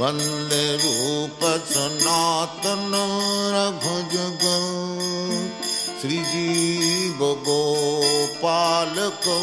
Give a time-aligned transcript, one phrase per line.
[0.00, 1.40] बन्दे रूप
[1.70, 2.92] सनातन
[3.52, 4.44] रघु रघुजग
[6.00, 9.36] श्रीजीव गोपालको।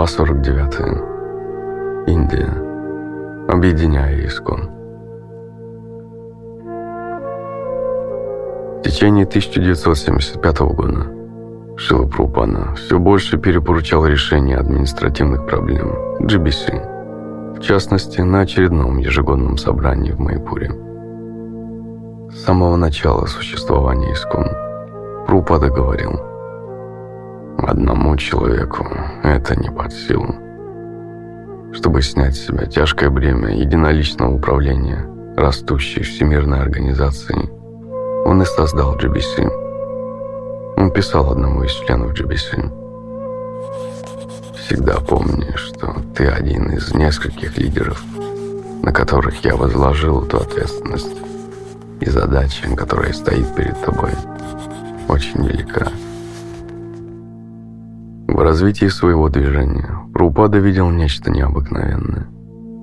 [0.00, 2.08] Глава 49.
[2.08, 2.48] Индия.
[3.48, 4.70] Объединяя Искон.
[8.78, 11.06] В течение 1975 года
[11.76, 20.12] Шила Прупана все больше перепоручал решение административных проблем GBC, в частности, на очередном ежегодном собрании
[20.12, 20.70] в Майпуре.
[22.30, 24.46] С самого начала существования Искон
[25.26, 26.18] Прупада говорил–
[27.58, 28.86] Одному человеку
[29.22, 30.34] это не под силу.
[31.72, 37.48] Чтобы снять с себя тяжкое бремя единоличного управления растущей всемирной организацией,
[38.24, 40.76] он и создал GBC.
[40.76, 42.70] Он писал одному из членов GBC.
[44.56, 48.02] «Всегда помни, что ты один из нескольких лидеров,
[48.82, 51.16] на которых я возложил эту ответственность,
[52.00, 54.10] и задача, которая стоит перед тобой,
[55.08, 55.88] очень велика».
[58.40, 62.26] В развитии своего движения Прупада видел нечто необыкновенное,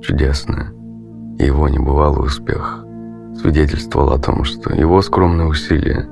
[0.03, 0.71] чудесное.
[1.39, 2.85] И его небывалый успех
[3.41, 6.07] свидетельствовал о том, что его скромные усилия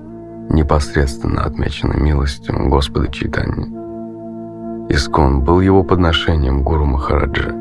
[0.50, 3.68] непосредственно отмечены милостью Господа Читания.
[4.90, 7.54] Искон был его подношением Гуру Махараджа,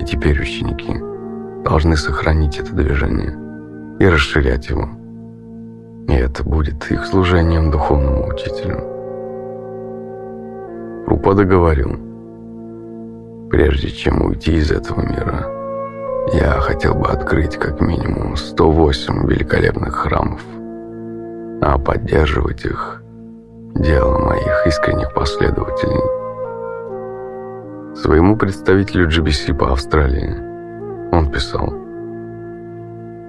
[0.00, 0.96] и теперь ученики
[1.62, 3.36] должны сохранить это движение
[3.98, 4.88] и расширять его.
[6.08, 8.91] И это будет их служением духовному учителю.
[11.06, 11.96] Рупада говорил,
[13.50, 15.48] прежде чем уйти из этого мира,
[16.32, 20.42] я хотел бы открыть как минимум 108 великолепных храмов,
[21.60, 23.02] а поддерживать их–
[23.74, 26.02] дело моих искренних последователей.
[27.96, 30.34] Своему представителю GBC по Австралии
[31.12, 31.72] он писал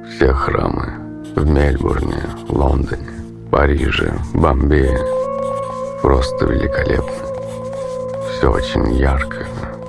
[0.10, 0.94] «Все храмы
[1.36, 3.10] в Мельбурне, Лондоне,
[3.52, 5.00] Париже, Бомбее
[6.02, 7.33] просто великолепны
[8.44, 9.48] все очень ярко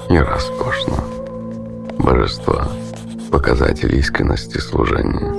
[0.08, 0.94] и роскошно.
[1.98, 2.68] Божества–
[3.32, 5.34] показатель искренности служения.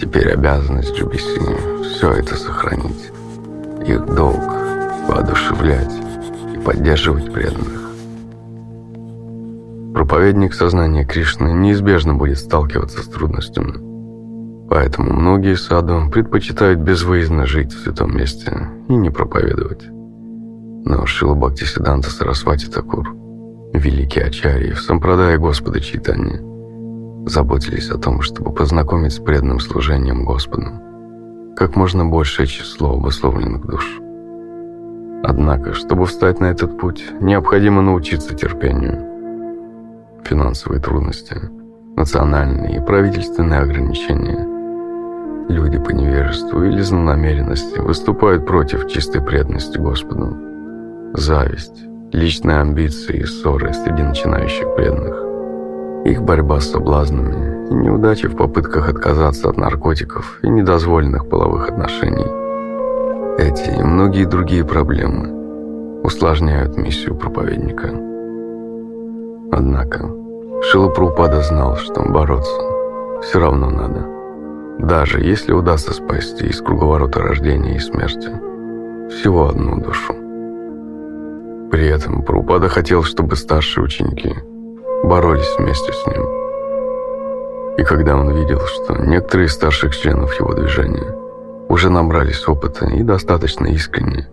[0.00, 3.12] Теперь обязанность GBC– все это сохранить.
[3.86, 4.40] Их долг–
[5.06, 5.92] воодушевлять
[6.54, 7.90] и поддерживать преданных.
[9.92, 14.70] Проповедник сознания Кришны неизбежно будет сталкиваться с трудностями.
[14.70, 19.93] Поэтому многие саду предпочитают безвыездно жить в святом месте и не проповедовать.
[20.84, 23.14] Но Шила Бхактисиданта Сарасвати Такур,
[23.72, 26.40] великий ачарьи в Сампрадае Господа Читания,
[27.26, 30.70] заботились о том, чтобы познакомить с преданным служением Господу
[31.56, 34.00] как можно большее число обусловленных душ.
[35.22, 39.04] Однако, чтобы встать на этот путь, необходимо научиться терпению.
[40.24, 41.36] Финансовые трудности,
[41.96, 44.48] национальные и правительственные ограничения–
[45.48, 50.53] Люди по невежеству или злонамеренности выступают против чистой преданности Господу
[51.14, 58.36] зависть, личные амбиции и ссоры среди начинающих преданных, их борьба с соблазнами и неудачи в
[58.36, 62.26] попытках отказаться от наркотиков и недозволенных половых отношений.
[63.38, 67.88] Эти и многие другие проблемы усложняют миссию проповедника.
[69.52, 70.10] Однако
[70.62, 72.60] Шила Прупада знал, что бороться
[73.22, 74.06] все равно надо.
[74.78, 78.30] Даже если удастся спасти из круговорота рождения и смерти
[79.10, 80.23] всего одну душу.
[81.70, 84.34] При этом Прупада хотел, чтобы старшие ученики
[85.04, 86.24] боролись вместе с ним.
[87.76, 91.14] И когда он видел, что некоторые из старших членов его движения
[91.68, 94.28] уже набрались опыта и достаточно искренне,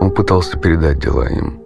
[0.00, 1.60] он пытался передать дела им,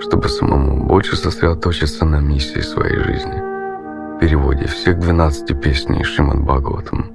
[0.00, 7.12] чтобы самому больше сосредоточиться на миссии своей жизни, переводе всех 12 песней Шримад Бхагаватам.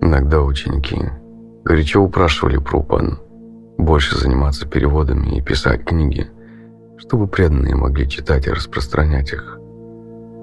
[0.00, 1.00] Иногда ученики
[1.64, 3.18] горячо упрашивали Прупану
[3.78, 6.28] больше заниматься переводами и писать книги,
[6.98, 9.58] чтобы преданные могли читать и распространять их.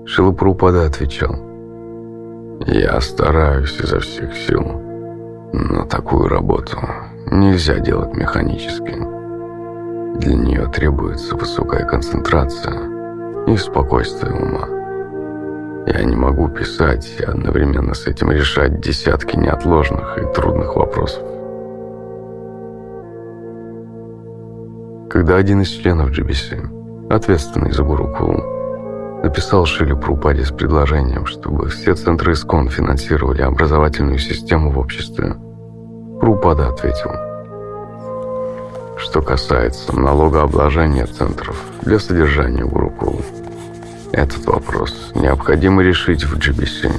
[0.06, 1.36] Шилапрупада отвечал,
[2.68, 4.64] «Я стараюсь изо всех сил,
[5.54, 6.78] но такую работу
[7.32, 8.96] нельзя делать механически.
[10.20, 14.68] Для нее требуется высокая концентрация и спокойствие ума.
[15.88, 21.33] Я не могу писать и одновременно с этим решать десятки неотложных и трудных вопросов.
[25.10, 31.96] Когда один из членов GBC, ответственный за Гурукулу, написал Шиле Прупаде с предложением, чтобы все
[31.96, 35.36] центры ИСКОН финансировали образовательную систему в обществе,
[36.20, 37.12] Прупада ответил,
[38.98, 43.22] что касается налогообложения центров для содержания Гурукулу.
[44.12, 46.92] Этот вопрос необходимо решить в GBC.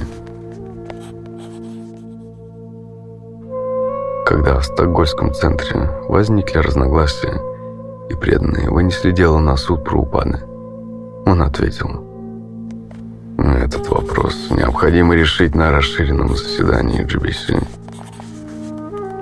[4.25, 7.54] Когда в Стокгольмском центре возникли разногласия,
[8.09, 10.39] и преданные вынесли дело на суд про упады,
[11.25, 12.03] он ответил,
[13.37, 17.61] «Этот вопрос необходимо решить на расширенном заседании GBC.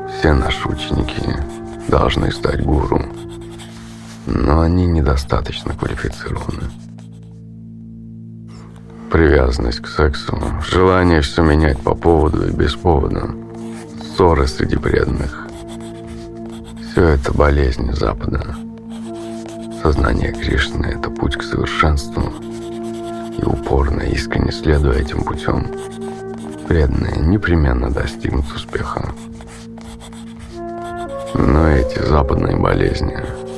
[0.10, 1.24] Все наши ученики
[1.88, 3.02] должны стать гуру,
[4.26, 6.70] но они недостаточно квалифицированы.
[9.12, 10.38] Привязанность к сексу,
[10.68, 13.30] желание все менять по поводу и без повода,
[14.16, 15.48] ссоры среди преданных–
[16.94, 18.56] все это болезни Запада.
[19.84, 22.24] Сознание Кришны– это путь к совершенству,
[23.38, 25.68] и упорно, искренне следуя этим путем,
[26.70, 29.14] преданные непременно достигнут успеха.
[31.34, 33.18] Но эти западные болезни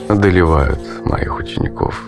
[0.10, 2.04] одолевают моих учеников.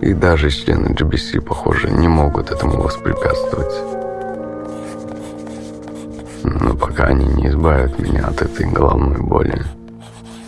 [0.00, 3.74] И даже члены GBC, похоже, не могут этому воспрепятствовать.
[6.44, 9.64] Но пока они не избавят меня от этой головной боли,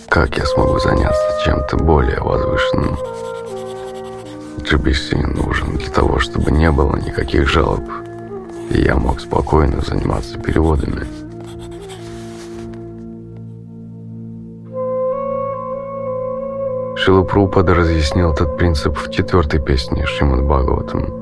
[0.08, 2.96] как я смогу заняться чем-то более возвышенным?
[4.58, 7.82] GBC нужен для того, чтобы не было никаких жалоб,
[8.70, 11.06] и я мог спокойно заниматься переводами.
[16.96, 21.18] Шила Прабхупада разъяснил этот принцип в четвертой песне Шримад Бхагаватам.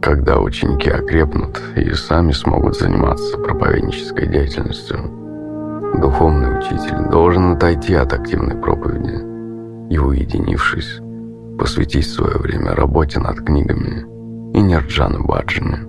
[0.00, 5.23] Когда ученики окрепнут и сами смогут заниматься проповеднической деятельностью,
[6.00, 11.00] духовный учитель должен отойти от активной проповеди и, уединившись,
[11.58, 14.04] посвятить свое время работе над книгами
[14.56, 15.86] и нерджана баджане.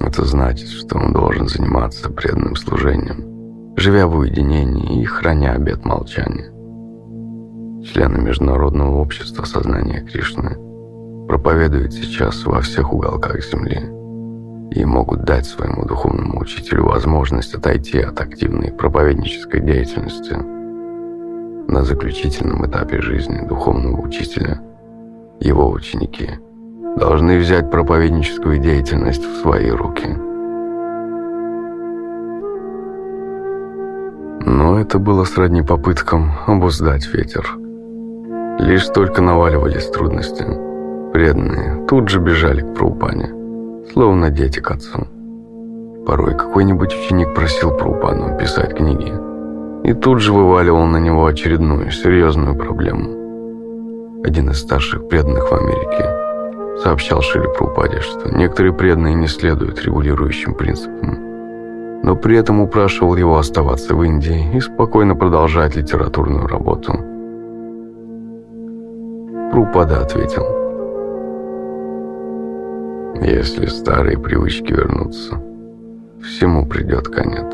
[0.00, 6.50] Это значит, что он должен заниматься преданным служением, живя в уединении и храня обет молчания.
[7.84, 10.56] Члены Международного общества сознания Кришны
[11.26, 13.99] проповедуют сейчас во всех уголках Земли
[14.70, 20.36] и могут дать своему духовному учителю возможность отойти от активной проповеднической деятельности.
[21.70, 24.60] На заключительном этапе жизни духовного учителя
[25.40, 26.30] его ученики
[26.96, 30.06] должны взять проповедническую деятельность в свои руки–
[34.46, 37.56] Но это было сродни попыткам обуздать ветер.
[38.58, 40.44] Лишь только наваливались трудности.
[41.12, 43.28] Преданные тут же бежали к Праупане,
[43.92, 45.06] словно дети к отцу.
[46.06, 49.12] Порой какой-нибудь ученик просил Праупану писать книги
[49.84, 54.22] и тут же вываливал на него очередную серьезную проблему.
[54.24, 60.54] Один из старших преданных в Америке сообщал Шили Праупаде, что некоторые преданные не следуют регулирующим
[60.54, 61.30] принципам
[62.02, 66.92] но при этом упрашивал его оставаться в Индии и спокойно продолжать литературную работу.
[69.52, 70.59] Прупада ответил.
[73.20, 75.40] «Если старые привычки вернутся,
[76.22, 77.52] всему придет конец.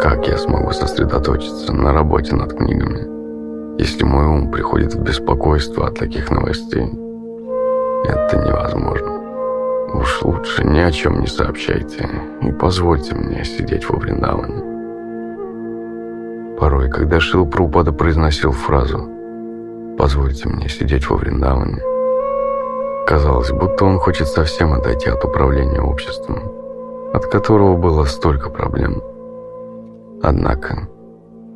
[0.00, 5.98] Как я смогу сосредоточиться на работе над книгами, если мой ум приходит в беспокойство от
[5.98, 6.86] таких новостей?
[8.04, 9.22] Это невозможно».
[9.94, 12.08] Уж лучше ни о чем не сообщайте
[12.40, 14.62] и позвольте мне сидеть во Вриндаване.
[16.58, 19.06] Порой, когда Шил Прупада произносил фразу
[19.98, 21.91] «Позвольте мне сидеть во Вриндаване»,
[23.06, 26.38] казалось, будто он хочет совсем отойти от управления обществом,
[27.12, 29.02] от которого было столько проблем.
[30.22, 30.88] Однако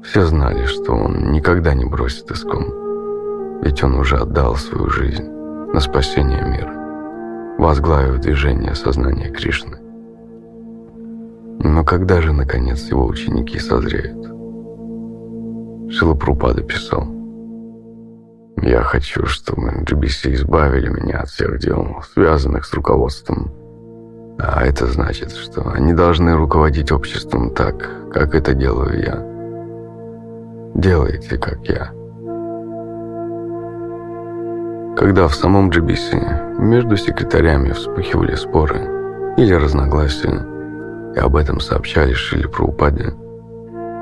[0.02, 5.28] все знали, что он никогда не бросит Искон, ведь он уже отдал свою жизнь
[5.72, 6.76] на спасение мира
[7.58, 9.78] возглавив движение сознания Кришны.
[11.58, 14.26] Но когда же, наконец, его ученики созреют?
[15.90, 17.06] Шилапрупада писал,
[18.62, 23.50] «Я хочу, чтобы GBC избавили меня от всех дел, связанных с руководством.
[24.38, 29.22] А это значит, что они должны руководить обществом так, как это делаю я.
[30.75, 31.90] Делайте, как я».
[34.96, 40.46] Когда в самом GBC между секретарями вспыхивали споры или разногласия,
[41.14, 43.12] и об этом сообщали Шили Праупаде,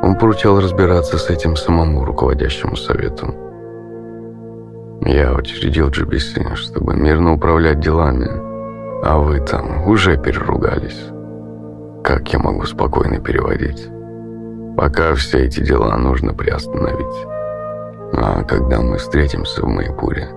[0.05, 3.35] он поручал разбираться с этим самому руководящему совету.
[5.03, 8.29] Я учредил GBC, чтобы мирно управлять делами,
[9.05, 11.11] а вы там уже переругались.
[12.03, 13.89] Как я могу спокойно переводить?
[14.77, 17.27] Пока все эти дела нужно приостановить.
[18.17, 20.29] А когда мы встретимся в Майпуре,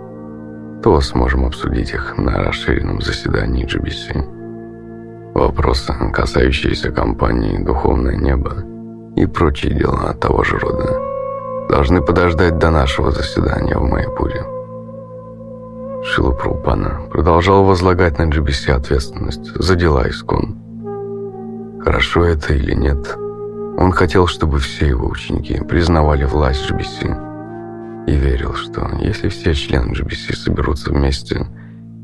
[0.83, 5.33] то сможем обсудить их на расширенном заседании GBC.
[5.33, 8.63] Вопросы, касающиеся компании «Духовное небо»
[9.15, 11.06] и прочие дела того же рода,
[11.69, 14.43] должны подождать до нашего заседания в Майпуре.
[16.03, 20.55] Шила Прупана продолжал возлагать на GBC ответственность за дела Искон.
[21.83, 23.17] Хорошо это или нет,
[23.77, 29.91] он хотел, чтобы все его ученики признавали власть GBC и верил, что если все члены
[29.91, 31.45] GBC соберутся вместе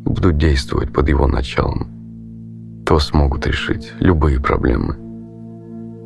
[0.06, 1.88] и будут действовать под его началом,
[2.86, 4.98] то смогут решить любые проблемы.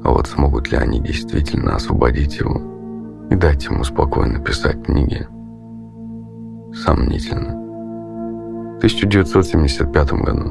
[0.04, 2.77] А вот смогут ли они действительно освободить его
[3.30, 5.28] и дать ему спокойно писать книги?
[6.74, 7.56] Сомнительно.
[8.74, 10.50] В 1975 году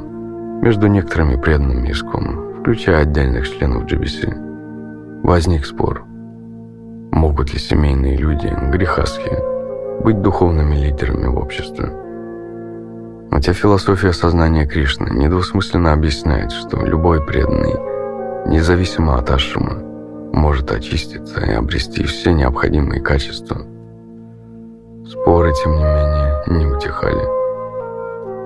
[0.62, 6.04] между некоторыми преданными иском, включая отдельных членов GBC, возник спор.
[7.12, 9.32] Могут ли семейные люди, грехасхи,
[10.02, 11.92] быть духовными лидерами в обществе?
[13.30, 17.74] Хотя философия сознания Кришны недвусмысленно объясняет, что любой преданный,
[18.50, 19.85] независимо от ашрама,
[20.36, 23.56] может очиститься и обрести все необходимые качества.
[25.08, 27.24] Споры, тем не менее, не утихали.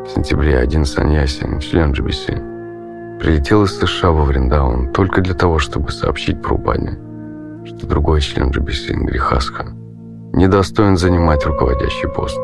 [0.06, 5.90] В сентябре один саньясин, член GBC, прилетел из США во Вриндаун только для того, чтобы
[5.90, 6.98] сообщить Прабхупаде,
[7.66, 9.66] что другой член GBC, Грихасха,
[10.32, 12.38] недостоин занимать руководящий пост.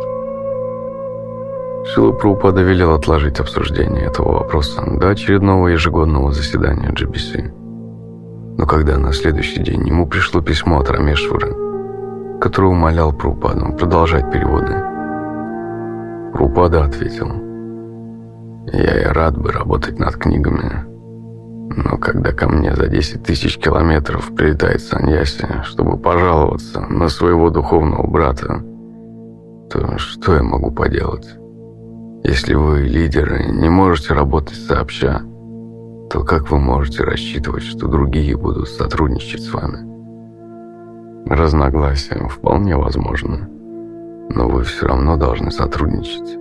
[1.94, 7.65] Шила Прабхупада велел отложить обсуждение этого вопроса до очередного ежегодного заседания GBC.
[8.58, 14.74] Но когда на следующий день ему пришло письмо от Рамешвара, который умолял Прабхупаду продолжать переводы,
[16.32, 17.30] Прабхупада ответил–
[18.72, 20.84] я и рад бы работать над книгами.
[21.76, 28.06] Но когда ко мне за 10 тысяч километров прилетает Саньяси, чтобы пожаловаться на своего духовного
[28.06, 28.62] брата,
[29.70, 31.28] то что я могу поделать?
[32.24, 35.22] Если вы, лидеры, не можете работать сообща,
[36.10, 39.86] то как вы можете рассчитывать, что другие будут сотрудничать с вами?
[41.28, 43.48] Разногласия вполне возможно,
[44.28, 46.38] но вы все равно должны сотрудничать.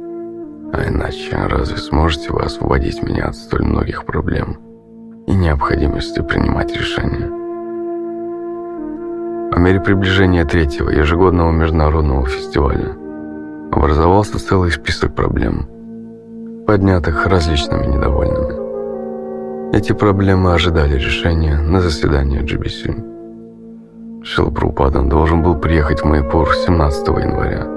[0.74, 4.58] А иначе разве сможете вы освободить меня от столь многих проблем
[5.26, 7.30] и необходимости принимать решения?
[9.52, 12.96] По мере приближения третьего ежегодного международного фестиваля
[13.72, 15.68] образовался целый список проблем,
[16.68, 18.65] поднятых различными недовольными.
[19.76, 24.24] Эти проблемы ожидали решения на заседании GBC.
[24.24, 27.68] Шилпрупадан должен был приехать в Майпур 17 января,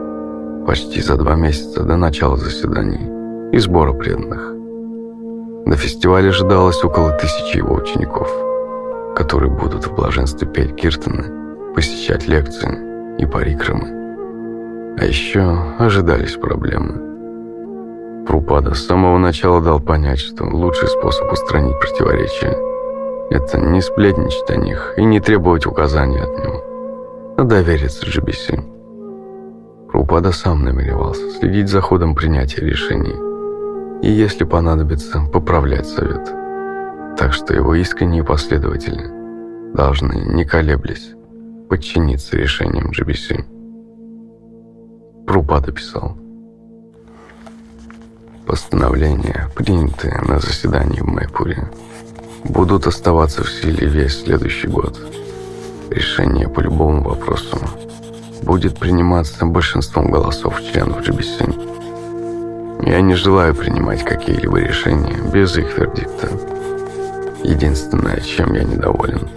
[0.65, 4.53] почти за два месяца до начала заседаний и сбора преданных.
[5.67, 8.31] На фестивале ожидалось около тысячи его учеников,
[9.17, 14.95] которые будут в блаженстве петь киртаны, посещать лекции и парикрамы.
[15.01, 17.08] А еще ожидались проблемы.
[18.29, 22.59] Прупада с самого начала дал понять, что лучший способ устранить противоречия–
[23.31, 29.89] это не сплетничать о них и не требовать указаний от него, а довериться GBC.
[29.91, 33.17] Прупада сам намеревался следить за ходом принятия решений
[34.03, 36.27] и, если понадобится, поправлять совет.
[37.17, 39.07] Так что его искренние последователи
[39.73, 41.15] должны, не колеблясь,
[41.71, 43.43] подчиниться решениям GBC.
[45.27, 46.19] Прупада писал.
[48.49, 51.69] Постановления, принятые на заседании в Майпуре,
[52.45, 54.99] будут оставаться в силе весь следующий год.
[55.91, 57.59] Решение по любому вопросу
[58.41, 62.87] будет приниматься большинством голосов членов GBC.
[62.87, 66.31] Я не желаю принимать какие-либо решения без их вердикта.
[67.45, 69.29] Единственное, чем я недоволен,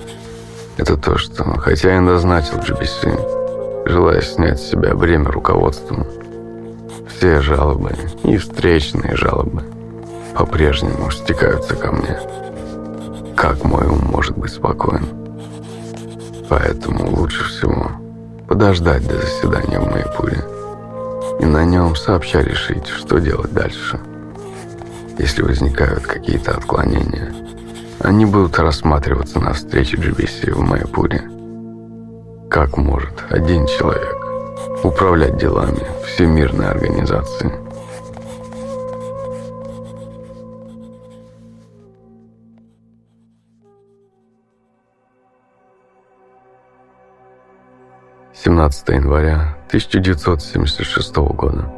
[0.78, 6.08] это то, что, хотя я назначил GBC, желая снять с себя бремя руководства,
[7.12, 7.92] все жалобы
[8.24, 9.64] и встречные жалобы
[10.36, 12.18] по-прежнему стекаются ко мне.
[13.36, 15.06] Как мой ум может быть спокоен?
[16.50, 17.92] Поэтому лучше всего
[18.48, 20.44] подождать до заседания в Майпуре
[21.40, 24.00] и на нем сообща решить, что делать дальше.
[25.18, 27.34] Если возникают какие-то отклонения,
[28.00, 31.24] они будут рассматриваться на встрече GBC в Майпуре.
[32.50, 34.21] Как может один человек
[34.84, 37.52] управлять делами всемирной организации?
[48.44, 51.72] 17 января 1976 года.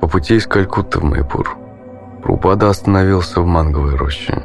[0.00, 1.58] По пути из Калькутты в Майпур
[2.22, 4.42] Прупада остановился в манговой роще,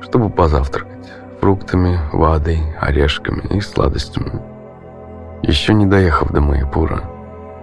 [0.00, 4.55] чтобы позавтракать фруктами, водой, орешками и сладостями.
[5.46, 7.02] Еще не доехав до Майпура,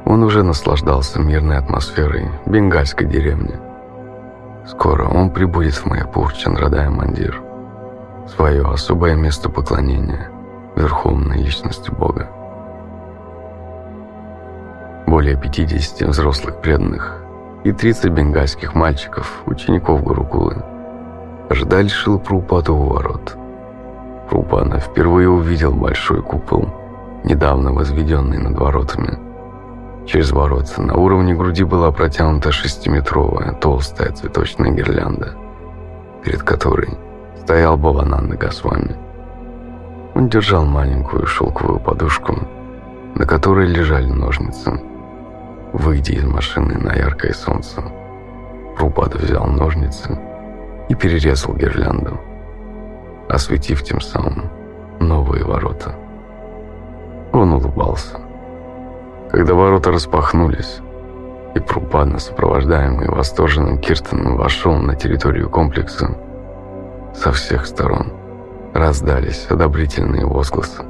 [0.05, 3.59] он уже наслаждался мирной атмосферой бенгальской деревни.
[4.65, 7.41] Скоро он прибудет в Майпур Чандрадая Мандир,
[8.33, 10.29] свое особое место поклонения
[10.77, 12.29] верховной личности Бога.
[15.05, 17.21] Более 50 взрослых преданных
[17.65, 20.63] и 30 бенгальских мальчиков, учеников Гурукулы,
[21.49, 23.35] ждали Шилпрупаду у ворот.
[24.29, 26.82] Прупана впервые увидел большой купол,
[27.23, 29.17] недавно возведенный над воротами.
[30.05, 35.35] Через ворота на уровне груди была протянута шестиметровая толстая цветочная гирлянда,
[36.23, 36.97] перед которой
[37.41, 38.95] стоял Бавананда Госвами.
[40.15, 42.37] Он держал маленькую шелковую подушку,
[43.15, 44.81] на которой лежали ножницы–
[45.73, 47.81] Выйдя из машины на яркое солнце,
[48.77, 50.19] Рупада взял ножницы
[50.87, 52.21] и перерезал гирлянду,
[53.27, 54.51] осветив тем самым
[54.99, 55.95] новые ворота.
[57.33, 58.19] Он улыбался.
[59.31, 60.79] Когда ворота распахнулись,
[61.55, 66.15] и Прупадна, сопровождаемый восторженным Киртоном, вошел на территорию комплекса,
[67.15, 68.13] со всех сторон
[68.73, 70.83] раздались одобрительные возгласы.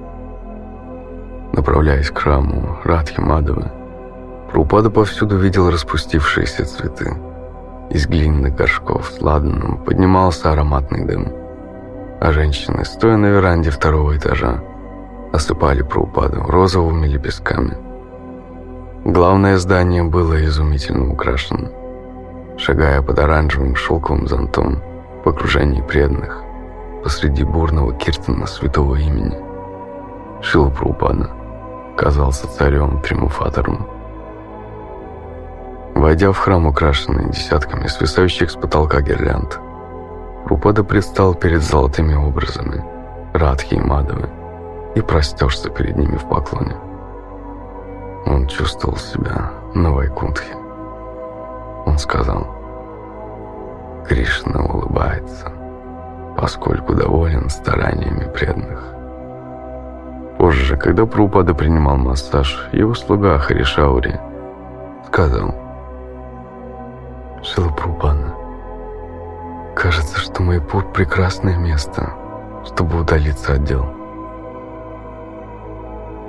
[1.54, 3.72] Направляясь к храму Радхи Мадовы,
[4.52, 7.14] Рупада повсюду видел распустившиеся цветы.
[7.90, 11.32] Из глиняных горшков с ладаном поднимался ароматный дым.
[12.20, 14.62] А женщины, стоя на веранде второго этажа,
[15.34, 17.76] осыпали Прабхупаду розовыми лепестками.
[19.04, 21.70] Главное здание было изумительно украшено.
[22.58, 24.80] Шагая под оранжевым шелковым зонтом
[25.26, 26.44] в окружении преданных,
[27.04, 29.36] посреди бурного киртана святого имени,
[30.44, 31.32] Шила Прабхупада
[31.98, 33.88] казался царем-триумфатором.
[35.96, 39.60] Войдя в храм, украшенный десятками свисающих с потолка гирлянд,
[40.46, 42.84] Рупада предстал перед золотыми образами
[43.34, 44.30] Радхи и Мадавы
[44.96, 46.76] и простерся перед ними в поклоне.
[48.26, 50.56] Он чувствовал себя на Вайкунтхе.
[51.86, 52.48] Он сказал,
[54.08, 55.52] Кришна улыбается,
[56.38, 58.94] поскольку доволен стараниями преданных.
[60.38, 64.20] Позже, когда Прупада принимал массаж, его слуга Харишаури
[65.08, 65.54] сказал,
[67.44, 68.34] Шилапрупана.
[69.76, 72.14] Кажется, что Майпур– прекрасное место,
[72.66, 74.03] чтобы удалиться от дел.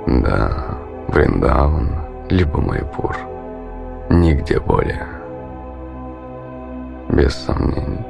[0.07, 1.89] Да, Вриндаван,
[2.29, 3.17] либо Майпур.
[4.09, 5.07] Нигде более.
[7.09, 8.05] Без сомнений.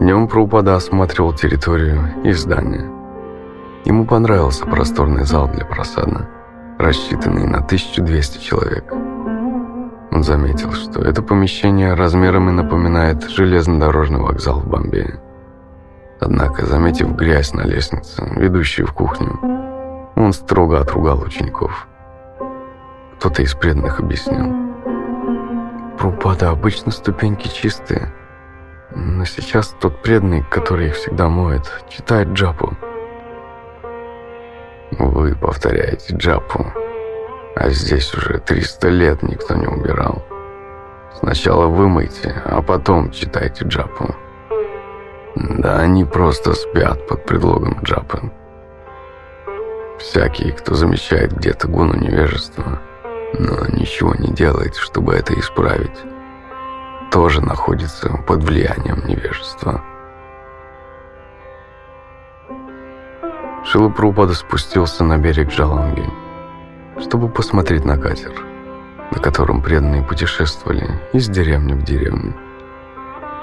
[0.00, 2.97] Днем Прабхупада осматривал территорию и здание.
[3.84, 6.28] Ему понравился просторный зал для просада,
[6.78, 8.92] рассчитанный на 1200 человек.
[10.10, 15.20] Он заметил, что это помещение размерами напоминает железнодорожный вокзал в Бомбее.
[16.20, 19.38] Однако, заметив грязь на лестнице, ведущую в кухню,
[20.16, 21.86] он строго отругал учеников.
[23.16, 24.52] Кто-то из преданных объяснил.
[25.96, 28.12] Прупада обычно ступеньки чистые,
[28.94, 32.76] но сейчас тот преданный, который их всегда моет, читает джапу.
[34.92, 36.66] Вы повторяете джапу,
[37.54, 40.24] а здесь уже 300 лет никто не убирал.
[41.18, 44.14] Сначала вымойте, а потом читайте джапу.
[45.34, 48.30] Да они просто спят под предлогом джапы.
[49.98, 52.80] Всякий, кто замечает где-то гуну невежества,
[53.38, 55.98] но ничего не делает, чтобы это исправить
[57.10, 59.82] тоже находится под влиянием невежества.
[63.70, 66.04] Шилапрупада спустился на берег Джаланги,
[67.00, 68.32] чтобы посмотреть на катер,
[69.10, 72.34] на котором преданные путешествовали из деревни в деревню.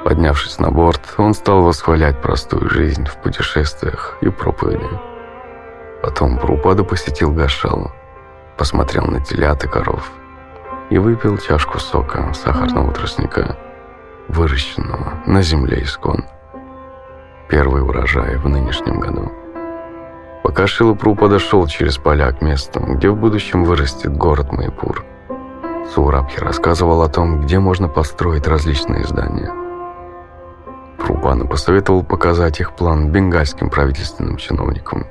[0.03, 4.89] Поднявшись на борт, он стал восхвалять простую жизнь в путешествиях и проповеди.
[6.01, 7.91] Потом Прупада посетил Гашалу,
[8.57, 10.11] посмотрел на телят и коров–
[10.89, 13.57] и выпил чашку сока сахарного тростника,
[14.27, 16.25] выращенного на земле искон.
[17.49, 19.31] Первый урожай в нынешнем году.
[20.45, 25.03] Пока Шилапру подошел через поля к месту, где в будущем вырастет город Майпур,
[25.91, 29.51] Сурабхи рассказывал о том, где можно построить различные здания.
[30.99, 35.07] Прупана посоветовал показать их план бенгальским правительственным чиновникам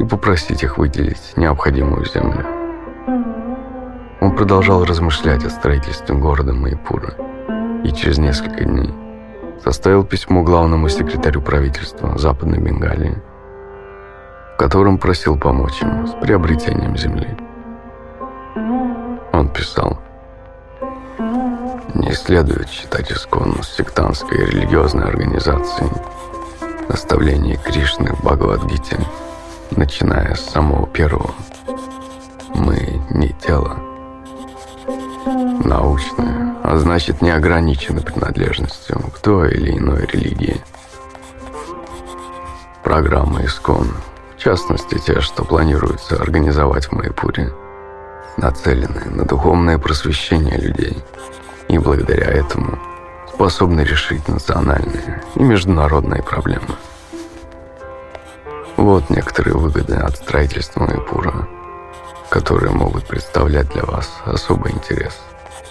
[0.00, 2.44] и попросить их выделить необходимую землю.
[4.20, 7.14] Он продолжал размышлять о строительстве города Майпура,
[7.84, 8.92] и через несколько дней
[9.62, 13.22] составил письмо главному секретарю правительства Западной Бенгалии,
[14.56, 17.36] в котором просил помочь ему с приобретением земли.
[19.34, 19.98] Он писал,
[21.92, 25.90] «Не следует считать искон сектантской религиозной организацией.
[26.88, 28.98] Наставление Кришны в Бхагавадгите,
[29.72, 31.34] начиная с самого первого.
[32.54, 33.76] Мы не тело,
[35.66, 40.62] научное, а значит не ограничены принадлежностью к той или иной религии.
[42.82, 44.15] Программы ИСКОН, в
[44.46, 47.52] частности те, что планируется организовать в Майпуре,
[48.36, 51.02] нацелены на духовное просвещение людей
[51.66, 52.78] и благодаря этому
[53.26, 56.76] способны решить национальные и международные проблемы.
[58.76, 61.48] Вот некоторые выгоды от строительства Майпура,
[62.30, 65.18] которые могут представлять для вас особый интерес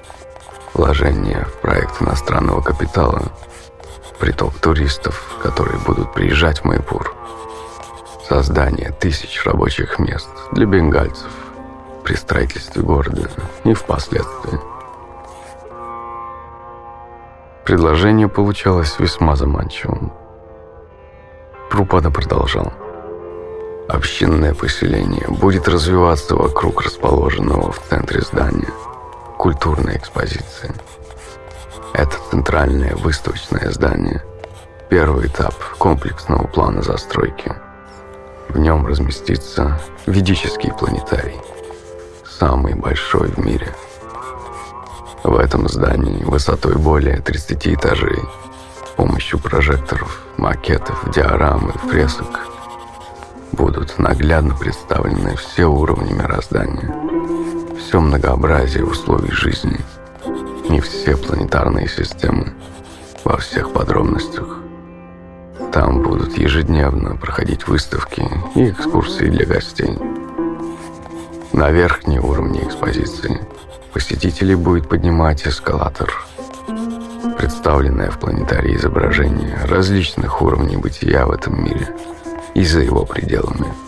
[0.74, 3.32] –вложение в проект иностранного капитала,
[4.20, 7.16] приток туристов, которые будут приезжать в Майпур,
[8.28, 11.32] создание тысяч рабочих мест для бенгальцев
[12.04, 13.30] при строительстве города
[13.64, 14.60] и впоследствии.
[17.66, 20.12] Предложение получалось весьма заманчивым.
[21.70, 22.72] Прупада продолжал.
[23.88, 28.70] Общинное поселение будет развиваться вокруг расположенного в центре здания–
[29.38, 30.74] культурной экспозиции.
[31.94, 34.24] Это центральное выставочное здание,
[34.90, 37.65] первый этап комплексного плана застройки.
[38.56, 41.36] В нем разместится ведический планетарий,
[42.40, 43.68] самый большой в мире.
[45.26, 48.18] В этом здании высотой более 30 этажей
[48.86, 52.48] с помощью прожекторов, макетов, диорам и фресок
[53.52, 56.96] будут наглядно представлены все уровни мироздания–
[57.78, 59.82] все многообразие условий жизни
[60.70, 62.54] и все планетарные системы
[63.26, 64.65] во всех подробностях.
[65.72, 69.98] Там будут ежедневно проходить выставки и экскурсии для гостей.
[71.54, 73.40] На верхние уровни экспозиции
[73.94, 76.12] посетителей будет поднимать эскалатор,
[77.38, 81.90] представленное в планетарии изображение различных уровней бытия в этом мире
[82.54, 83.74] и за его пределами–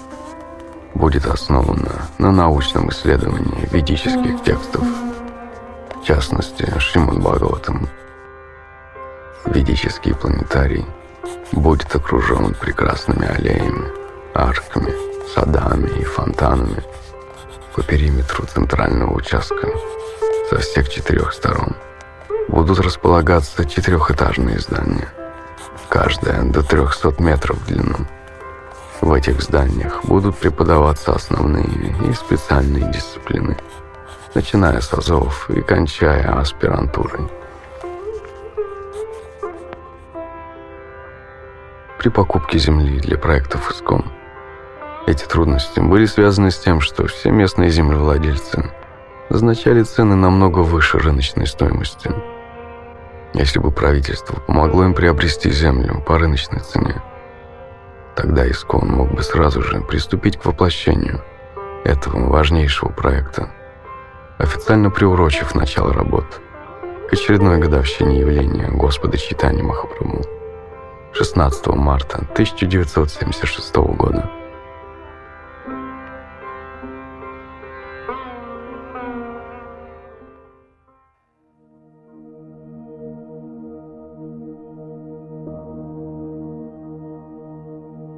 [0.98, 4.84] будет основана на научном исследовании ведических текстов,
[6.02, 7.88] в частности, Шримад Бхагаватам.
[9.46, 10.86] Ведический планетарий
[11.52, 13.88] будет окружен прекрасными аллеями,
[14.34, 14.94] арками,
[15.34, 16.84] садами и фонтанами
[17.76, 19.68] по периметру центрального участка
[20.50, 21.76] со всех четырех сторон.
[22.48, 25.10] Будут располагаться четырехэтажные здания,
[25.90, 28.08] каждое до 300 метров в длину–
[29.02, 33.56] в этих зданиях будут преподаваться основные и специальные дисциплины,
[34.34, 37.28] начиная с азов и кончая аспирантурой.
[42.00, 44.06] При покупке земли для проектов ИСКОН
[45.08, 48.72] эти трудности были связаны с тем, что все местные землевладельцы
[49.30, 52.12] назначали цены намного выше рыночной стоимости.
[53.34, 57.02] Если бы правительство помогло им приобрести землю по рыночной цене,
[58.18, 61.22] Тогда Искон мог бы сразу же приступить к воплощению
[61.84, 63.52] этого важнейшего проекта,
[64.40, 66.42] официально приурочив начало работ
[67.08, 70.37] к очередной годовщине явления Господа Читани Махапрабху
[71.14, 74.30] 16 марта 1976 года.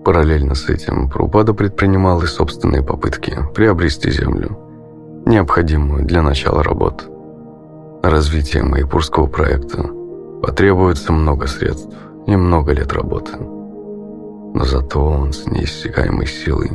[0.04, 4.58] Параллельно с этим Прупада предпринимал и собственные попытки приобрести землю,
[5.25, 7.08] необходимую для начала работ.
[8.02, 9.84] На развитие Майпурского проекта
[10.41, 11.95] потребуется много средств
[12.29, 13.33] и много лет работы.
[13.37, 16.71] Но зато он с неиссякаемой силой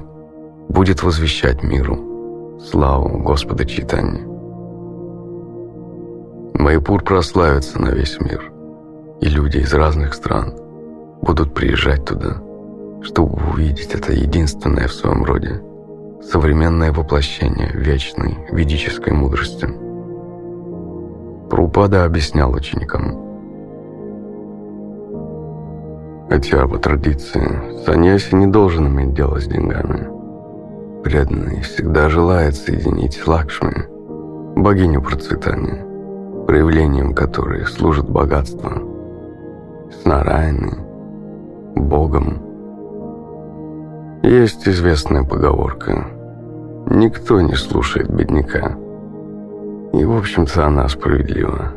[0.68, 4.20] будет возвещать миру славу Господа Читани.
[6.58, 8.52] Майпур прославится на весь мир,
[9.20, 10.54] и люди из разных стран
[11.22, 12.42] будут приезжать туда–
[13.04, 15.60] чтобы увидеть это единственное в своем роде
[16.22, 19.68] современное воплощение вечной ведической мудрости.
[21.50, 23.23] Прупада объяснял ученикам.
[26.28, 30.08] Хотя по традиции саньяси не должен иметь дело с деньгами.
[31.02, 33.84] Преданный всегда желает соединить Лакшми,
[34.56, 35.84] богиню процветания,
[36.46, 38.82] проявлением которой служит богатство,
[39.90, 40.78] с Нарайной,
[41.76, 42.44] Богом,
[44.24, 46.06] есть известная поговорка
[46.86, 48.74] «Никто не слушает бедняка».
[49.92, 51.72] И, в общем-то, она справедлива.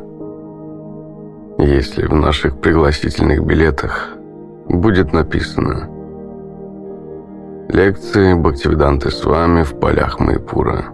[1.58, 4.17] если в наших пригласительных билетах
[4.68, 5.88] будет написано
[7.68, 10.86] «Лекции Бхактивиданты с вами в полях Майпура»,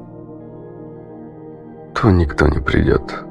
[1.94, 3.24] то никто не придет.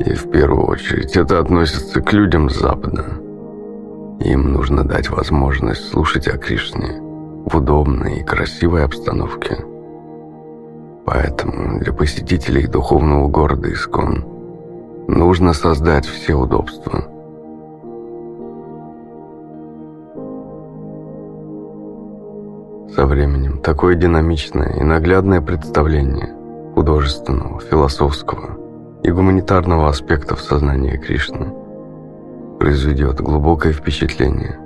[0.00, 3.04] И в первую очередь это относится к людям с Запада.
[4.20, 7.00] Им нужно дать возможность слушать о Кришне
[7.44, 9.58] в удобной и красивой обстановке.
[11.04, 14.24] Поэтому для посетителей духовного города Искон
[15.08, 17.11] нужно создать все удобства.
[22.94, 26.28] Со временем такое динамичное и наглядное представление
[26.74, 28.58] художественного, философского
[29.02, 31.54] и гуманитарного аспектов сознания Кришны
[32.58, 34.58] произведет глубокое впечатление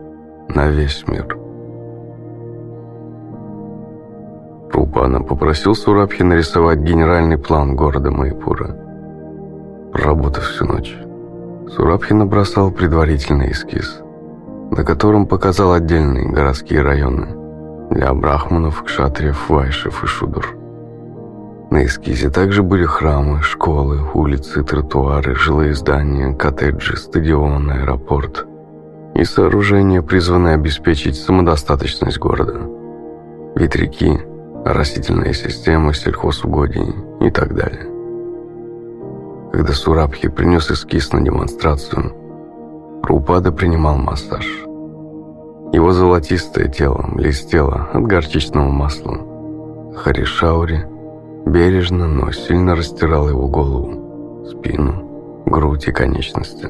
[0.49, 1.39] на весь мир.
[4.73, 8.77] Прупана попросил Сурабхи нарисовать генеральный план города Майпура.
[9.93, 10.99] Проработав всю ночь,
[11.77, 14.01] Сурабхи набросал предварительный эскиз,
[14.73, 17.46] на котором показал отдельные городские районы
[17.91, 20.57] для брахманов, кшатриев, вайшев и шудр.
[21.71, 28.47] На эскизе также были храмы, школы, улицы, тротуары, жилые здания, коттеджи, стадион, аэропорт
[29.15, 32.61] и сооружения, призванные обеспечить самодостаточность города.
[33.57, 34.21] Ветряки,
[34.65, 37.87] растительные системы, сельхозугодий и так далее.
[39.53, 42.13] Когда Сурабхи принес эскиз на демонстрацию,
[43.03, 44.66] Рупада принимал массаж.
[45.73, 49.19] Его золотистое тело блестело от горчичного масла.
[49.97, 50.87] Харишаури–
[51.47, 56.69] Бережно, но сильно растирал его голову, спину, грудь и конечности.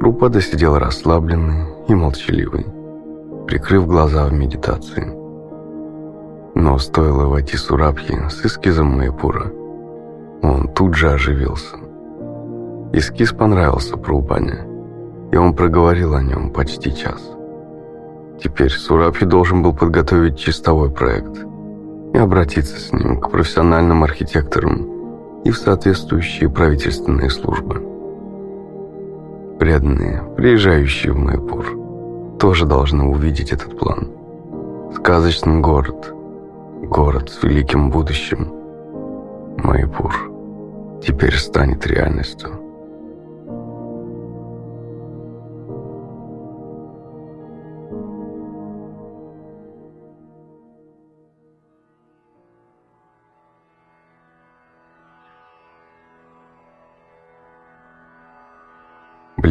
[0.00, 2.66] Рупада сидел расслабленный и молчаливый,
[3.46, 5.12] прикрыв глаза в медитации.
[6.56, 9.52] Но стоило войти Сурабхи с эскизом Майпура,
[10.42, 11.76] он тут же оживился.
[12.92, 14.66] Эскиз понравился Прабхупане,
[15.30, 17.35] и он проговорил о нем почти час.
[18.42, 21.44] Теперь Сурабхи должен был подготовить чистовой проект–
[22.16, 27.82] и обратиться с ним к профессиональным архитекторам и в соответствующие правительственные службы.
[29.58, 34.08] Преданные, приезжающие в Майпур, тоже должны увидеть этот план.
[34.94, 36.10] Сказочный город,
[36.84, 38.50] город с великим будущим,
[39.58, 40.14] Майпур,
[41.06, 42.65] теперь станет реальностью.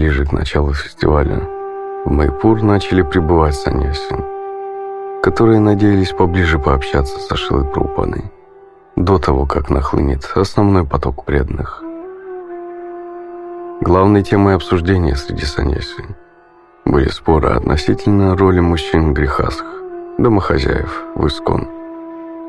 [0.06, 1.42] Ближе к началу фестиваля
[2.06, 4.16] в Майпур начали прибывать саньяси,
[5.24, 8.26] которые надеялись поближе пообщаться с Ашилой Прупаной
[8.96, 11.82] до того, как нахлынет основной поток преданных.
[13.82, 16.06] Главной темой обсуждения среди саньяси
[16.86, 19.66] были споры относительно роли мужчин в грехасах,
[20.20, 21.68] домохозяев в Искон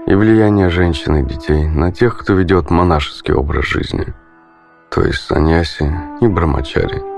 [0.07, 4.13] и влияние женщин и детей на тех, кто ведет монашеский образ жизни,
[4.91, 5.91] то есть саньяси
[6.21, 7.03] и брамачари–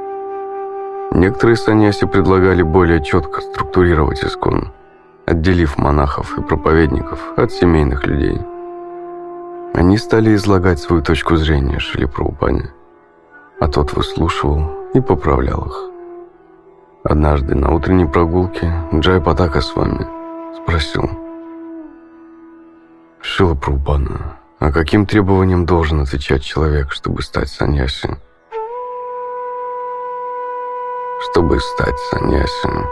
[1.10, 4.72] Некоторые саньяси предлагали более четко структурировать искон,
[5.26, 8.38] отделив монахов и проповедников от семейных людей.
[9.74, 12.72] Они стали излагать свою точку зрения Шили Прабхупане,
[13.58, 15.90] а тот выслушивал и поправлял их.
[17.04, 20.06] Однажды на утренней прогулке Джай Патака с вами
[20.56, 21.08] спросил
[23.22, 28.18] Шила Прабхупана, а каким требованиям должен отвечать человек, чтобы стать саньяси?
[31.20, 32.86] Чтобы стать саньясином,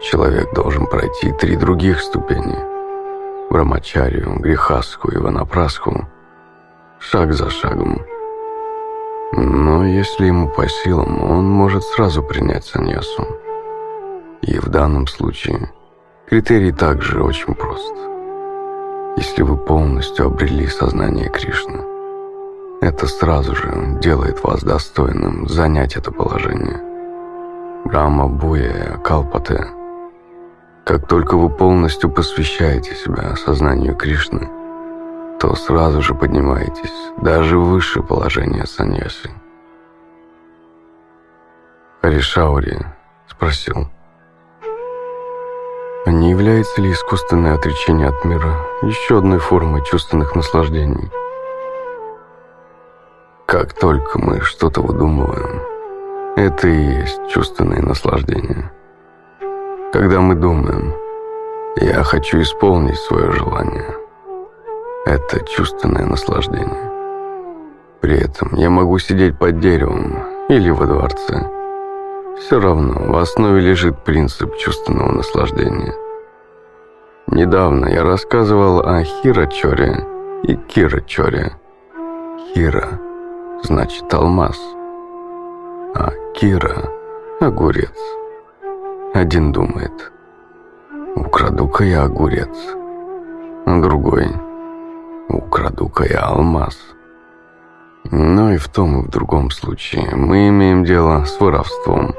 [0.00, 2.56] человек должен пройти три других ступени–
[3.50, 6.08] Брамачарию, Грехаску и Ванапрасху,
[6.98, 8.00] шаг за шагом.
[9.32, 13.26] Но если ему по силам, он может сразу принять саньясу.
[14.40, 15.70] И в данном случае
[16.28, 17.94] критерий также очень прост.
[19.18, 21.82] Если вы полностью обрели сознание Кришны,
[22.80, 26.80] это сразу же делает вас достойным занять это положение–
[27.84, 29.66] Брахма Буя Калпате.
[30.84, 34.48] Как только вы полностью посвящаете себя сознанию Кришны,
[35.40, 39.30] то сразу же поднимаетесь даже выше положения саньяси.
[42.02, 42.78] Харишаури
[43.28, 43.88] спросил,
[46.06, 51.10] а не является ли искусственное отречение от мира еще одной формой чувственных наслаждений?
[53.46, 55.60] Как только мы что-то выдумываем,
[56.36, 58.70] это и есть чувственное наслаждение.
[59.92, 60.94] Когда мы думаем
[61.76, 63.94] «я хочу исполнить свое желание»,
[65.06, 66.90] это чувственное наслаждение.
[68.00, 71.48] При этом я могу сидеть под деревом или во дворце.
[72.38, 75.94] Все равно в основе лежит принцип чувственного наслаждения.
[77.26, 80.06] Недавно я рассказывал о Хирачоре
[80.42, 81.52] и Кирачоре.
[82.54, 83.00] Хира
[83.62, 84.58] значит алмаз,
[85.94, 86.88] а Кира–
[87.40, 87.96] огурец.
[89.14, 90.12] Один думает,
[91.16, 92.56] украду-ка я огурец,
[93.66, 94.28] а другой–
[95.28, 96.78] украду-ка я алмаз.
[98.10, 102.14] Но и в том, и в другом случае мы имеем дело с воровством.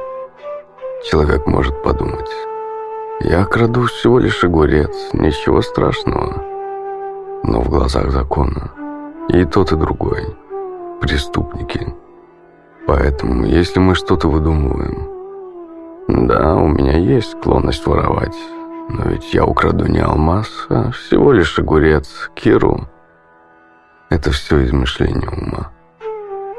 [1.10, 2.30] Человек может подумать,
[3.22, 6.44] я краду всего лишь огурец, ничего страшного.
[7.44, 8.72] Но в глазах закона
[9.30, 10.36] и тот, и другой–
[11.02, 11.96] преступники.
[12.88, 15.08] Поэтому, если мы что-то выдумываем,
[16.08, 18.36] да, у меня есть склонность воровать,
[18.90, 22.88] но ведь я украду не алмаз, а всего лишь огурец, киру.
[24.10, 25.72] Это все измышление ума.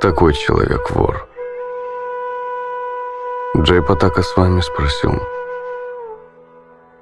[0.00, 1.28] Такой человек вор.
[3.56, 5.20] Джей Патака с вами спросил.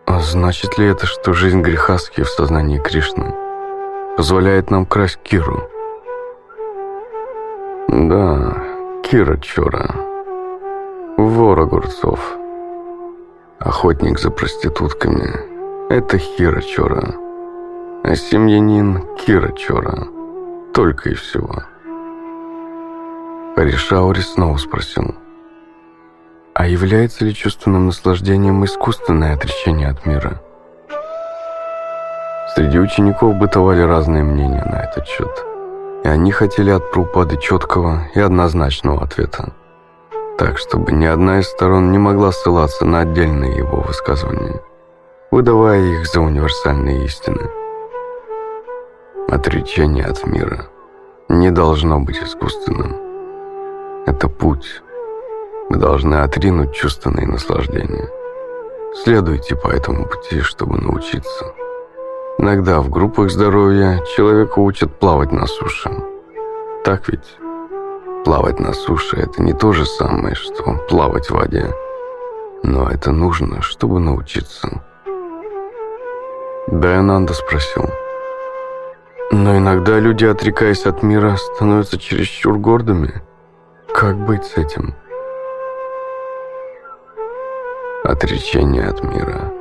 [0.07, 3.33] А значит ли это, что жизнь грехаски в сознании Кришны
[4.17, 5.63] позволяет нам красть Киру?
[7.87, 8.70] Да,
[9.03, 9.95] Кира Чора.
[11.17, 12.37] Вор огурцов.
[13.59, 17.15] Охотник за проститутками– это Хира Чора.
[18.05, 20.07] А семьянин– Кира Чора.
[20.73, 21.63] Только и всего.
[23.57, 25.15] Харишаури снова спросил.
[26.55, 30.41] А является ли чувственным наслаждением искусственное отречение от мира?
[32.55, 35.50] Среди учеников бытовали разные мнения на этот счет.
[36.05, 39.53] И они хотели от Прупады четкого и однозначного ответа
[40.41, 44.63] так, чтобы ни одна из сторон не могла ссылаться на отдельные его высказывания,
[45.31, 47.51] выдавая их за универсальные истины.
[49.29, 50.65] Отречение от мира
[51.29, 52.97] не должно быть искусственным.
[54.07, 54.81] Это путь.
[55.69, 58.09] Мы должны отринуть чувственные наслаждения.
[59.05, 61.53] Следуйте по этому пути, чтобы научиться.
[62.43, 65.91] Иногда в группах здоровья человека учат плавать на суше.
[66.85, 67.37] Так ведь?
[68.25, 71.71] Плавать на суше– это не то же самое, что плавать в воде.
[72.63, 74.83] Но это нужно, чтобы научиться.
[76.69, 77.91] Дайананда спросил.
[79.33, 83.21] Но иногда люди, отрекаясь от мира, становятся чересчур гордыми.
[83.93, 84.95] Как быть с этим?
[88.03, 89.53] Отречение от мира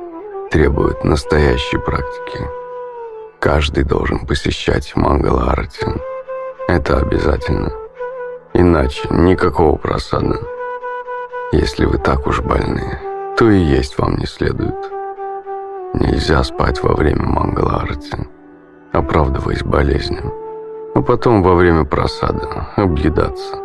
[0.50, 2.59] требует настоящей практики.
[3.40, 5.98] Каждый должен посещать Мангала-Арати.
[6.68, 7.72] Это обязательно.
[8.52, 10.38] Иначе никакого просада.
[11.50, 13.00] Если вы так уж больны,
[13.38, 14.76] то и есть вам не следует.
[15.94, 18.28] Нельзя спать во время мангала-арти,
[18.92, 20.34] оправдываясь болезнью,
[20.94, 23.56] а потом во время просада объедаться.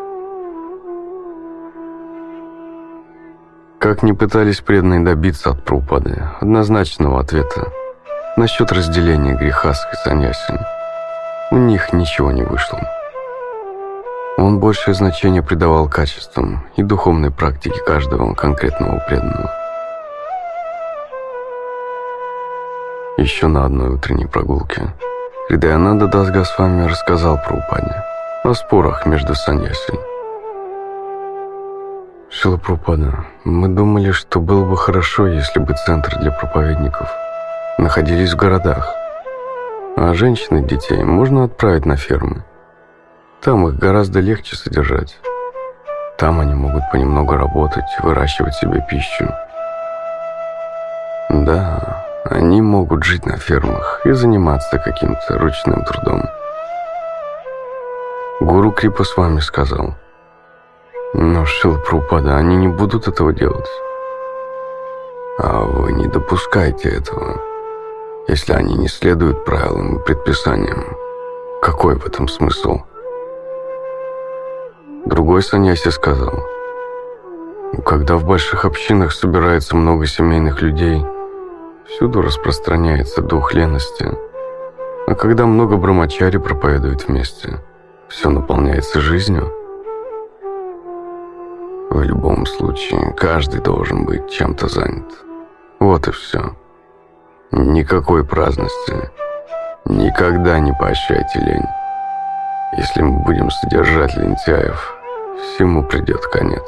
[3.79, 7.71] Как ни пытались преданные добиться от Прупады однозначного ответа
[8.35, 10.59] насчет разделения греха с саньяси,
[11.51, 12.79] у них ничего не вышло.
[14.37, 19.51] Он большее значение придавал качествам и духовной практике каждого конкретного преданного.
[23.17, 24.93] Еще на одной утренней прогулке
[25.47, 27.95] Хридаянанда Дасга с вами рассказал про упадни,
[28.43, 29.93] о спорах между саньяси.
[32.29, 37.09] Шила Прупада, мы думали, что было бы хорошо, если бы центры для проповедников
[37.77, 38.93] находились в городах,
[39.95, 42.43] а женщин и детей можно отправить на фермы–
[43.45, 45.19] там их гораздо легче содержать.
[46.17, 49.31] Там они могут понемногу работать, выращивать себе пищу.
[51.29, 56.23] Да, они могут жить на фермах и заниматься каким-то ручным трудом.
[58.39, 59.93] Гуру Крипа с вами сказал.
[61.13, 63.69] Но Шилпрупада, они не будут этого делать.
[65.37, 67.39] А вы не допускайте этого.
[68.27, 70.97] Если они не следуют правилам и предписаниям,
[71.61, 72.79] какой в этом смысл?
[75.05, 76.43] Другой саньяси сказал,
[77.85, 81.05] когда в больших общинах собирается много семейных людей,
[81.85, 84.09] всюду распространяется дух лености.
[85.05, 87.59] А когда много брамачари проповедуют вместе,
[88.07, 89.53] все наполняется жизнью.
[91.91, 95.13] В любом случае, каждый должен быть чем-то занят.
[95.79, 96.55] Вот и все.
[97.51, 99.09] Никакой праздности.
[99.85, 101.67] Никогда не поощряйте лень.
[102.77, 104.95] Если мы будем содержать лентяев,
[105.37, 106.63] всему придет конец.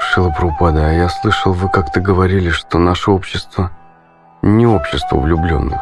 [0.00, 3.70] Шилапрупада, а я слышал, вы как-то говорили, что наше общество
[4.42, 5.80] не общество влюбленных.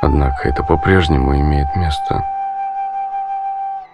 [0.00, 2.24] Однако это по-прежнему имеет место.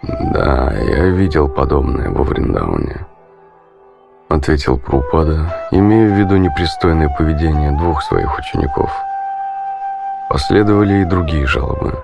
[0.02, 3.06] «Да, я видел подобное во Вриндауне»,—
[4.28, 8.90] ответил Прупада, имея в виду непристойное поведение двух своих учеников.
[10.28, 12.02] Последовали и другие жалобы.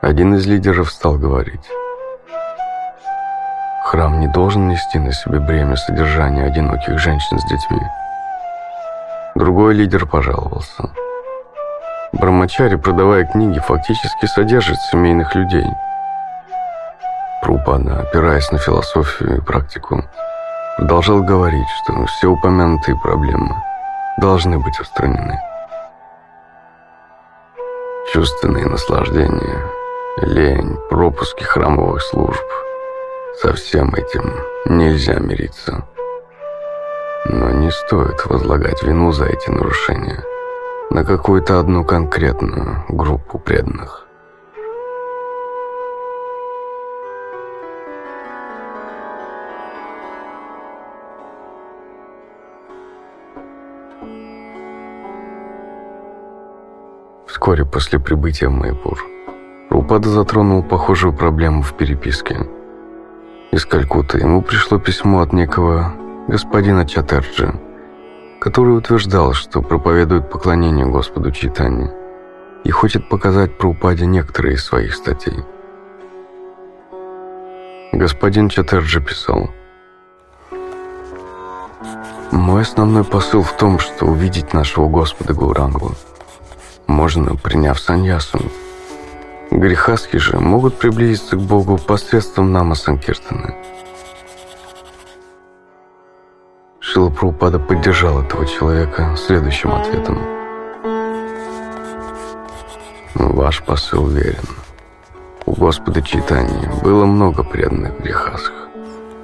[0.00, 1.68] Один из лидеров стал говорить.
[3.84, 7.80] Храм не должен нести на себе бремя содержания одиноких женщин с детьми.
[9.34, 10.90] Другой лидер пожаловался.
[12.12, 15.66] Брамачари, продавая книги, фактически содержит семейных людей.
[17.42, 20.04] Прупада, опираясь на философию и практику,
[20.76, 23.54] продолжал говорить, что все упомянутые проблемы
[24.18, 25.38] должны быть устранены.
[28.12, 29.70] Чувственные наслаждения,
[30.18, 32.44] лень, пропуски храмовых служб–
[33.42, 34.32] со всем этим
[34.66, 35.84] нельзя мириться.
[37.26, 40.22] Но не стоит возлагать вину за эти нарушения
[40.90, 44.03] на какую-то одну конкретную группу преданных.
[57.34, 59.04] Вскоре после прибытия в Майпур
[59.68, 62.46] Рупада затронул похожую проблему в переписке.
[63.50, 65.92] Из Калькутты ему пришло письмо от некого
[66.28, 67.52] господина Чатерджи,
[68.40, 71.90] который утверждал, что проповедует поклонение Господу Читани
[72.62, 75.42] и хочет показать Прабхупаде некоторые из своих статей.
[77.92, 79.50] Господин Чатерджи писал
[82.30, 85.94] «Мой основной посыл в том, что увидеть нашего Господа Гурангу–
[86.86, 88.38] можно, приняв саньясу.
[89.50, 93.54] Грехаски же могут приблизиться к Богу посредством нама Санкиртана.
[96.80, 100.18] Шила Прабхупада поддержал этого человека следующим ответом.
[103.14, 104.48] Ваш посыл верен.
[105.46, 108.52] У Господа Читания было много преданных грехасх.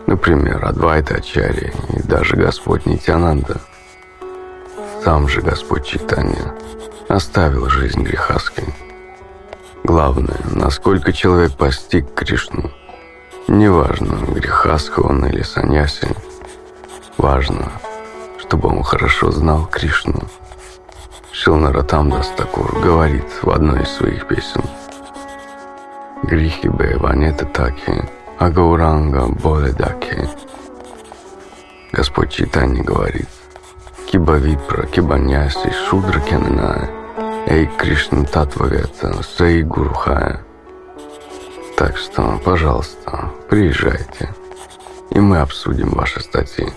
[0.06, 3.61] Например, Адвайта Ачарья и даже Господь Нитянанда.
[5.02, 6.54] Сам же Господь Читания–
[7.11, 8.64] оставил жизнь грехаской.
[9.82, 12.70] Главное, насколько человек постиг Кришну.
[13.48, 16.08] Неважно, грехаска он или саньяси.
[17.16, 17.72] Важно,
[18.38, 20.22] чтобы он хорошо знал Кришну.
[21.32, 24.62] Шилнаратам Дастакур говорит в одной из своих песен.
[26.22, 28.04] Грехи Беванета Таки,
[28.38, 30.28] Агауранга Боледаки.
[31.90, 33.28] Господь Читани говорит,
[34.06, 36.88] Киба Випра, Кибаняси, Шудра Кенная–
[37.51, 40.40] Эй, Кришна Татвавета, Саи Гурухая.
[41.76, 44.32] Так что, пожалуйста, приезжайте,
[45.11, 46.68] и мы обсудим ваши статьи.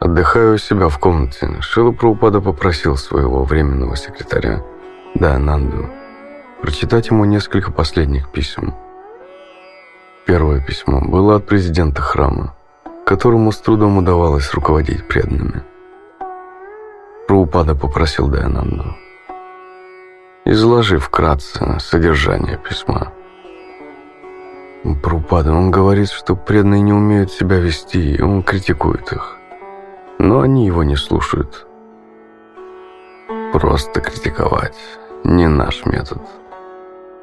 [0.00, 4.64] Отдыхая у себя в комнате, Шила Прабхупада попросил своего временного секретаря,
[5.14, 5.88] Дананду,
[6.60, 8.74] прочитать ему несколько последних писем.
[10.26, 12.56] Первое письмо было от президента храма,
[13.06, 15.62] которому с трудом удавалось руководить преданными.
[17.30, 18.96] Прабхупада попросил Дайананду.
[20.44, 23.12] Изложи вкратце содержание письма.
[24.82, 29.36] Прабхупада, он говорит, что преданные не умеют себя вести, и он критикует их.
[30.18, 31.68] Но они его не слушают.
[33.52, 34.76] Просто критиковать
[35.22, 36.22] не наш метод.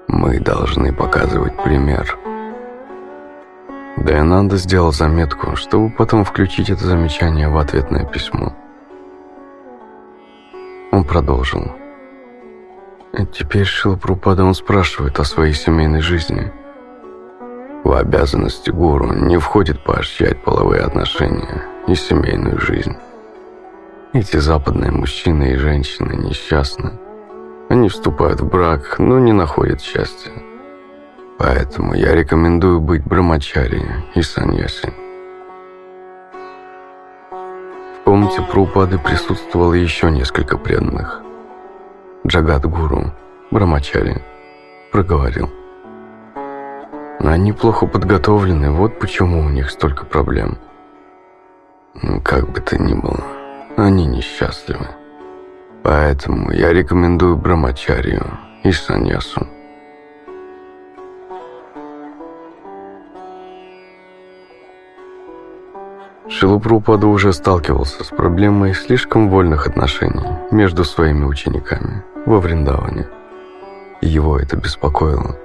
[0.07, 2.17] Мы должны показывать пример.
[3.97, 8.55] Дайананда сделал заметку, чтобы потом включить это замечание в ответное письмо.
[10.91, 11.71] Он продолжил.
[13.33, 16.51] Теперь Шилапрупада он спрашивает о своей семейной жизни.
[17.83, 22.95] В обязанности гуру не входит поощрять половые отношения и семейную жизнь.
[24.13, 26.91] Эти западные мужчины и женщины несчастны.
[27.69, 30.31] Они вступают в брак, но не находят счастья.
[31.37, 33.83] Поэтому я рекомендую быть брамачари
[34.15, 34.93] и саньяси
[38.07, 41.21] комнате Прупады присутствовало еще несколько преданных.
[42.25, 43.11] Джагат-гуру,
[43.51, 44.21] Брамачари,
[44.93, 45.49] проговорил.
[47.19, 50.57] Они плохо подготовлены, вот почему у них столько проблем.
[52.01, 53.25] Ну, как бы то ни было,
[53.75, 54.87] они несчастливы.
[55.83, 58.25] Поэтому я рекомендую Брамачарию
[58.63, 59.45] и Саньясу.
[66.29, 73.07] Шилупрупада уже сталкивался с проблемой слишком вольных отношений между своими учениками во Вриндаване.
[74.01, 75.37] И его это беспокоило.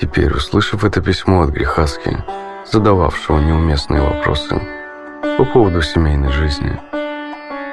[0.00, 2.16] Теперь, услышав это письмо от Грехаски,
[2.64, 4.58] задававшего неуместные вопросы
[5.36, 6.80] по поводу семейной жизни,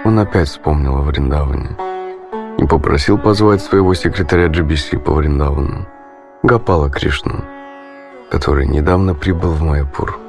[0.04, 1.78] он опять вспомнил о Вриндаване
[2.58, 5.88] и попросил позвать своего секретаря GBC по Вриндавану
[6.44, 7.46] Гапала Кришну,
[8.30, 10.27] который недавно прибыл в Майпур.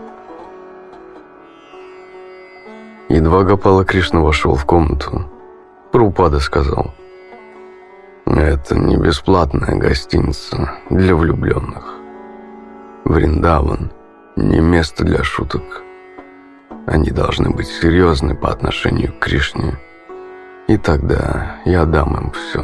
[3.09, 5.25] Едва Гапала Кришна вошел в комнату,
[5.93, 6.93] Прупада сказал,
[8.27, 11.95] «Это не бесплатная гостиница для влюбленных.
[13.05, 13.93] Вриндаван–
[14.37, 15.83] не место для шуток.
[16.87, 19.79] Они должны быть серьезны по отношению к Кришне,
[20.67, 22.63] и тогда я дам им все.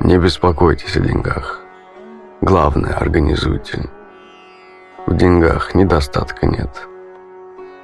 [0.00, 1.60] Не беспокойтесь о деньгах.
[2.40, 3.88] Главное, организуйте.
[5.06, 6.88] В деньгах недостатка нет.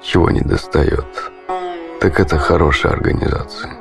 [0.03, 1.07] Чего не достает,
[2.01, 3.72] так это хорошая организация.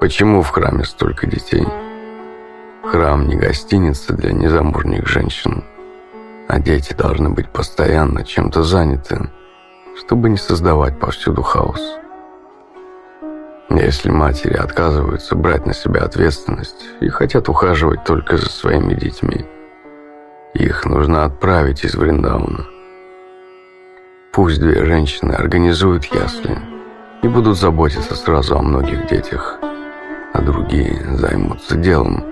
[0.00, 1.66] Почему в храме столько детей?
[2.82, 5.62] Храм не гостиница для незамужних женщин,
[6.48, 9.30] а дети должны быть постоянно чем-то заняты,
[9.98, 11.98] чтобы не создавать повсюду хаос.
[13.68, 19.44] Если матери отказываются брать на себя ответственность и хотят ухаживать только за своими детьми,
[20.54, 22.64] их нужно отправить из Вриндауна.
[24.32, 26.58] Пусть две женщины организуют ясли
[27.22, 29.58] и будут заботиться сразу о многих детях–
[30.32, 32.24] а другие займутся делом.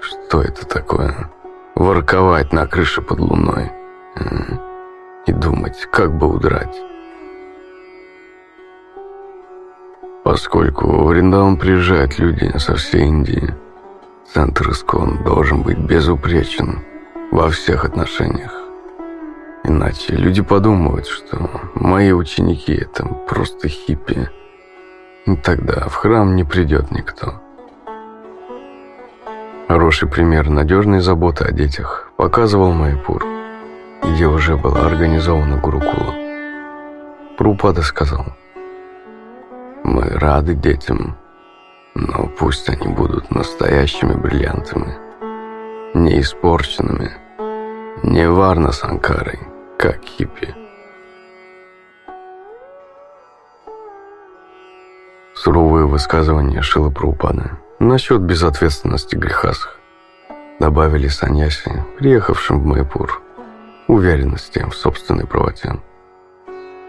[0.00, 1.30] Что это такое?
[1.74, 3.72] Ворковать на крыше под луной
[5.26, 6.76] и думать, как бы удрать.
[10.22, 13.54] Поскольку в Вриндаун приезжают люди со всей Индии,
[14.32, 16.82] центр Искон должен быть безупречен
[17.30, 18.63] во всех отношениях.
[19.64, 24.28] Иначе люди подумают, что мои ученики– это просто хиппи–
[25.42, 27.40] Тогда в храм не придет никто.
[29.68, 33.24] Хороший пример надежной заботы о детях показывал Майпур,
[34.02, 36.14] где уже была организована Гурукула.
[37.38, 38.26] Прупада сказал,
[39.82, 41.16] «Мы рады детям,
[41.94, 44.94] но пусть они будут настоящими бриллиантами,
[45.94, 47.12] не испорченными,
[48.02, 49.38] не варна санкарой,
[49.78, 50.54] как хиппи».
[55.44, 59.78] суровые высказывания Шила Праупада насчет безответственности грехасах.
[60.58, 63.20] Добавили саньяси, приехавшим в Майпур,
[63.86, 65.78] уверенности в собственной правоте.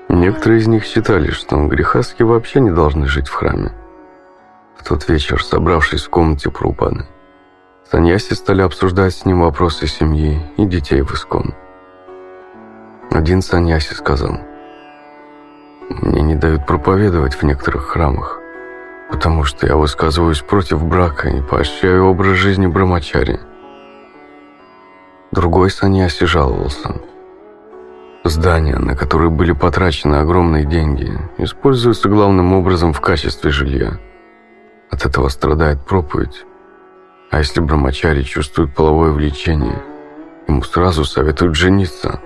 [0.08, 3.74] Некоторые из них считали, что грехаски вообще не должны жить в храме.
[4.78, 7.06] В тот вечер, собравшись в комнате Праупады,
[7.92, 11.54] саньяси стали обсуждать с ним вопросы семьи и детей в Искон.
[13.16, 14.38] Один саньяси сказал,
[15.90, 18.42] «Мне не дают проповедовать в некоторых храмах
[19.10, 23.40] потому что я высказываюсь против брака и поощряю образ жизни брамачари.
[25.32, 26.96] Другой саньяси жаловался.
[28.24, 34.00] Здания, на которые были потрачены огромные деньги, используются главным образом в качестве жилья.
[34.90, 36.46] От этого страдает проповедь.
[37.30, 39.82] А если брамачари чувствует половое влечение,
[40.48, 42.20] ему сразу советуют жениться.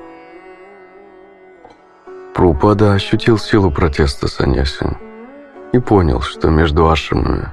[2.39, 4.85] Прупада ощутил силу протеста саньяси
[5.73, 7.49] и понял, что между ашрамами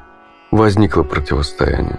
[0.52, 1.98] возникло противостояние.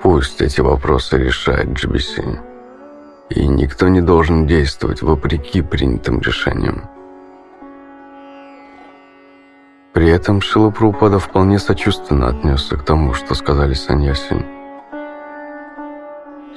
[0.00, 2.38] Пусть эти вопросы решает GBC,
[3.30, 6.88] и никто не должен действовать вопреки принятым решениям.
[9.92, 14.57] При этом Шилапрупада вполне сочувственно отнесся к тому, что сказали саньяси.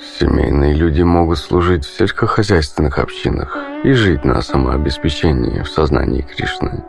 [0.01, 6.83] Семейные люди могут служить в сельскохозяйственных общинах и жить на самообеспечении в сознании Кришны.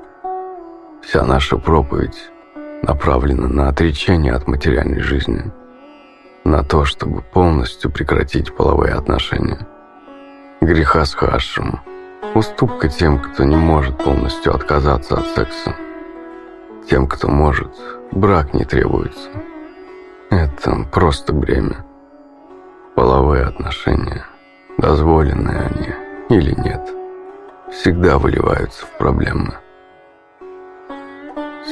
[1.02, 2.30] Вся наша проповедь
[2.82, 5.52] направлена на отречение от материальной жизни,
[6.44, 9.66] на то, чтобы полностью прекратить половые отношения.
[10.62, 11.80] Греха с хашем,
[12.34, 15.76] уступка тем, кто не может полностью отказаться от секса.
[16.88, 17.72] Тем, кто может,
[18.10, 19.28] брак не требуется.
[20.30, 21.84] Это просто бремя.
[22.94, 24.26] Половые отношения,
[24.76, 26.82] дозволенные они или нет,
[27.70, 29.54] всегда выливаются в проблемы.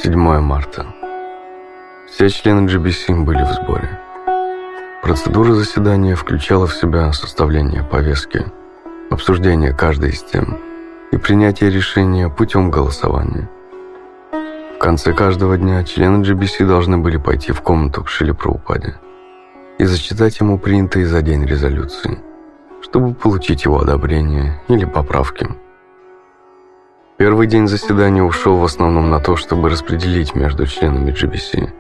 [0.03, 0.87] 7 марта.
[2.09, 4.01] Все члены GBC были в сборе.
[5.03, 8.47] Процедура заседания включала в себя составление повестки,
[9.11, 10.59] обсуждение каждой из тем
[11.13, 13.51] и принятие решения путем голосования.
[14.33, 18.09] В конце каждого дня члены GBC должны были пойти в комнату к
[18.39, 18.95] Праупаде
[19.81, 22.19] и зачитать ему принятые за день резолюции,
[22.83, 25.49] чтобы получить его одобрение или поправки.
[27.17, 31.71] Первый день заседания ушел в основном на то, чтобы распределить между членами GBC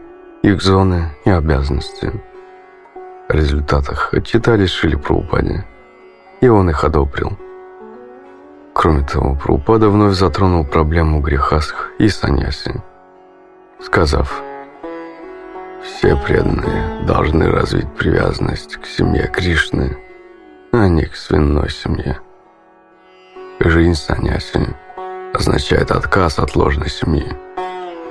[0.42, 2.10] их зоны и обязанности.
[3.28, 5.66] О результатах отчитались Шили Праупаде,
[6.40, 7.38] и он их одобрил.
[8.72, 12.82] Кроме того, Праупада вновь затронул проблему грехасх и саньяси,
[13.78, 14.42] сказав,
[15.82, 19.96] Все преданные должны развить привязанность к семье Кришны,
[20.72, 22.20] а не к свиной семье.
[23.60, 24.60] Жизнь саньяси
[25.32, 27.26] означает отказ от ложной семьи,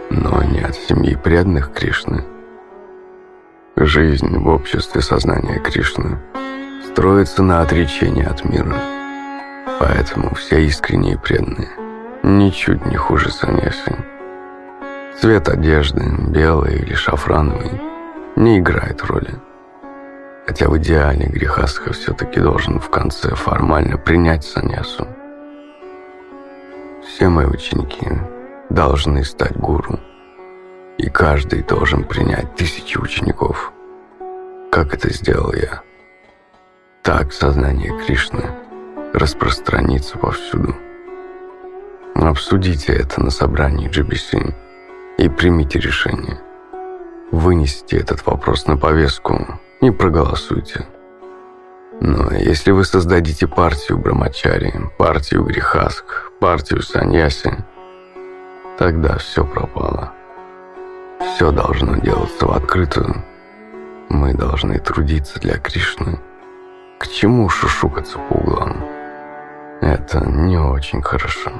[0.09, 2.23] но не от семьи преданных Кришны.
[3.75, 6.19] Жизнь в обществе сознания Кришны
[6.85, 8.75] строится на отречении от мира.
[9.79, 11.69] Поэтому все искренние преданные
[12.23, 14.18] ничуть не хуже саньяси.
[15.19, 17.81] Цвет одежды, белый или шафрановый,
[18.37, 19.35] не играет роли.
[20.47, 25.05] Хотя в идеале грехастха все-таки должен в конце формально принять саньясу.
[27.05, 28.07] Все мои ученики
[28.69, 29.99] должны стать гуру.
[30.97, 33.73] И каждый должен принять тысячи учеников.
[34.71, 35.81] Как это сделал я.
[37.03, 38.45] Так сознание Кришны
[39.13, 40.77] распространится повсюду.
[42.15, 44.68] Обсудите это на собрании GBC
[45.19, 46.39] и примите решение.
[47.31, 50.87] Вынесите этот вопрос на повестку и проголосуйте.
[51.99, 57.51] Но если вы создадите партию Брамачари, партию Грехаск, партию Саньяси,
[58.77, 60.13] тогда все пропало.
[61.19, 63.23] Все должно делаться в открытую.
[64.07, 66.17] Мы должны трудиться для Кришны.
[66.97, 68.85] К чему шушукаться по углам?
[69.81, 71.51] Это не очень хорошо.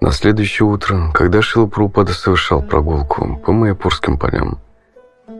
[0.00, 4.58] На следующее утро, когда Шила Прупада совершал прогулку по Майяпурским полям,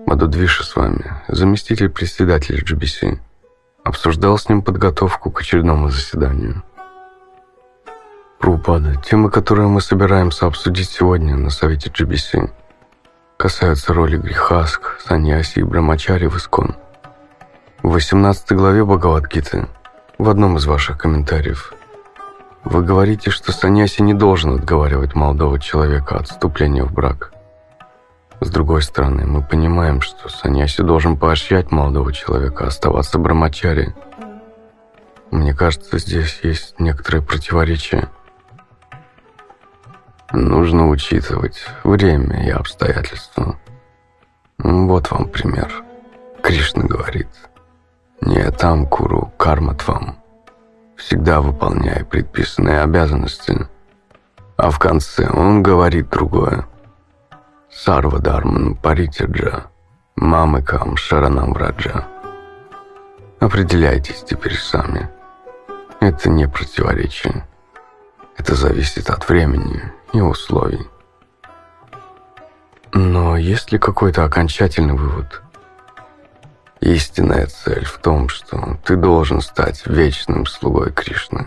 [0.07, 3.19] Мадудвиша с вами, заместитель председателя GBC,
[3.85, 6.63] обсуждал с ним подготовку к очередному заседанию.
[8.39, 12.51] Прупада, темы, которые мы собираемся обсудить сегодня на совете GBC,
[13.39, 16.77] касаются роли Грихаск, Саньяси и Брамачари в Искон.
[17.83, 19.69] В 18 главе Бхагавадгиты,
[20.19, 21.73] в одном из ваших комментариев–
[22.65, 27.33] вы говорите, что саньяси не должен отговаривать молодого человека от вступления в брак.
[28.41, 33.95] С другой стороны, мы понимаем, что саньяси должен поощрять молодого человека оставаться брамачари.
[35.31, 38.09] Мне кажется, здесь есть некоторое противоречие.
[40.33, 43.59] Нужно учитывать время и обстоятельства.
[44.59, 45.83] Вот вам пример.
[46.43, 47.29] Кришна говорит,
[48.21, 50.20] «Не там куру карма твам»
[51.01, 53.67] всегда выполняя предписанные обязанности.
[54.57, 56.67] А в конце он говорит другое.
[57.71, 59.67] Сарва Дарман Паритяджа,
[60.17, 62.07] Мамыкам Шаранам Раджа.
[63.39, 65.09] Определяйтесь теперь сами.
[66.01, 67.47] Это не противоречие.
[68.37, 69.83] Это зависит от времени
[70.13, 70.87] и условий.
[72.93, 75.43] Но есть ли какой-то окончательный вывод–
[76.81, 81.47] Истинная цель в том, что ты должен стать вечным слугой Кришны.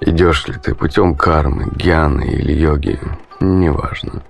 [0.00, 3.00] Идешь ли ты путем кармы, гьяны или йоги,
[3.40, 4.22] неважно.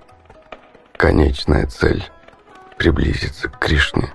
[0.97, 2.03] Конечная цель—
[2.77, 4.11] приблизиться к Кришне.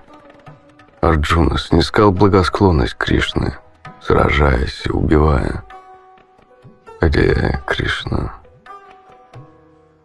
[1.01, 3.55] Арджуна снискал благосклонность Кришны,
[4.01, 5.63] сражаясь и убивая.
[6.99, 8.35] Где Кришна?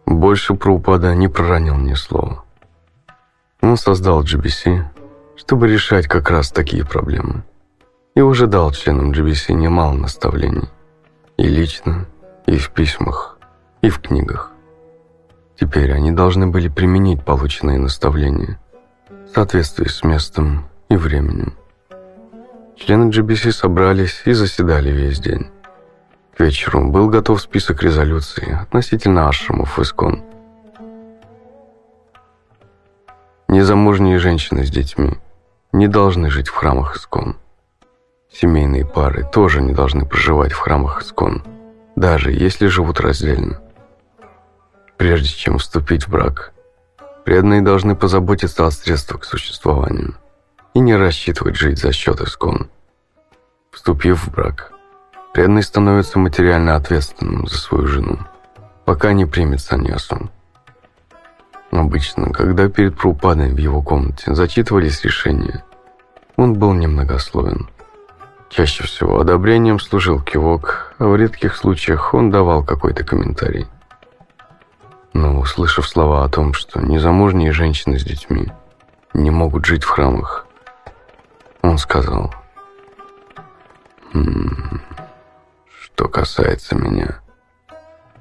[0.06, 2.44] Больше Прабхупада не проронил ни слова.
[3.60, 4.84] Он создал GBC,
[5.36, 7.44] чтобы решать как раз такие проблемы.
[8.14, 10.68] И уже дал членам GBC немало наставлений.
[11.36, 12.06] И лично,
[12.46, 13.38] и в письмах,
[13.82, 14.52] и в книгах.
[15.58, 18.60] Теперь они должны были применить полученные наставления
[19.08, 21.54] в соответствии с местом и временем.
[22.76, 25.48] Члены GBC собрались и заседали весь день.
[26.36, 30.24] К вечеру был готов список резолюций относительно ашрамов в Искон.
[33.54, 35.12] Незамужние женщины с детьми
[35.70, 37.36] не должны жить в храмах Искон.
[38.28, 41.44] Семейные пары тоже не должны проживать в храмах Искон,
[41.94, 43.60] даже если живут раздельно.
[44.96, 46.52] Прежде чем вступить в брак,
[47.24, 50.16] преданные должны позаботиться о средствах к существованию
[50.74, 52.68] и не рассчитывать жить за счет Искон.
[53.70, 54.72] Вступив в брак,
[55.32, 58.18] преданный становится материально ответственным за свою жену,
[58.84, 60.28] пока не примет саньясу.
[61.74, 65.64] Обычно, когда перед Прупадой в его комнате зачитывались решения,
[66.36, 67.68] он был немногословен.
[68.48, 73.66] Чаще всего одобрением служил кивок, а в редких случаях он давал какой-то комментарий.
[75.14, 78.52] Но, услышав слова о том, что незамужние женщины с детьми
[79.12, 80.46] не могут жить в храмах,
[81.62, 82.32] он сказал,
[84.12, 84.80] «М
[85.66, 87.20] что касается меня,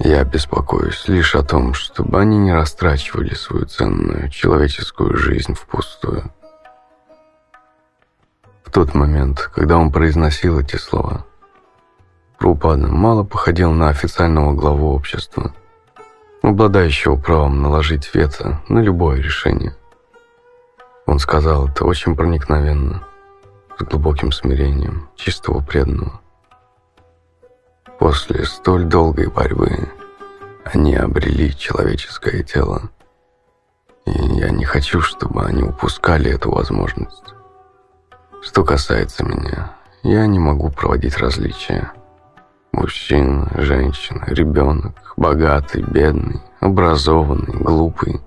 [0.04, 6.32] я беспокоюсь лишь о том, чтобы они не растрачивали свою ценную человеческую жизнь впустую.
[8.74, 11.26] тот момент, когда он произносил эти слова,
[12.40, 15.54] Прупада мало походил на официального главу общества,
[16.42, 19.76] обладающего правом наложить вето на любое решение.
[21.06, 23.04] Он сказал это очень проникновенно,
[23.80, 26.23] с глубоким смирением, чистого преданного.
[28.04, 29.90] После столь долгой борьбы
[30.66, 32.92] они обрели человеческое тело,
[34.06, 37.34] и я не хочу, чтобы они упускали эту возможность.
[38.42, 41.94] Что касается меня, я не могу проводить различия.
[42.74, 48.20] Мужчина, женщина, ребенок, богатый, бедный, образованный, глупый.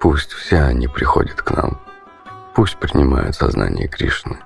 [0.00, 1.80] Пусть все они приходят к нам.
[2.56, 4.38] Пусть принимают сознание Кришны,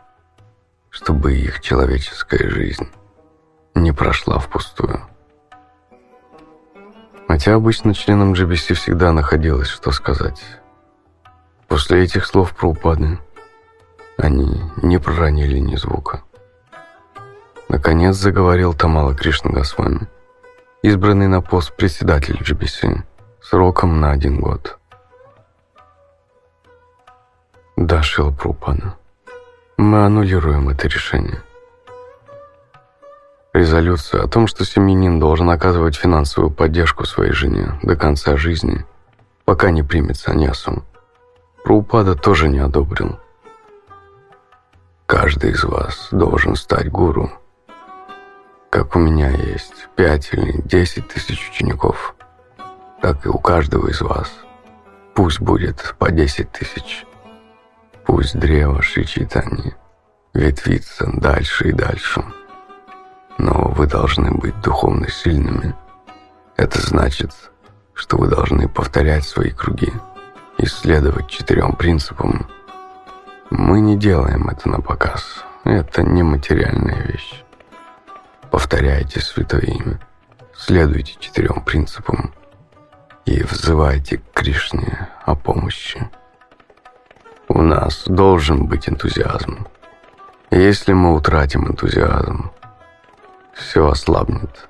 [0.91, 2.91] чтобы их человеческая жизнь
[3.75, 5.01] не прошла впустую.
[7.29, 10.43] Хотя обычно членам GBC всегда находилось, что сказать.
[11.67, 13.19] После этих слов про упады
[14.19, 16.23] они не проронили ни звука.
[17.69, 20.07] Наконец заговорил Тамала Кришна Госвами,
[20.83, 23.03] избранный на пост председателя GBC
[23.41, 24.79] сроком на один год.
[27.77, 28.97] Да, Шила Прупана,
[29.79, 31.43] мы аннулируем это решение.
[33.55, 38.87] Резолюция о том, что семьянин должен оказывать финансовую поддержку своей жене до конца жизни,
[39.45, 40.83] пока не примет саньясу,
[41.63, 43.21] Прупада тоже не одобрил.
[45.05, 47.31] Каждый из вас должен стать гуру.
[48.71, 52.15] Как у меня есть пять или десять тысяч учеников,
[53.03, 54.33] так и у каждого из вас.
[55.15, 57.05] Пусть будет по десять тысяч.
[58.07, 59.75] Пусть древо Шичитани
[60.33, 62.25] ветвится дальше и дальше.
[63.39, 65.75] Но вы должны быть духовно сильными.
[66.57, 67.33] Это значит,
[67.95, 69.93] что вы должны повторять свои круги,
[70.59, 72.47] исследовать четырем принципам–
[73.55, 75.45] мы не делаем это на показ.
[75.65, 77.45] Это не материальная вещь.
[78.51, 80.01] Повторяйте Святое Имя,
[80.57, 82.33] следуйте четырем принципам
[83.27, 86.09] и взывайте к Кришне о помощи.
[87.49, 89.67] У нас должен быть энтузиазм.
[90.51, 92.53] Если мы утратим энтузиазм,
[93.55, 94.69] все ослабнет.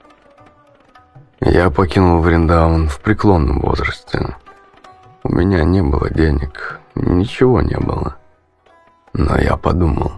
[1.41, 4.37] Я покинул Вриндаун в преклонном возрасте.
[5.24, 8.16] У меня не было денег, ничего не было.
[9.12, 10.12] Но я подумал,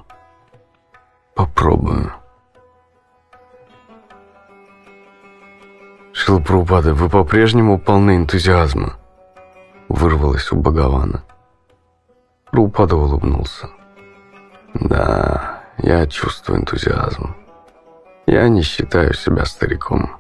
[1.34, 2.12] попробую.
[6.12, 8.94] Шилпрупада, вы по-прежнему полны энтузиазма.
[9.88, 11.24] Вырвалось у Бхагавана.
[12.50, 13.68] Прупада улыбнулся.
[14.74, 17.34] Да, я чувствую энтузиазм.
[18.26, 20.16] Я не считаю себя стариком.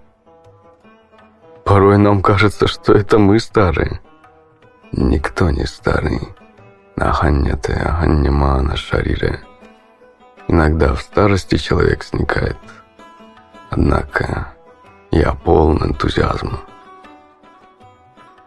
[1.64, 4.00] Порой нам кажется, что это мы старые.
[4.92, 6.20] Никто не старый.
[6.96, 9.40] Аханняте, аханнямана шарире.
[10.48, 12.58] Иногда в старости человек сникает.
[13.70, 14.54] Однако
[15.10, 16.60] я полон энтузиазма.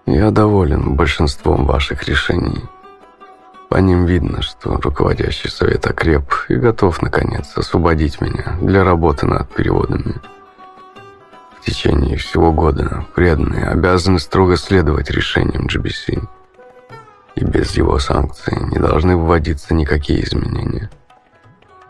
[0.05, 2.63] Я доволен большинством ваших решений.
[3.69, 9.53] По ним видно, что руководящий совет окреп и готов, наконец, освободить меня для работы над
[9.53, 10.15] переводами.
[11.59, 16.25] В течение всего года преданные обязаны строго следовать решениям GBC
[17.35, 20.89] и без его санкций не должны вводиться никакие изменения.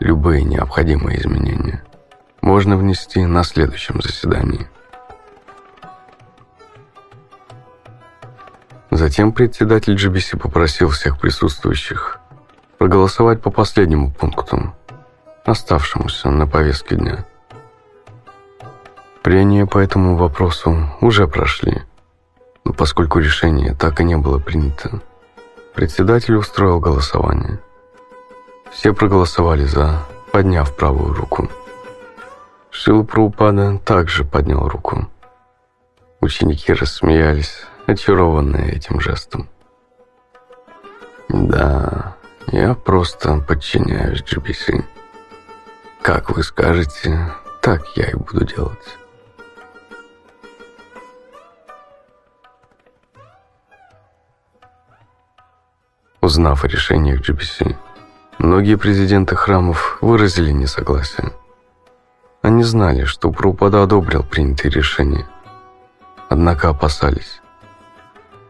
[0.00, 1.84] Любые необходимые изменения
[2.40, 4.68] можно внести на следующем заседании.
[8.90, 12.20] Затем председатель GBC попросил всех присутствующих
[12.78, 14.74] проголосовать по последнему пункту,
[15.44, 17.26] оставшемуся на повестке дня.
[19.22, 21.82] Прения по этому вопросу уже прошли,
[22.64, 25.02] но поскольку решение так и не было принято,
[25.78, 27.60] Председатель устроил голосование.
[28.72, 31.48] Все проголосовали «за», подняв правую руку.
[32.68, 35.08] Шил Праупада также поднял руку.
[36.20, 39.48] Ученики рассмеялись, очарованные этим жестом.
[41.28, 42.16] «Да,
[42.48, 44.84] я просто подчиняюсь GBC.
[46.02, 47.32] Как вы скажете,
[47.62, 48.98] так я и буду делать».
[56.20, 57.74] Узнав о решениях GBC,
[58.38, 61.32] многие президенты храмов выразили несогласие.
[62.42, 65.26] Они знали, что Прупада одобрил принятые решения,
[66.28, 67.40] однако опасались.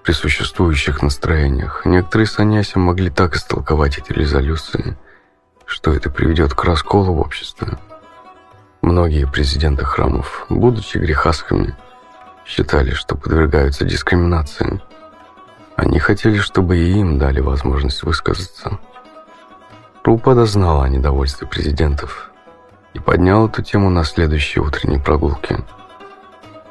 [0.09, 4.97] При существующих настроениях некоторые саньяси могли так истолковать эти резолюции,
[5.67, 7.77] что это приведет к расколу в обществе.
[8.81, 11.77] Многие президенты храмов, будучи грехасхами,
[12.47, 14.81] считали, что подвергаются дискриминации–
[15.77, 18.79] они хотели, чтобы и им дали возможность высказаться.
[20.03, 22.31] Прупада знал о недовольстве президентов
[22.95, 25.59] и поднял эту тему на следующей утренней прогулке.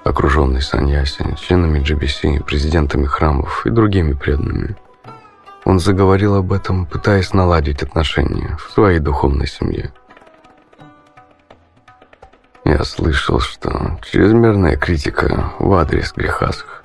[0.08, 4.78] Окруженный Саньяси, членами GBC, президентами храмов и другими преданными,
[5.66, 9.92] он заговорил об этом, пытаясь наладить отношения в своей духовной семье.
[12.64, 16.84] Я слышал, что чрезмерная критика в адрес грехасх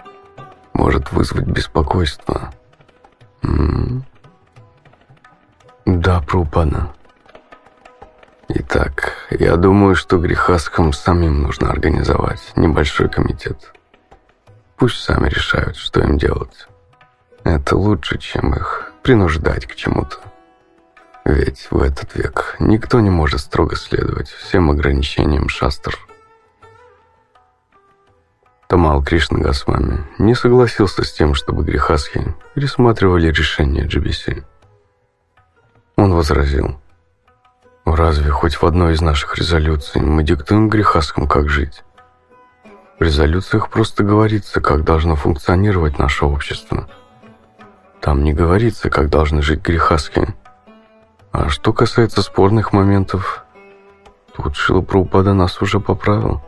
[0.75, 2.53] может вызвать беспокойство.
[3.45, 4.03] М -м
[5.87, 6.01] -м.
[6.01, 6.93] Да, Прупана.
[8.55, 13.73] Итак, я думаю, что грехасхам самим нужно организовать небольшой комитет.
[14.77, 16.69] Пусть сами решают, что им делать.
[17.45, 20.19] Это лучше, чем их принуждать к чему-то.
[21.25, 25.97] Ведь в этот век никто не может строго следовать всем ограничениям шастр.
[28.69, 34.45] Тамал Кришна Госвами не согласился с тем, чтобы грехасхи пересматривали решение GBC.
[35.97, 36.82] Он возразил,
[37.85, 41.83] «Разве хоть в одной из наших резолюций мы диктуем грехасхам, как жить?
[42.99, 46.89] В резолюциях просто говорится, как должно функционировать наше общество.
[48.01, 50.35] Там не говорится, как должны жить грехасхи,
[51.33, 53.45] а что касается спорных моментов,
[54.37, 56.43] тут Шилапрупада нас уже поправил.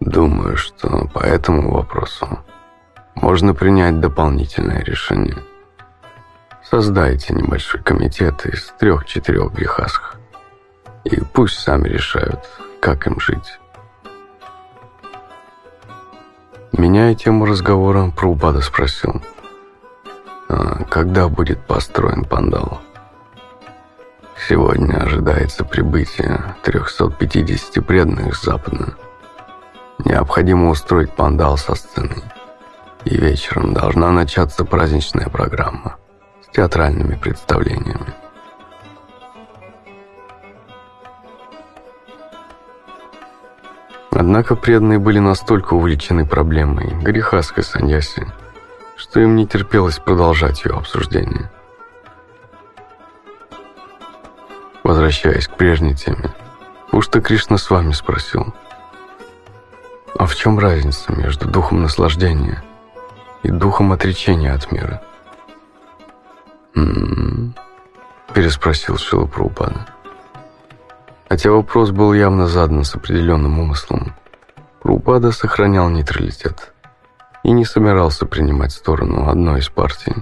[0.00, 2.38] Думаю, что по этому вопросу
[3.14, 5.36] можно принять дополнительное решение.
[6.70, 10.16] Создайте небольшой комитет из трех-четырех грехасх,
[11.04, 12.40] и пусть сами решают,
[12.80, 13.58] как им жить.
[16.72, 19.22] Меняя тему разговора, Прабхупада спросил,
[20.48, 22.80] а когда будет построен пандал?
[24.48, 28.94] Сегодня ожидается прибытие 350 преданных с Запада.
[30.04, 32.22] Необходимо устроить пандал со сценой.
[33.04, 35.98] И вечером должна начаться праздничная программа
[36.54, 38.14] театральными представлениями.
[44.10, 48.26] Однако преданные были настолько увлечены проблемой грехаской саньяси,
[48.94, 51.50] что им не терпелось продолжать ее обсуждение.
[54.84, 56.32] Возвращаясь к прежней теме,
[56.90, 58.54] Пушта Кришна с вами спросил,
[60.16, 62.62] а в чем разница между духом наслаждения
[63.42, 65.02] и духом отречения от мира?
[66.74, 67.54] «М-м-м»,
[68.32, 69.86] переспросил Шила Прабхупада.
[71.28, 74.14] Хотя вопрос был явно задан с определенным умыслом,
[74.82, 76.72] Прабхупада сохранял нейтралитет
[77.42, 80.14] и не собирался принимать сторону одной из партий.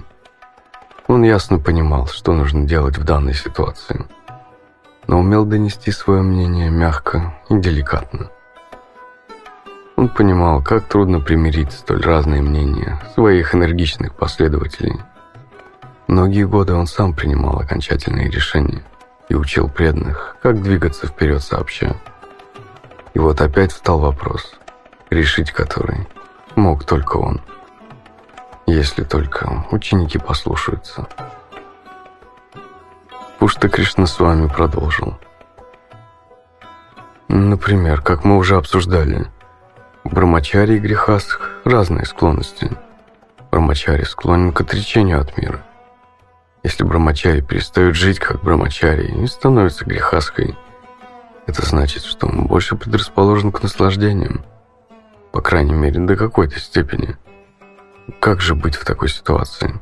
[1.07, 4.05] Он ясно понимал, что нужно делать в данной ситуации–
[5.07, 8.29] но умел донести свое мнение мягко и деликатно.
[9.95, 14.95] Он понимал, как трудно примирить столь разные мнения своих энергичных последователей.
[16.07, 18.83] Многие годы он сам принимал окончательные решения
[19.29, 21.95] и учил преданных, как двигаться вперед сообща.
[23.13, 24.55] И вот опять встал вопрос,
[25.09, 26.07] решить который
[26.55, 27.41] мог только он.
[28.65, 31.07] Если только ученики послушаются.
[33.39, 35.17] Пушта Кришна с вами продолжил.
[37.27, 39.27] Например, как мы уже обсуждали,
[40.03, 42.71] Брамачари и Грехасх разные склонности.
[43.51, 45.63] Брамачари склонен к отречению от мира.
[46.63, 50.55] Если Брамачари перестает жить как Брамачари и становится Грехасхой,
[51.45, 54.45] это значит, что он больше предрасположен к наслаждениям.
[55.33, 57.17] По крайней мере, до какой-то степени.
[58.21, 59.81] Как же быть в такой ситуации?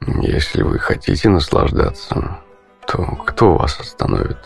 [0.00, 2.38] Если вы хотите наслаждаться,
[2.86, 4.38] то кто вас остановит?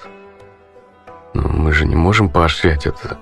[1.35, 3.19] Но мы же не можем поощрять это.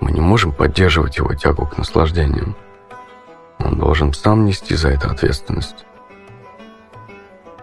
[0.00, 2.54] Мы не можем поддерживать его тягу к наслаждениям.
[3.58, 5.86] Он должен сам нести за это ответственность.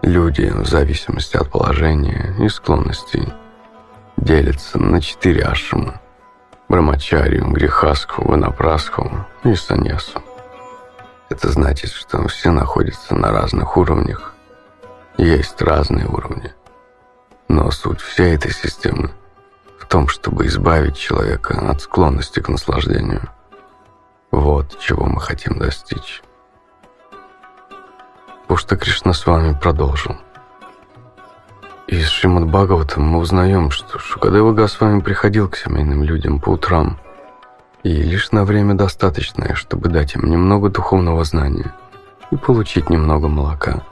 [0.02, 3.32] Люди, в зависимости от положения и склонностей,
[4.16, 6.00] делятся на четыре ашрамы–
[6.70, 10.22] Брамачарию, Грехаску, Ванапрасху и Саньясу.
[11.28, 14.34] Это значит, что все находятся на разных уровнях.
[15.18, 16.54] Есть разные уровни.
[17.48, 19.10] Но суть всей этой системы
[19.80, 23.28] в том, чтобы избавить человека от склонности к наслаждению.
[24.30, 26.22] Вот чего мы хотим достичь.
[28.50, 30.16] Пушта Кришна с вами продолжил.
[31.86, 36.98] Из Шримад Бхагавата мы узнаем, что Шукадева Госвами приходил к семейным людям по утрам–
[37.84, 41.72] и лишь на время достаточное, чтобы дать им немного духовного знания
[42.32, 43.84] и получить немного молока.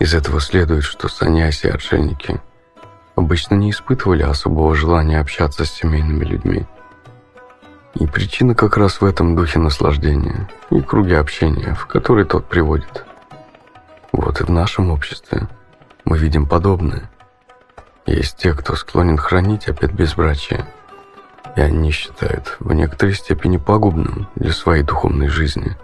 [0.00, 2.40] Из этого следует, что саньяси и отшельники
[3.14, 6.66] обычно не испытывали особого желания общаться с семейными людьми.
[7.94, 13.04] И причина как раз в этом духе наслаждения и круге общения, в который тот приводит.
[14.12, 15.48] Вот и в нашем обществе
[16.04, 17.10] мы видим подобное.
[18.06, 20.64] Есть те, кто склонен хранить опять безбрачие,
[21.56, 25.76] и они считают в некоторой степени пагубным для своей духовной жизни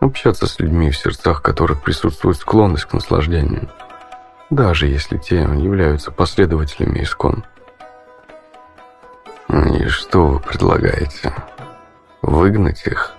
[0.00, 3.70] общаться с людьми, в сердцах которых присутствует склонность к наслаждению,
[4.50, 7.44] даже если те являются последователями искон.
[9.48, 11.34] И что вы предлагаете?
[12.20, 13.14] Выгнать их?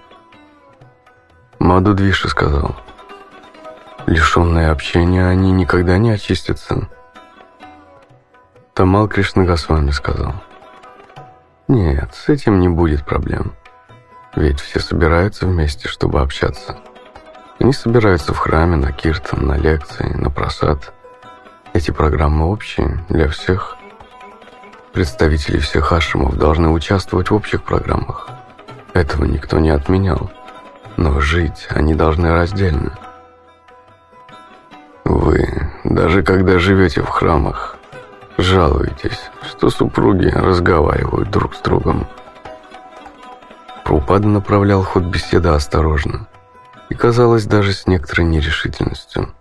[1.60, 2.76] Мадудвиши сказал.
[4.06, 6.88] Лишенные общения, они никогда не очистятся.
[8.76, 10.36] Тамал Кришнагасвами сказал.
[11.68, 13.54] Нет, с этим не будет проблем.
[14.36, 16.78] Ведь все собираются вместе, чтобы общаться.
[17.60, 20.94] Они собираются в храме, на киртан, на лекции, на просад.
[21.74, 23.76] Эти программы общие для всех.
[24.94, 28.30] Представители всех ашрамов должны участвовать в общих программах.
[28.94, 30.30] Этого никто не отменял.
[30.96, 33.00] Но жить они должны раздельно.
[35.06, 35.48] Вы,
[35.84, 37.78] даже когда живете в храмах,
[38.38, 42.08] жалуетесь, что супруги разговаривают друг с другом.
[43.84, 46.28] Прупада направлял ход беседы осторожно
[46.90, 49.32] и, казалось, даже с некоторой нерешительностью.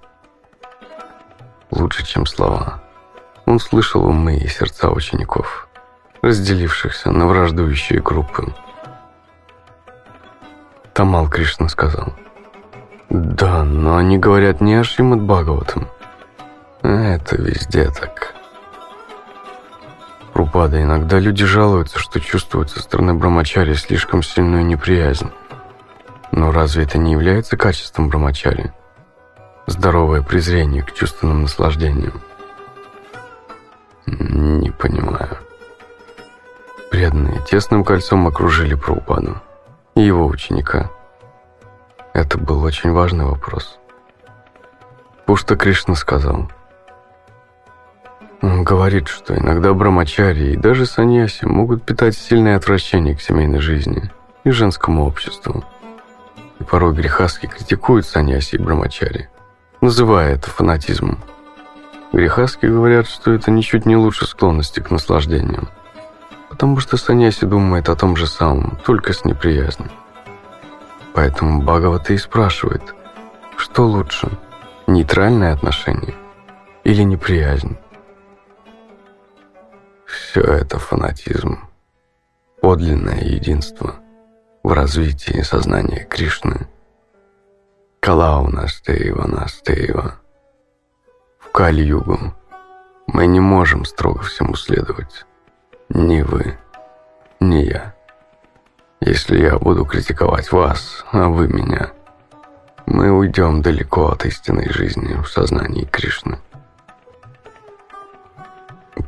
[1.71, 2.83] Лучше, чем слова.
[3.47, 5.67] Он слышал умы и сердца учеников,
[6.21, 8.55] разделившихся на враждующие группы.
[10.93, 12.15] Тамал Кришна сказал.
[13.11, 15.89] «Да, но они говорят не о Шримад Бхагаватам.
[16.83, 18.35] Это везде так».
[20.35, 25.31] Рупада, иногда люди жалуются, что чувствуют со стороны Брамачари слишком сильную неприязнь.
[26.33, 28.73] Но разве это не является качеством Брамачари?
[29.67, 32.21] Здоровое презрение к чувственным наслаждениям.
[34.07, 35.39] Не понимаю.
[36.91, 39.41] Преданные тесным кольцом окружили Прабхупаду
[39.95, 40.91] и его ученика.
[42.15, 43.79] Это был очень важный вопрос.
[45.27, 46.51] Пушта Кришна сказал.
[48.41, 54.11] Он говорит, что иногда брамачари и даже саньяси могут питать сильное отвращение к семейной жизни
[54.45, 55.63] и женскому обществу.
[56.59, 59.29] И порой грехаски критикуют саньяси и брамачари,
[59.83, 61.19] называя это фанатизмом.
[62.15, 65.69] Грехаски говорят, что это ничуть не лучше склонности к наслаждениям
[66.55, 69.91] потому что Саньяси думает о том же самом, только с неприязнью.
[71.15, 72.83] Поэтому Бхагавата и спрашивает,
[73.57, 74.29] что лучше,
[74.89, 76.17] нейтральное отношение
[76.83, 77.77] или неприязнь?
[80.05, 81.61] Все это фанатизм,
[82.61, 83.95] подлинное единство
[84.65, 86.67] в развитии сознания Кришны.
[88.01, 90.17] Калауна Стеева Настеева.
[91.39, 92.35] В Кали-югу
[93.07, 95.27] мы не можем строго всему следовать.
[95.89, 96.59] Ни вы,
[97.39, 97.94] ни я.
[99.07, 101.93] Если я буду критиковать вас, а вы меня,
[102.87, 106.39] мы уйдем далеко от истинной жизни в сознании Кришны.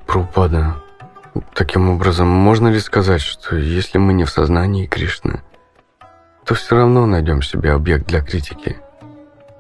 [0.07, 0.77] Прупада,
[1.55, 5.41] таким образом, можно ли сказать, что если мы не в сознании Кришны,
[6.45, 8.77] то все равно найдем себе объект для критики?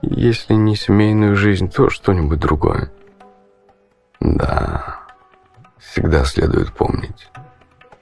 [0.02, 2.92] Если не семейную жизнь, то что-нибудь другое.
[4.20, 5.00] Да
[5.78, 7.30] всегда следует помнить,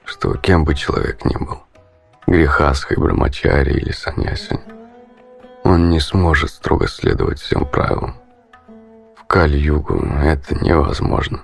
[0.03, 1.64] что кем бы человек ни был,
[2.27, 4.59] грехасхой, брамачари или саньяси,
[5.63, 8.15] он не сможет строго следовать всем правилам.
[9.15, 11.43] В Кали-югу это невозможно.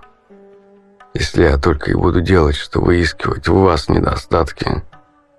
[1.14, 4.84] Если я только и буду делать, что выискивать в вас недостатки,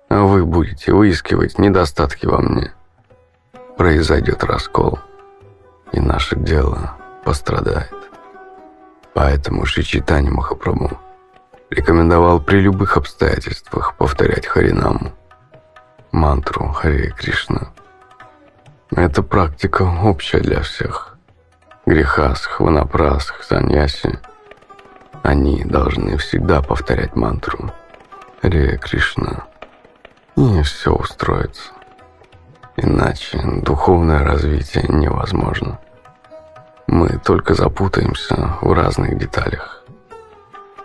[0.09, 2.73] а вы будете выискивать недостатки во мне,
[3.77, 4.99] произойдет раскол,
[5.91, 7.93] и наше дело пострадает.
[9.13, 10.99] Поэтому Шичитани Махапрабху
[11.69, 15.11] рекомендовал при любых обстоятельствах повторять Харинаму,
[16.13, 17.73] мантру Харе Кришна.
[18.95, 21.17] Эта практика общая для всех.
[21.85, 24.19] Грехасх, Ванапрасх, Саньяси.
[25.23, 27.71] Они должны всегда повторять мантру
[28.41, 29.47] Харе Кришна.
[30.37, 31.71] И все устроится.
[32.77, 35.79] Иначе духовное развитие невозможно
[36.87, 39.83] мы только запутаемся в разных деталях.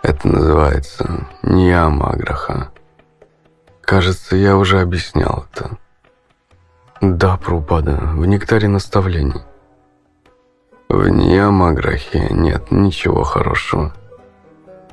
[0.01, 2.71] Это называется Ньяма Аграха.
[3.89, 5.71] Кажется, я уже объяснял это.
[7.01, 9.41] Да, Прупада, в нектаре наставлений.
[10.89, 13.91] В Ньяма Аграхе нет ничего хорошего.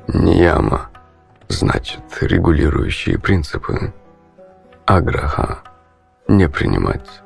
[0.07, 0.89] Ньяма
[1.47, 3.93] значит регулирующие принципы.
[4.87, 5.59] Аграха–
[6.27, 7.21] не принимать.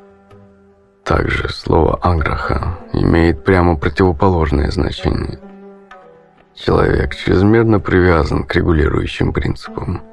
[1.06, 5.40] Также слово «аграха» имеет прямо противоположное значение.
[6.54, 10.04] Человек чрезмерно привязан к регулирующим принципам,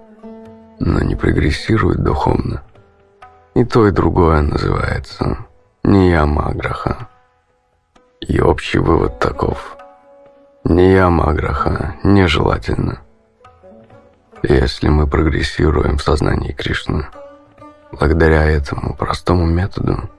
[0.81, 2.63] но не прогрессирует духовно.
[3.55, 5.39] И то, и другое называется
[5.83, 7.09] нияма аграха.
[8.21, 9.79] И общий вывод таков.
[10.65, 13.01] Не Аграха нежелательно.
[14.43, 17.07] Если мы прогрессируем в сознании Кришны,
[17.91, 20.11] благодаря этому простому методу,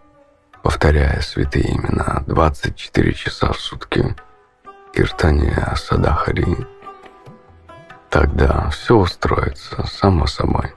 [0.64, 4.16] повторяя святые имена 24 часа в сутки,
[4.91, 6.57] Киртания Садахари,
[8.10, 10.74] тогда все устроится само собой.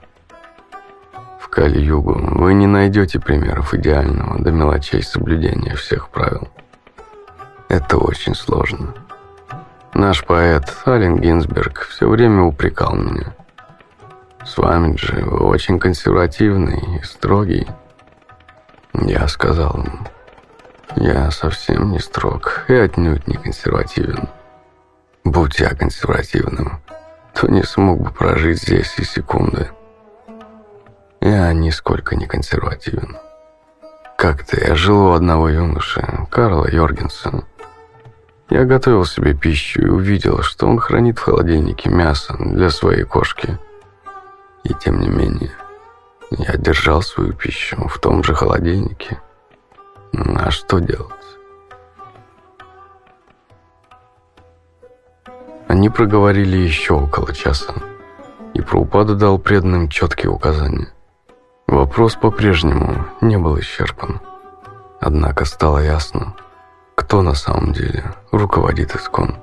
[1.39, 6.47] В Кали-Югу вы не найдете примеров идеального до мелочей соблюдения всех правил.
[7.69, 8.93] Это очень сложно.
[9.93, 13.35] Наш поэт Ален Гинзберг все время упрекал меня.
[14.45, 17.67] С вами же вы очень консервативный и строгий.
[18.93, 19.99] Я сказал ему,
[20.95, 24.29] я совсем не строг и отнюдь не консервативен.
[25.23, 26.81] Будь я консервативным,
[27.33, 29.69] то не смог бы прожить здесь и секунды.
[31.19, 33.17] Я нисколько не консервативен.
[34.17, 37.45] Как-то я жил у одного юноши, Карла Йоргенсона.
[38.49, 43.57] Я готовил себе пищу и увидел, что он хранит в холодильнике мясо для своей кошки.
[44.63, 45.51] И тем не менее,
[46.31, 49.19] я держал свою пищу в том же холодильнике.
[50.13, 51.22] А что делать?
[55.73, 57.73] Они проговорили еще около часа,
[58.53, 60.89] и Праупада дал преданным четкие указания.
[61.65, 64.21] Вопрос по-прежнему не был исчерпан.
[65.01, 66.35] Однако стало ясно,
[66.93, 69.37] кто на самом деле руководит Искон.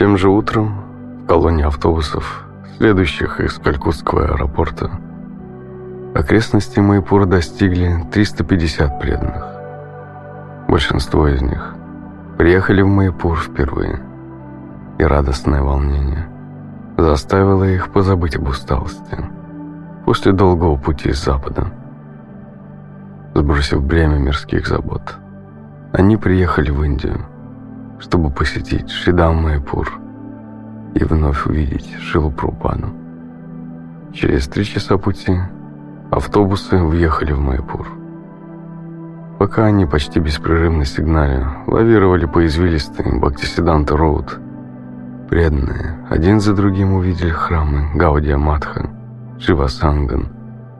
[0.00, 0.80] Тем же утром
[1.22, 2.46] в колонии автобусов,
[2.78, 4.90] следующих из Калькутского аэропорта,
[6.14, 9.44] окрестности Майпура достигли 350 преданных.
[10.68, 11.74] Большинство из них
[12.38, 14.00] приехали в Майпур впервые,
[14.96, 16.26] и радостное волнение
[16.96, 19.18] заставило их позабыть об усталости
[20.06, 21.66] после долгого пути с запада.
[23.34, 25.16] Сбросив бремя мирских забот,
[25.92, 27.26] они приехали в Индию,
[28.00, 30.00] чтобы посетить Шидам Майпур
[30.94, 32.88] и вновь увидеть Шилупрупану.
[34.12, 35.38] Через три часа пути
[36.10, 37.86] автобусы въехали в Майпур.
[39.38, 44.38] Пока они почти беспрерывно сигнали лавировали по извилистой Бхактисиданта Роуд,
[45.28, 48.90] преданные один за другим увидели храмы Гаудия Матха,
[49.38, 50.28] Шивасанган,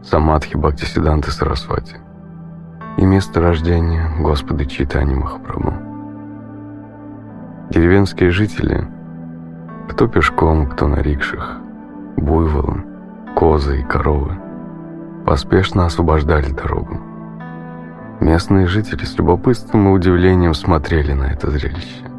[0.02, 1.96] Самадхи Бхактисиданты Сарасвати
[2.96, 5.89] и место рождения Господа Читани Махапрабху.
[7.70, 8.84] Деревенские жители,
[9.88, 11.58] кто пешком, кто на рикшах,
[12.16, 12.82] буйволы,
[13.36, 14.36] козы и коровы,
[15.24, 16.98] поспешно освобождали дорогу.
[18.18, 22.10] Местные жители с любопытством и удивлением смотрели на это зрелище.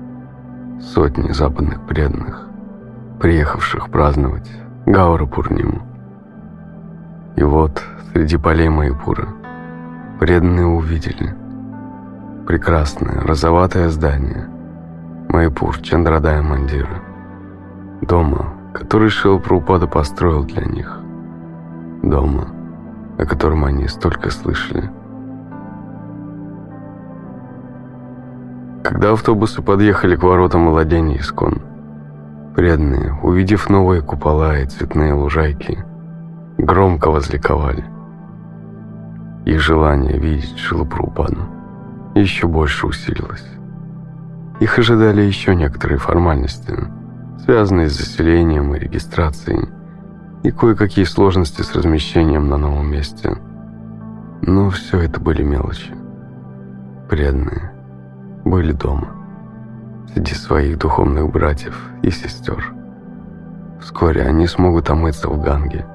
[0.80, 2.47] Сотни западных преданных,
[3.20, 4.49] приехавших праздновать
[4.86, 5.82] Гаура Пурниму.
[7.36, 7.84] И вот
[8.14, 9.28] среди полей Майпура
[10.18, 11.36] преданные увидели
[12.47, 14.47] прекрасное розоватое здание
[15.32, 17.01] Майпур Чандрадая Мандира,
[18.01, 20.99] дома, который Шил Прупада построил для них,
[22.03, 22.47] дома,
[23.18, 24.89] о котором они столько слышали–
[28.84, 31.61] Когда автобусы подъехали к воротам владения Искон,
[32.56, 35.85] преданные, увидев новые купола и цветные лужайки,
[36.57, 37.85] громко возликовали.
[39.45, 41.47] Их желание видеть Шилупрупану
[42.15, 43.47] еще больше усилилось.
[44.61, 46.75] Их ожидали еще некоторые формальности,
[47.43, 49.67] связанные с заселением и регистрацией,
[50.43, 53.38] и кое-какие сложности с размещением на новом месте.
[54.43, 55.95] Но все это были мелочи.
[57.09, 57.71] Преданные
[58.45, 59.07] были дома,
[60.13, 62.71] среди своих духовных братьев и сестер.
[63.79, 65.88] Вскоре они смогут омыться в Ганге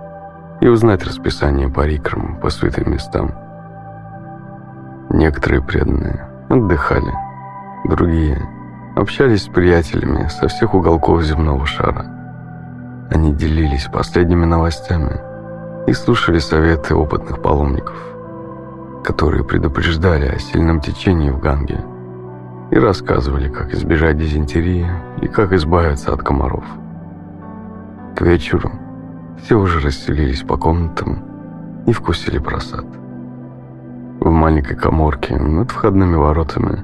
[0.60, 3.30] и узнать расписание парикрам по святым местам.
[5.10, 7.14] Некоторые преданные отдыхали,
[7.84, 8.55] другие
[8.96, 12.06] общались с приятелями со всех уголков земного шара.
[13.10, 15.20] Они делились последними новостями
[15.86, 17.96] и слушали советы опытных паломников,
[19.04, 21.84] которые предупреждали о сильном течении в Ганге–
[22.70, 24.86] и рассказывали, как избежать дизентерии
[25.22, 26.64] и как избавиться от комаров.
[28.16, 28.72] К вечеру
[29.42, 31.22] все уже расселились по комнатам
[31.86, 32.84] и вкусили просад.
[34.20, 36.82] В маленькой коморке над входными воротами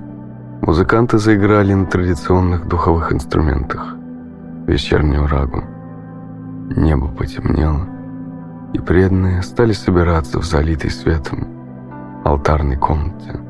[0.62, 3.96] музыканты заиграли на традиционных духовых инструментах
[4.66, 5.64] вечернюю рагу.
[6.76, 7.88] Небо потемнело,
[8.72, 11.48] и преданные стали собираться в залитой светом
[12.24, 13.40] алтарной комнате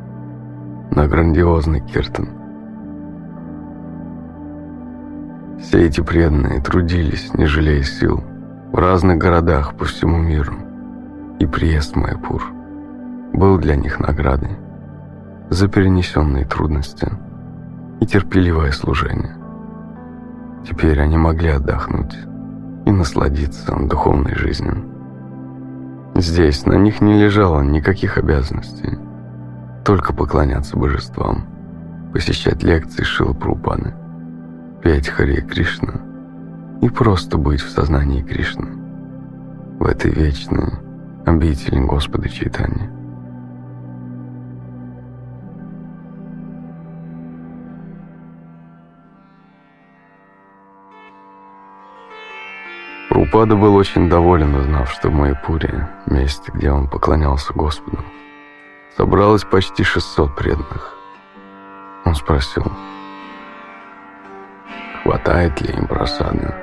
[0.91, 2.31] на грандиозный Киртон.
[5.61, 8.25] Все эти преданные трудились, не жалея сил,
[8.73, 10.55] в разных городах по всему миру,
[11.39, 12.43] и приезд в Майпур
[13.35, 14.62] был для них наградой
[15.53, 17.09] за перенесенные трудности
[18.01, 19.37] и терпеливое служение.
[20.67, 22.17] Теперь они могли отдохнуть
[22.87, 24.83] и насладиться духовной жизнью.
[26.15, 28.99] Здесь на них не лежало никаких обязанностей,
[29.85, 31.45] только поклоняться божествам,
[32.15, 33.95] посещать лекции Шила Прупаны,
[34.83, 36.01] петь Харе Кришна
[36.81, 38.69] и просто быть в сознании Кришны
[39.79, 40.73] в этой вечной
[41.27, 43.02] обители Господа Чайтани.
[53.13, 57.99] Прупада был очень доволен, узнав, что в Майпуре, месте, где он поклонялся Господу,
[58.97, 60.97] собралось почти 600 преданных.
[62.07, 62.65] Он спросил,
[65.03, 66.55] хватает ли им просады,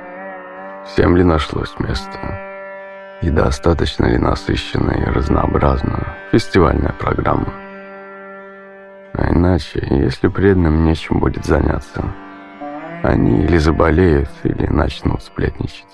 [0.86, 2.18] всем ли нашлось место,
[3.22, 7.52] и достаточно ли насыщенная и разнообразная фестивальная программа.
[9.12, 12.02] А иначе, если преданным нечем будет заняться,
[13.04, 15.86] они или заболеют, или начнут сплетничать.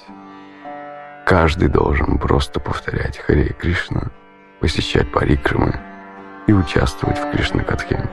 [1.26, 4.12] Каждый должен просто повторять Харе Кришна,
[4.60, 5.74] посещать парикрамы
[6.46, 8.08] и участвовать в Кришна-катхе.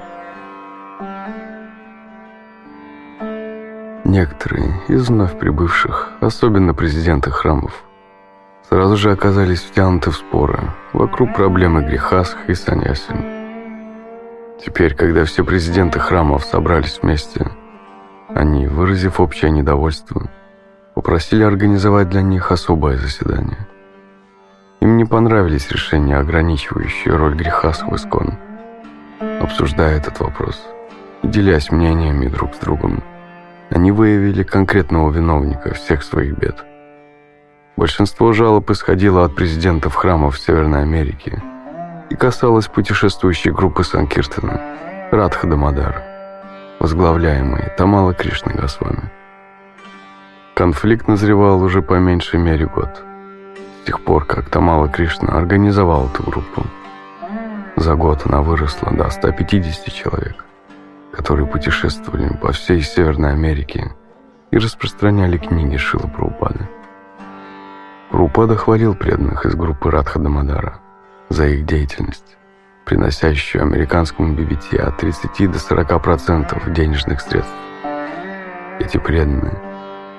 [4.03, 7.83] Некоторые из вновь прибывших, особенно президенты храмов,
[8.67, 10.59] сразу же оказались втянуты в споры
[10.91, 13.13] вокруг проблемы грехасх и саньяси.
[14.65, 17.45] Теперь, когда все президенты храмов собрались вместе,
[18.29, 20.31] они, выразив общее недовольство,
[20.95, 23.67] попросили организовать для них особое заседание.
[24.79, 28.33] Им не понравились решения, ограничивающие роль греха с Искон.
[29.41, 30.61] Обсуждая этот вопрос
[31.21, 33.01] и делясь мнениями друг с другом,
[33.69, 36.63] они выявили конкретного виновника всех своих бед.
[37.77, 41.41] Большинство жалоб исходило от президентов храмов Северной Америки
[42.09, 44.61] и касалось путешествующей группы Санкиртона
[45.11, 46.03] Радха Дамадар,
[46.79, 49.09] возглавляемой Тамала Кришны Госвами.
[50.53, 53.03] Конфликт назревал уже по меньшей мере год.
[53.81, 56.63] С тех пор, как Тамала Кришна организовал эту группу.
[57.75, 60.45] За год она выросла до 150 человек,
[61.11, 63.95] которые путешествовали по всей Северной Америке
[64.51, 66.69] и распространяли книги Шила Праупады.
[68.11, 70.79] Праупада хвалил преданных из группы Радха Дамадара
[71.29, 72.37] за их деятельность,
[72.85, 77.51] приносящую американскому ББТ от 30 до 40% денежных средств.
[78.79, 79.59] Эти преданные–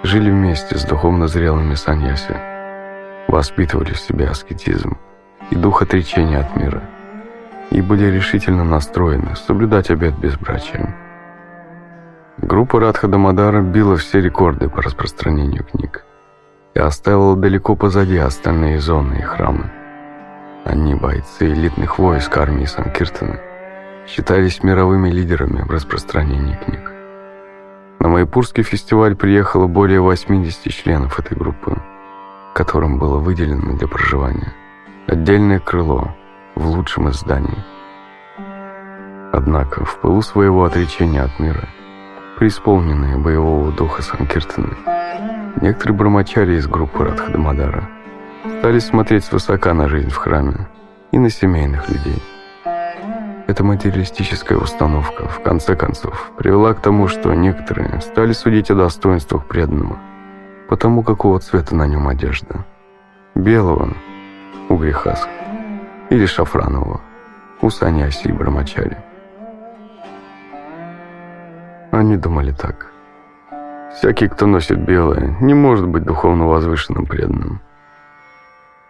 [0.05, 2.36] жили вместе с духовно зрелыми саньяси,
[3.26, 4.98] воспитывали в себе аскетизм
[5.51, 6.82] и дух отречения от мира
[7.70, 10.94] и были решительно настроены соблюдать обет безбрачия.
[12.36, 16.05] Группа Радха Дамадара била все рекорды по распространению книг
[16.74, 19.70] и оставила далеко позади остальные зоны и храмы.
[20.64, 23.39] Они, бойцы элитных войск армии Санкиртана,
[24.06, 26.93] считались мировыми лидерами в распространении книг.
[28.05, 31.81] На Майпурский фестиваль приехало более 80 членов этой группы,
[32.55, 34.52] которым было выделено для проживания
[35.06, 36.14] отдельное крыло
[36.55, 37.64] в лучшем из зданий.
[39.32, 41.66] Однако в пылу своего отречения от мира,
[42.39, 44.76] преисполненные боевого духа Санкиртаны,
[45.62, 47.89] некоторые брамачари из группы Радхадамадара
[48.59, 50.68] стали смотреть свысока на жизнь в храме
[51.10, 52.22] и на семейных людей–
[53.46, 59.46] эта материалистическая установка, в конце концов, привела к тому, что некоторые стали судить о достоинствах
[59.46, 59.98] преданного,
[60.68, 62.64] потому какого цвета на нем одежда.
[63.34, 63.90] Белого
[64.68, 65.28] у грехасх
[66.08, 67.00] или шафранового
[67.60, 68.96] у саньяси и брамачари.
[71.90, 72.92] Они думали так.
[73.96, 77.60] Всякий, кто носит белое, не может быть духовно возвышенным преданным.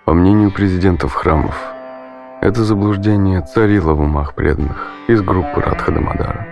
[0.05, 1.74] По мнению президентов храмов,
[2.45, 6.47] это заблуждение царило в умах преданных из группы Радхадамадара.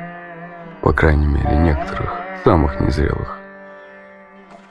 [0.81, 2.15] По крайней мере, некоторых,
[2.45, 3.39] самых незрелых.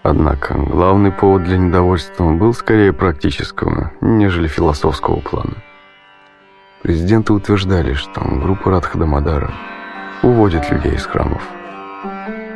[0.02, 5.58] Однако, главный повод для недовольства был скорее практического, нежели философского плана.
[6.82, 9.52] Президенты утверждали, что группа Радхадамадара
[10.24, 11.44] уводит людей из храмов.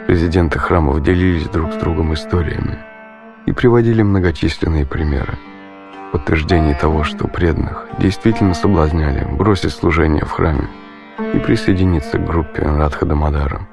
[0.08, 2.80] Президенты храмов делились друг с другом историями
[3.46, 5.36] и приводили многочисленные примеры
[6.12, 10.70] подтверждение того, что преданных действительно соблазняли бросить служение в храме
[11.34, 13.68] и присоединиться к группе Радха Дамадара.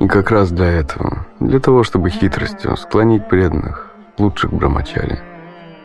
[0.00, 5.18] И как раз для этого, для того, чтобы хитростью склонить преданных, лучших брамачари,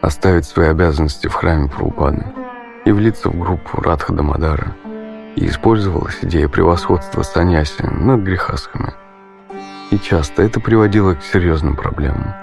[0.02, 2.26] оставить свои обязанности в храме Прабхупады
[2.86, 4.76] и влиться в группу Радха Дамадара,
[5.36, 8.94] и использовалась идея превосходства саньяси над грехасхами.
[9.92, 12.41] И часто это приводило к серьезным проблемам.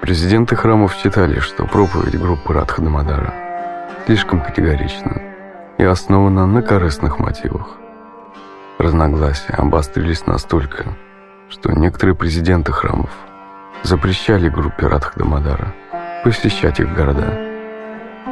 [0.00, 3.34] Президенты храмов считали, что проповедь группы Радхадамадара
[4.06, 5.20] слишком категорична
[5.76, 7.76] и основана на корыстных мотивах.
[8.78, 10.84] Разногласия обострились настолько,
[11.50, 13.10] что некоторые президенты храмов
[13.82, 15.74] запрещали группе Радхадамадара
[16.22, 17.36] посещать их города.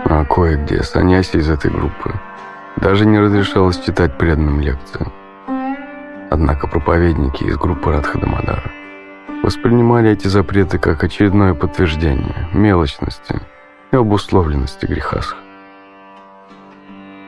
[0.05, 2.15] А кое-где саньяси из этой группы
[2.77, 5.07] даже не разрешалось читать преданным лекции.
[6.31, 8.76] Однако проповедники из группы Радхадамадара
[9.43, 13.41] воспринимали эти запреты как очередное подтверждение мелочности
[13.93, 15.37] и обусловленности грехасха.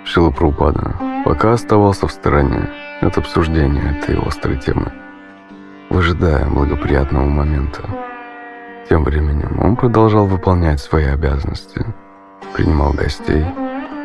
[0.05, 2.71] Шила Прабхупада пока оставался в стороне
[3.03, 4.93] от обсуждения этой острой темы,
[5.91, 7.83] выжидая благоприятного момента.
[8.89, 11.85] Тем временем он продолжал выполнять свои обязанности,
[12.55, 13.45] принимал гостей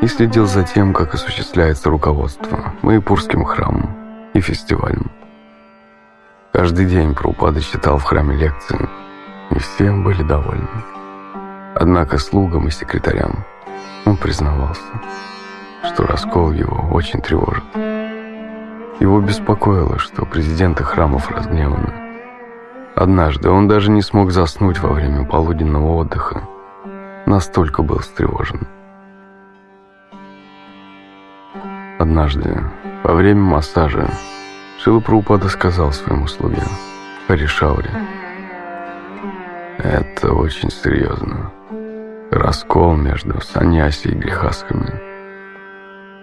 [0.02, 3.96] и следил за тем, как осуществляется руководство Майпурским храмом
[4.34, 5.10] и фестивалем.
[6.54, 8.88] Каждый день Прабхупада читал в храме лекции,
[9.50, 10.68] и все были довольны.
[11.74, 13.44] Однако слугам и секретарям
[14.06, 14.84] он признавался,
[15.84, 17.64] что раскол его очень тревожит.
[19.00, 21.92] Его беспокоило, что президенты храмов разгневаны.
[22.96, 26.48] Однажды он даже не смог заснуть во время полуденного отдыха.
[27.26, 28.68] Настолько был встревожен.
[31.98, 32.64] Однажды,
[33.04, 34.08] во время массажа,
[34.84, 36.62] Шила Прабхупада сказал своему слуге,
[37.28, 37.90] Харишауре,
[39.78, 41.54] «Это очень серьезно.
[42.32, 45.00] Раскол между саньяси и грехасками.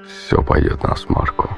[0.06, 1.48] Все пойдет на смарку».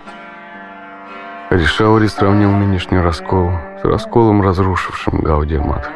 [1.51, 3.51] Ришаури сравнил нынешний раскол
[3.81, 5.91] с расколом, разрушившим Гаудия Матх.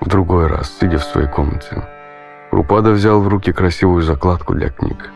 [0.00, 1.86] В другой раз, сидя в своей комнате,
[2.50, 5.10] Рупада взял в руки красивую закладку для книг,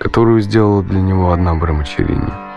[0.00, 2.51] которую сделала для него одна Брамачарини.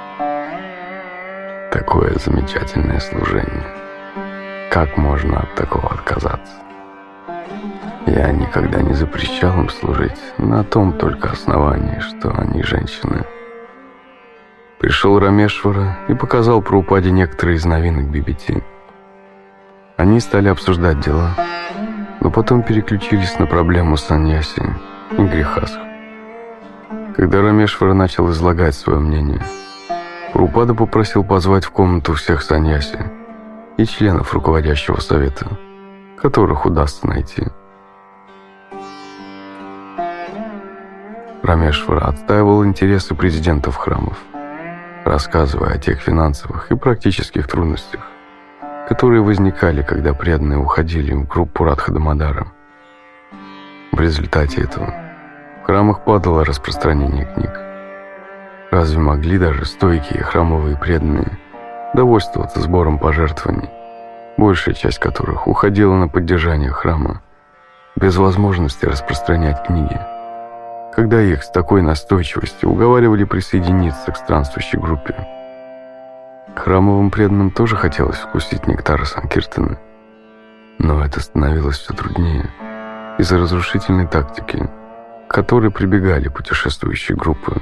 [1.77, 3.63] Такое замечательное служение.
[4.71, 6.53] Как можно от такого отказаться?
[8.07, 13.25] Я никогда не запрещал им служить на том только основании, что они женщины–
[14.79, 18.61] Пришел Рамешвара и показал про упаде некоторые из новинок BBT.
[19.97, 21.31] Они стали обсуждать дела,
[22.19, 24.61] но потом переключились на проблему саньяси
[25.11, 25.79] и грехасх.
[27.15, 29.41] Когда Рамешвара начал излагать свое мнение,
[30.35, 32.99] Прупада попросил позвать в комнату всех саньяси
[33.77, 35.47] и членов руководящего совета,
[36.17, 37.43] которых удастся найти.
[41.41, 44.17] Рамешвара отстаивал интересы президентов храмов–
[45.05, 48.05] рассказывая о тех финансовых и практических трудностях,
[48.89, 52.47] которые возникали, когда преданные уходили в группу Радхадамадара.
[53.93, 54.93] В результате этого
[55.63, 57.64] в храмах падало распространение книг.
[58.75, 61.39] Разве могли даже стойкие храмовые преданные
[61.93, 63.69] довольствоваться сбором пожертвований,
[64.35, 67.21] большая часть которых уходила на поддержание храма,
[67.95, 69.97] без возможности распространять книги?
[70.93, 75.15] когда их с такой настойчивостью уговаривали присоединиться к странствующей группе.
[76.55, 79.77] Храмовым преданным тоже хотелось вкусить нектара Санкиртена,
[80.79, 82.49] но это становилось все труднее
[83.17, 84.69] из-за разрушительной тактики,
[85.27, 87.61] к которой прибегали путешествующие группы.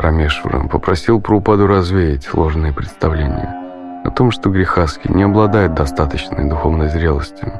[0.00, 7.52] Рамешварам попросил Прупаду развеять ложные представления о том, что Грехаски не обладает достаточной духовной зрелостью,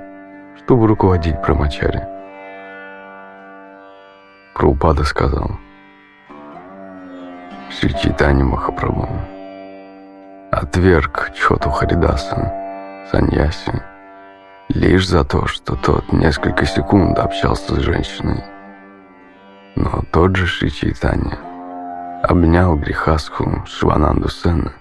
[0.56, 2.06] чтобы руководить Брамачари.
[4.70, 5.50] Прабхупада сказал,
[7.70, 9.08] Шри Чайтани Махапрабху
[10.50, 12.52] отверг Чхоту Харидаса,
[13.10, 13.82] Саньяси,
[14.68, 18.44] лишь за то, что тот несколько секунд общался с женщиной.
[19.76, 21.49] Но тот же Шри Чайтани
[22.22, 24.72] обнял Грихасху Шивананду Сена,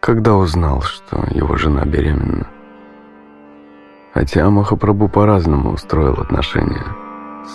[0.00, 2.46] когда узнал, что его жена беременна.
[4.14, 6.84] Хотя Махапрабху по-разному устроил отношения–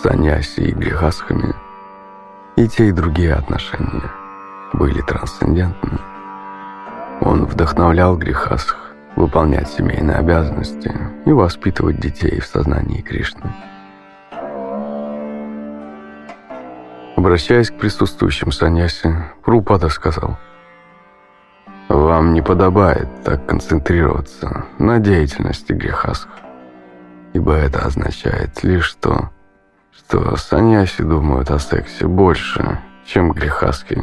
[0.02, 1.54] саньяси и грехасхами,
[2.56, 4.10] и те, и другие отношения
[4.72, 5.98] были трансцендентны.
[7.20, 8.76] Он вдохновлял грехасх
[9.16, 10.92] выполнять семейные обязанности
[11.24, 13.52] и воспитывать детей в сознании Кришны.
[17.16, 19.10] Обращаясь к присутствующим саньяси,
[19.42, 20.36] Прупада сказал,
[21.88, 26.28] «Вам не подобает так концентрироваться на деятельности грехасх,
[27.32, 29.30] ибо это означает лишь то,
[29.92, 34.02] что саньяси думают о сексе больше, чем грехаски.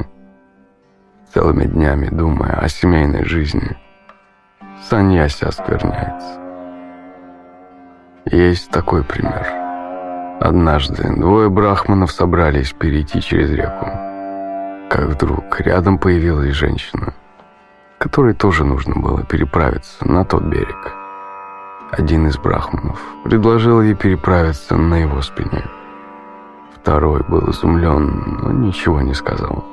[1.32, 3.78] Целыми днями думая о семейной жизни,
[4.90, 6.40] саньяси оскверняется.
[8.26, 9.63] Есть такой пример.
[10.44, 13.86] Однажды двое брахманов собрались перейти через реку.
[14.90, 17.14] Как вдруг рядом появилась женщина,
[17.98, 20.94] которой тоже нужно было переправиться на тот берег.
[21.92, 25.64] Один из брахманов предложил ей переправиться на его спине.
[26.76, 29.64] Второй был изумлен, но ничего не сказал.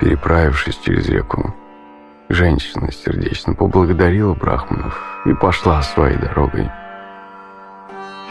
[0.00, 1.54] Переправившись через реку,
[2.28, 6.68] женщина сердечно поблагодарила брахманов и пошла своей дорогой.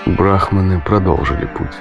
[0.08, 1.78] Брахманы продолжили путь.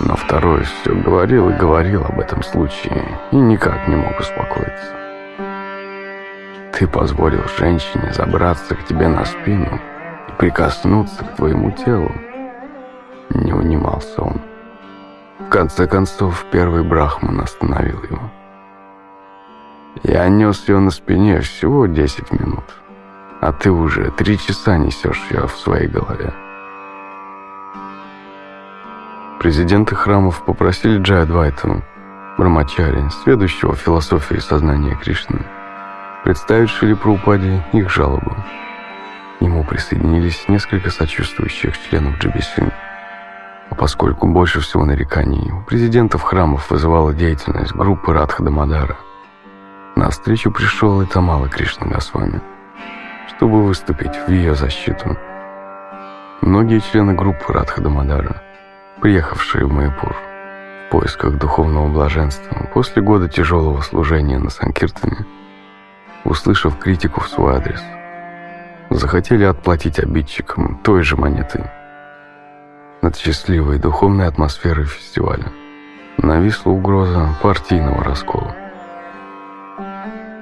[0.00, 4.94] Но второй все говорил и говорил об этом случае и никак не мог успокоиться.
[6.74, 9.80] Ты позволил женщине забраться к тебе на спину
[10.28, 12.12] и прикоснуться к твоему телу.
[13.30, 14.42] Не унимался он.
[15.38, 18.30] В конце концов, первый брахман остановил его.
[20.02, 22.64] Я нес ее на спине всего 10 минут,
[23.40, 26.34] а ты уже три часа несешь ее в своей голове.
[29.40, 31.82] Президенты храмов попросили Джайадвайту,
[32.38, 35.44] Брамачари, следующего философии сознания Кришны,
[36.24, 38.34] представить Шили Прабхупаде их жалобу.
[39.40, 42.72] Ему присоединились несколько сочувствующих членов GBC.
[43.70, 48.96] А поскольку больше всего нареканий у президентов храмов вызывала деятельность группы Радха Дамадара,
[49.96, 52.40] на встречу пришел и Тамала Кришна Госвами,
[53.28, 55.18] чтобы выступить в ее защиту.
[56.40, 58.43] Многие члены группы Радха Дамадара
[59.00, 60.14] приехавшие в Майпур
[60.86, 65.26] в поисках духовного блаженства после года тяжелого служения на Санкиртане,
[66.24, 67.82] услышав критику в свой адрес,
[68.90, 71.68] захотели отплатить обидчикам той же монеты.
[73.02, 75.52] Над счастливой духовной атмосферой фестиваля
[76.18, 78.54] нависла угроза партийного раскола.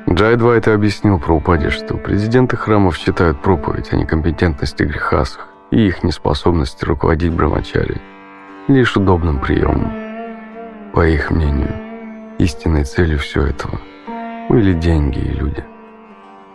[0.09, 6.05] Джай Двайт объяснил про упаде, что президенты храмов считают проповедь о некомпетентности грехасах и их
[6.05, 8.12] неспособности руководить брамачари
[8.69, 9.93] лишь удобным приемом.
[10.93, 13.81] По их мнению, истинной целью всего этого
[14.49, 15.65] были деньги и люди.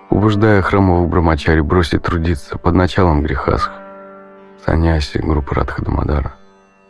[0.10, 3.72] Убеждая храмовых брамачари бросить трудиться под началом грехасх,
[4.66, 6.36] саньяси группы Радхадамадара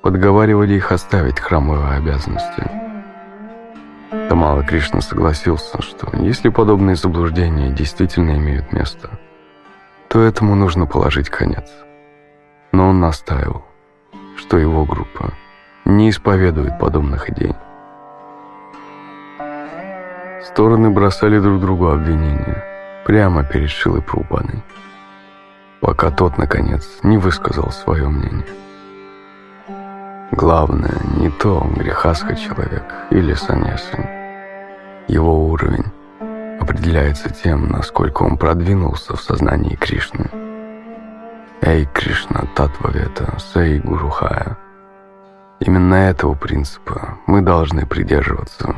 [0.03, 2.69] подговаривали их оставить храмовые обязанности.
[4.29, 9.09] Тамала Кришна согласился, что если подобные заблуждения действительно имеют место,
[10.09, 11.69] то этому нужно положить конец.
[12.71, 13.66] Но он настаивал
[14.37, 15.33] что его группа
[15.85, 17.53] не исповедует подобных идей.
[20.43, 22.63] Стороны бросали друг другу обвинения
[23.05, 24.63] прямо перед Шилой Прупаной,
[25.81, 28.47] пока тот, наконец, не высказал свое мнение.
[30.31, 34.09] Главное не то, грехаска человек или саньяси.
[35.07, 35.85] Его уровень
[36.59, 40.29] определяется тем, насколько он продвинулся в сознании Кришны–
[41.61, 44.57] Эй, Кришна, Татвавета, Сей Гурухая.
[45.59, 48.75] Именно этого принципа мы должны придерживаться.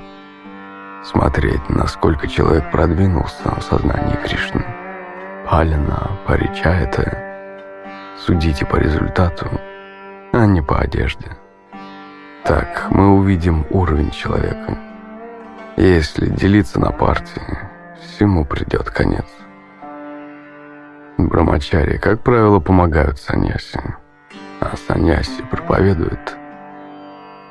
[1.04, 4.66] Смотреть, насколько человек продвинулся в сознании Кришны.
[5.50, 7.18] Палина, Паричайта.
[8.26, 9.48] Судите по результату,
[10.32, 11.28] а не по одежде.
[12.46, 14.78] Так мы увидим уровень человека.
[15.76, 17.60] Если делиться на партии,
[18.02, 19.26] всему придет конец.
[21.28, 23.82] Брамачари, как правило, помогают саньяси,
[24.62, 26.38] а саньяси проповедуют.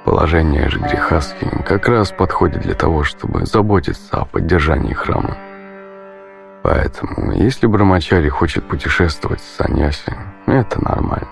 [0.04, 5.36] Положение же грехаски как раз подходит для того, чтобы заботиться о поддержании храма.
[6.62, 10.14] Поэтому, если Брамачари хочет путешествовать с саньяси,
[10.46, 11.28] это нормально.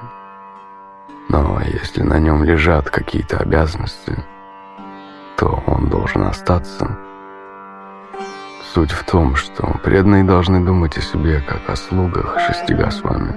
[1.28, 4.16] Но если на нем лежат какие-то обязанности,
[5.36, 6.98] то он должен остаться
[8.76, 13.34] Суть в том, что преданные должны думать о себе как о слугах шестига с вами.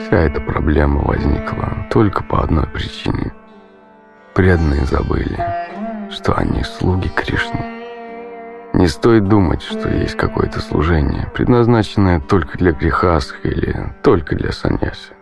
[0.00, 3.34] Вся эта проблема возникла только по одной причине.
[4.32, 5.38] Преданные забыли,
[6.10, 7.60] что они слуги Кришны.
[8.72, 15.12] Не стоит думать, что есть какое-то служение, предназначенное только для грехасх или только для саньяси.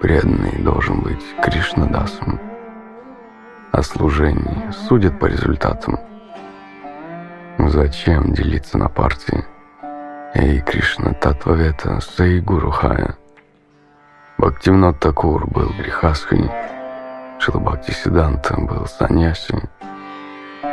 [0.00, 2.38] Преданный должен быть Кришнадасом.
[3.72, 5.98] А служение судят по результатам–
[7.58, 9.44] Зачем делиться на партии?
[10.34, 13.16] Эй, Кришна Татвавета Саи Гурухая.
[14.38, 16.48] Бхактивнат Такур был Грихасхой,
[17.40, 19.68] Шилабхакти Сиданта был Саньяси.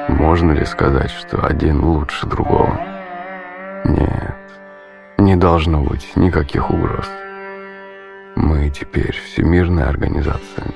[0.07, 2.79] Можно ли сказать, что один лучше другого?
[3.85, 4.35] Нет,
[5.17, 7.09] не должно быть никаких угроз.
[8.35, 10.67] Мы теперь всемирная организация.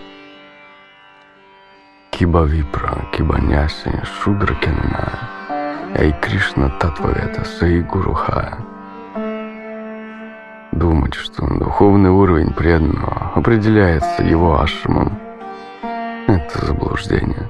[2.10, 5.39] Киба Випра, Кибаняси, Шудра Кенная.
[5.96, 8.60] Эй, Кришна Татвавета, Саи Гуруха.
[10.72, 15.20] Думать, что духовный уровень преданного определяется его ашрамом.
[16.28, 17.50] Это заблуждение.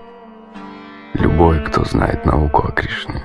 [1.15, 3.21] Любой, кто знает науку о Кришне,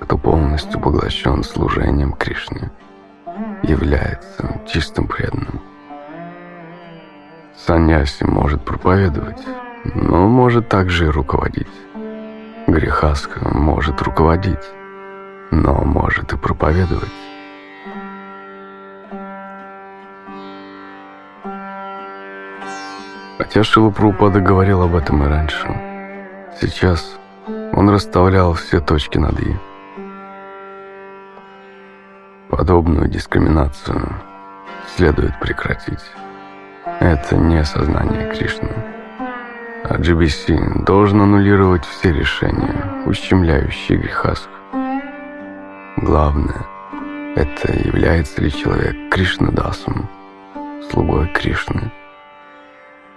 [0.00, 2.70] кто полностью поглощен служением Кришне,
[3.62, 5.60] является чистым преданным.
[7.56, 9.42] Саньяси может проповедовать,
[9.94, 11.66] но может также и руководить.
[12.66, 14.70] Грехаска может руководить,
[15.50, 17.12] но может и проповедовать.
[23.36, 25.68] Хотя Шилупрупада говорил об этом и раньше.
[26.58, 29.56] Сейчас он расставлял все точки над «и».
[32.48, 34.08] Подобную дискриминацию
[34.96, 36.04] следует прекратить.
[37.00, 38.93] Это не сознание Кришны.
[39.86, 44.48] А GBC должен аннулировать все решения, ущемляющие грехасх.
[45.98, 46.64] Главное,
[47.36, 50.08] это является ли человек Кришнадасом,
[50.90, 51.92] слугой Кришны.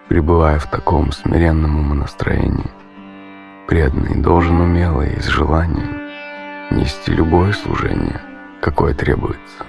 [0.10, 2.70] Пребывая в таком смиренном умонастроении,
[3.66, 6.02] преданный должен умело и с желанием
[6.72, 8.20] нести любое служение,
[8.60, 9.66] какое требуется.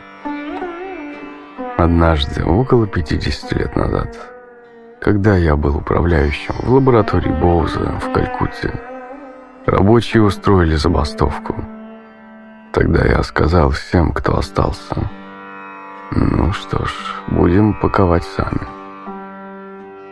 [1.77, 4.38] Однажды, около 50 лет назад,
[5.01, 8.81] когда я был управляющим в лаборатории Боуза в Калькутте,
[9.66, 11.55] рабочие устроили забастовку.
[12.73, 15.11] Тогда я сказал всем, кто остался,
[16.11, 16.93] ну что ж,
[17.29, 18.66] будем паковать сами.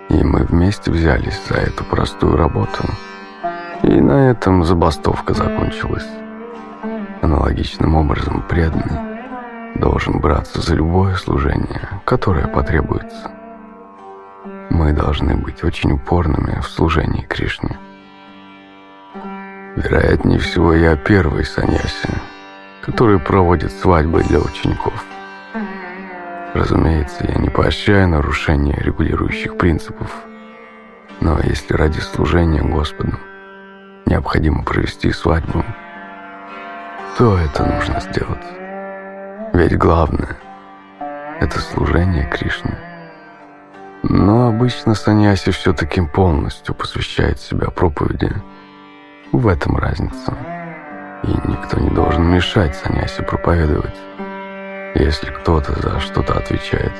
[0.08, 2.84] И мы вместе взялись за эту простую работу.
[3.82, 6.06] И на этом забастовка закончилась.
[7.22, 9.16] Аналогичным образом преданный
[9.76, 13.35] должен браться за любое служение, которое потребуется.
[14.76, 17.78] Мы должны быть очень упорными в служении Кришне.
[19.74, 22.10] Вероятнее всего, я первый саньяси,
[22.82, 25.02] который проводит свадьбы для учеников.
[26.52, 30.10] Разумеется, я не поощряю нарушение регулирующих принципов.
[31.20, 33.18] Но если ради служения Господу
[34.04, 35.64] необходимо провести свадьбу,
[37.16, 39.54] то это нужно сделать.
[39.54, 40.36] Ведь главное–
[41.40, 42.85] это служение Кришне.
[44.08, 48.32] Но обычно саньяси все-таки полностью посвящает себя проповеди.
[49.32, 50.32] В этом разница.
[51.24, 53.96] И никто не должен мешать саньяси проповедовать.
[54.94, 56.92] Если кто-то за что-то отвечает,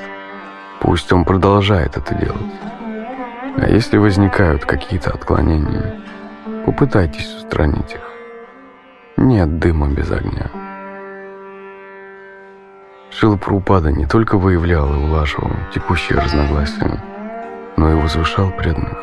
[0.81, 2.53] пусть он продолжает это делать.
[3.55, 6.01] А если возникают какие-то отклонения,
[6.65, 8.01] попытайтесь устранить их.
[9.15, 10.66] Нет дыма без огня.
[13.09, 17.01] Шила Прабхупада не только выявлял и улаживал текущие разногласия,
[17.77, 18.97] но и возвышал преданных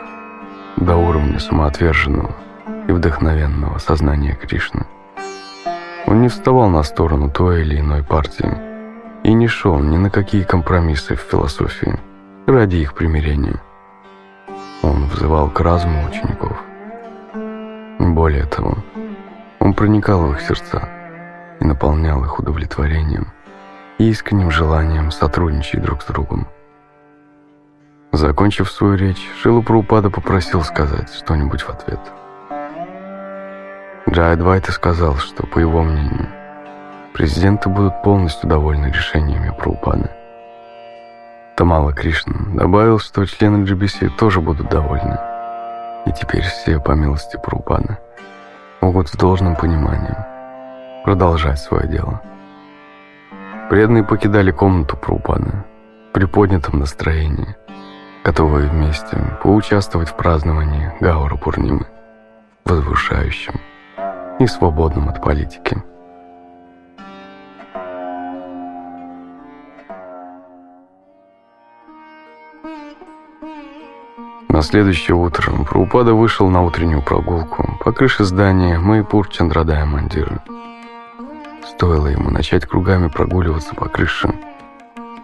[0.77, 2.35] до уровня самоотверженного
[2.89, 4.87] и вдохновенного сознания Кришны.
[6.07, 8.53] Он не вставал на сторону той или иной партии,
[9.25, 11.99] и не шел ни на какие компромиссы в философии
[12.47, 13.61] ради их примирения.
[14.83, 16.61] Он взывал к разуму учеников.
[17.99, 18.77] Более того,
[19.61, 20.89] он проникал в их сердца
[21.59, 23.29] и наполнял их удовлетворением
[23.99, 26.49] искренним желанием сотрудничать друг с другом.
[28.13, 32.01] Закончив свою речь, Шилу Прабхупада попросил сказать что-нибудь в ответ.
[34.09, 36.29] Джай Двайта сказал, что, по его мнению,
[37.13, 40.11] президенты будут полностью довольны решениями Прабхупады.
[41.57, 45.19] Тамала Кришна добавил, что члены GBC тоже будут довольны.
[46.07, 47.99] И теперь все, по милости Прабхупады,
[48.81, 50.17] могут с должным пониманием
[51.05, 52.21] продолжать свое дело.
[53.75, 55.65] Преданные покидали комнату Прабхупады
[56.13, 57.57] при поднятом настроении,
[58.23, 61.85] готовые вместе поучаствовать в праздновании Гаура Пурнимы,
[62.65, 63.55] возвышающем
[64.39, 65.83] и свободном от политики.
[74.49, 80.45] На следующее утро Прабхупада вышел на утреннюю прогулку по крыше здания Майпур Чандрадая Мандира.
[81.77, 84.33] Стоило ему начать кругами прогуливаться по крыше,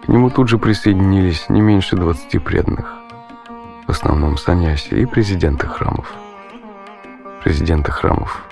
[0.03, 2.93] к нему тут же присоединились не меньше 20 преданных,
[3.87, 6.11] в основном саньяси и президенты храмов.
[7.41, 8.43] Президенты храмов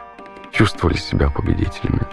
[0.51, 2.03] чувствовали себя победителями.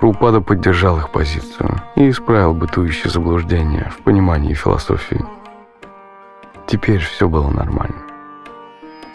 [0.00, 5.24] Прабхупада поддержал их позицию и исправил бытующее заблуждение в понимании философии.
[6.66, 8.02] Теперь все было нормально.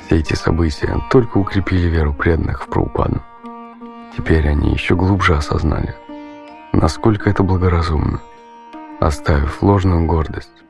[0.06, 3.22] Все эти события только укрепили веру преданных в Прабхупаду.
[4.18, 5.96] Теперь они еще глубже осознали,
[6.74, 8.20] насколько это благоразумно,
[9.00, 10.64] оставив ложную гордость,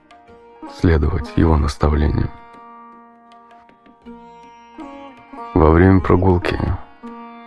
[0.77, 2.29] следовать его наставлениям.
[5.53, 6.59] Во время прогулки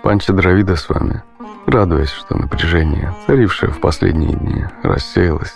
[0.02, 1.22] Панча Дравида с вами,
[1.66, 5.54] радуясь, что напряжение, царившее в последние дни, рассеялось,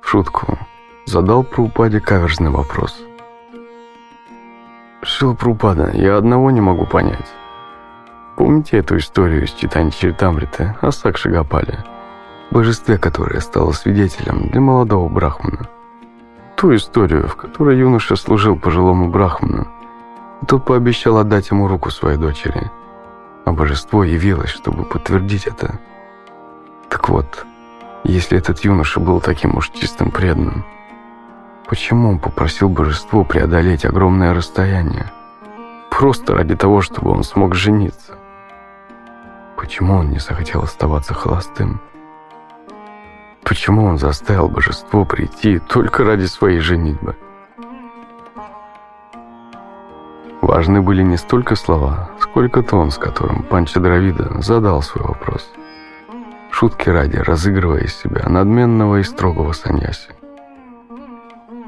[0.00, 0.58] в шутку
[1.04, 2.98] задал Прупаде каверзный вопрос.
[5.02, 7.28] Шила Прупада, я одного не могу понять.
[8.36, 11.84] Помните эту историю из читания Чиртамрита о Сакши Гапале?
[12.50, 15.68] Божестве, которое стало свидетелем для молодого брахмана.
[16.56, 19.68] Ту историю, в которой юноша служил пожилому брахману,
[20.48, 22.70] тот пообещал отдать ему руку своей дочери,
[23.44, 25.78] а божество явилось, чтобы подтвердить это.
[26.88, 27.46] Так вот,
[28.04, 30.64] если этот юноша был таким уж чистым преданным,
[31.68, 35.12] почему он попросил божество преодолеть огромное расстояние?
[35.90, 38.18] Просто ради того, чтобы он смог жениться.
[39.62, 41.80] Почему он не захотел оставаться холостым?
[43.44, 47.16] Почему он заставил божество прийти только ради своей женитьбы?
[50.40, 55.48] Важны были не столько слова, сколько тон, с которым Панча Дравида задал свой вопрос.
[56.50, 60.10] Шутки ради, разыгрывая из себя надменного и строгого саньяси.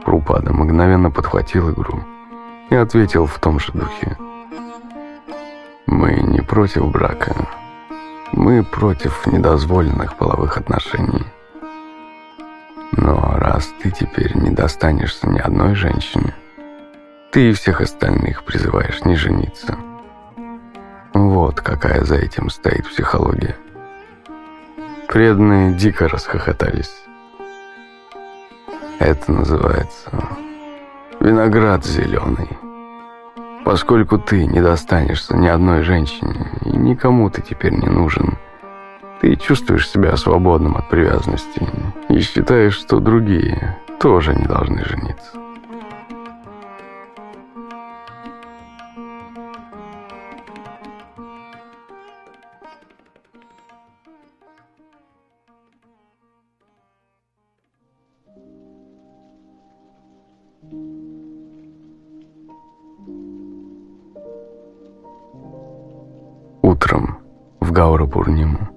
[0.05, 2.01] Прупада мгновенно подхватил игру
[2.71, 4.19] и ответил в том же духе.
[5.87, 7.37] «Мы не против брака.
[8.37, 11.25] Мы против недозволенных половых отношений.
[12.91, 16.35] Но раз ты теперь не достанешься ни одной женщине,
[17.31, 19.77] ты и всех остальных призываешь не жениться.
[21.13, 23.57] Вот какая за этим стоит психология.
[25.07, 27.05] Преданные дико расхохотались.
[28.99, 30.11] Это называется
[31.21, 32.64] виноград зеленый.
[33.65, 38.37] Поскольку ты не достанешься ни одной женщине, и никому ты теперь не нужен,
[39.21, 41.67] ты чувствуешь себя свободным от привязанности
[42.11, 45.44] и считаешь, что другие тоже не должны жениться.
[67.75, 68.69] В Гаура-Пурниму,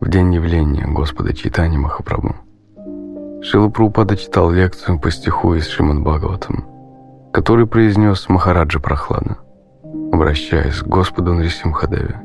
[0.00, 2.34] в день явления Господа Читани Махапрабху,
[3.40, 3.72] Шила
[4.16, 6.64] читал лекцию по стиху из Шримад Бхагаватам,
[7.32, 9.36] который произнес Махараджа Прохлада,
[10.12, 12.20] обращаясь к Господу Нарисимхадеве.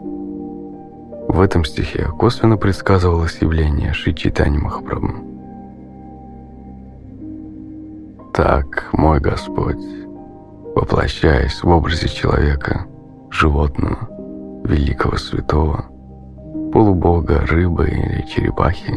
[1.27, 5.13] В этом стихе косвенно предсказывалось явление Шри Читани Махапрабху.
[8.33, 9.85] Так, мой Господь,
[10.75, 12.87] воплощаясь в образе человека,
[13.29, 14.09] животного,
[14.65, 15.85] великого святого,
[16.71, 18.95] полубога, рыбы или черепахи,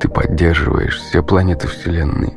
[0.00, 2.34] ты поддерживаешь все планеты Вселенной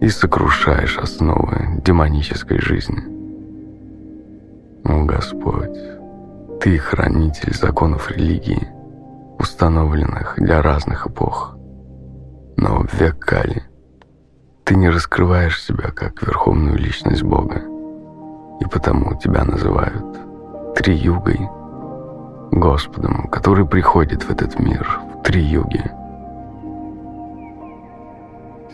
[0.00, 3.02] и сокрушаешь основы демонической жизни.
[4.84, 5.78] О Господь,
[6.60, 8.68] Ты хранитель законов религии,
[9.38, 11.56] установленных для разных эпох.
[12.56, 13.64] Но в век Кали
[14.64, 17.62] ты не раскрываешь себя как верховную личность Бога,
[18.60, 20.23] и потому тебя называют
[20.76, 21.48] Три-югой,
[22.50, 25.82] Господом, который приходит в этот мир в три юги.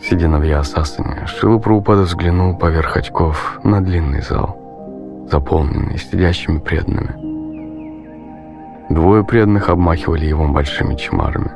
[0.01, 4.57] Сидя на Вьясасане, Шила Прабхупада взглянул поверх очков на длинный зал,
[5.31, 7.15] заполненный сидящими преданными.
[8.89, 11.51] Двое преданных обмахивали его большими чемарами.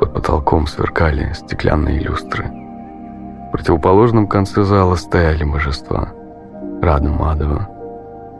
[0.00, 2.44] Под потолком сверкали стеклянные люстры.
[2.44, 6.08] В противоположном конце зала стояли божества
[6.82, 7.68] Рада Мадова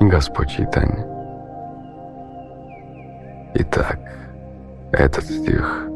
[0.01, 1.12] и Господь Чайтанья.
[3.55, 3.99] Итак,
[4.93, 5.87] этот стих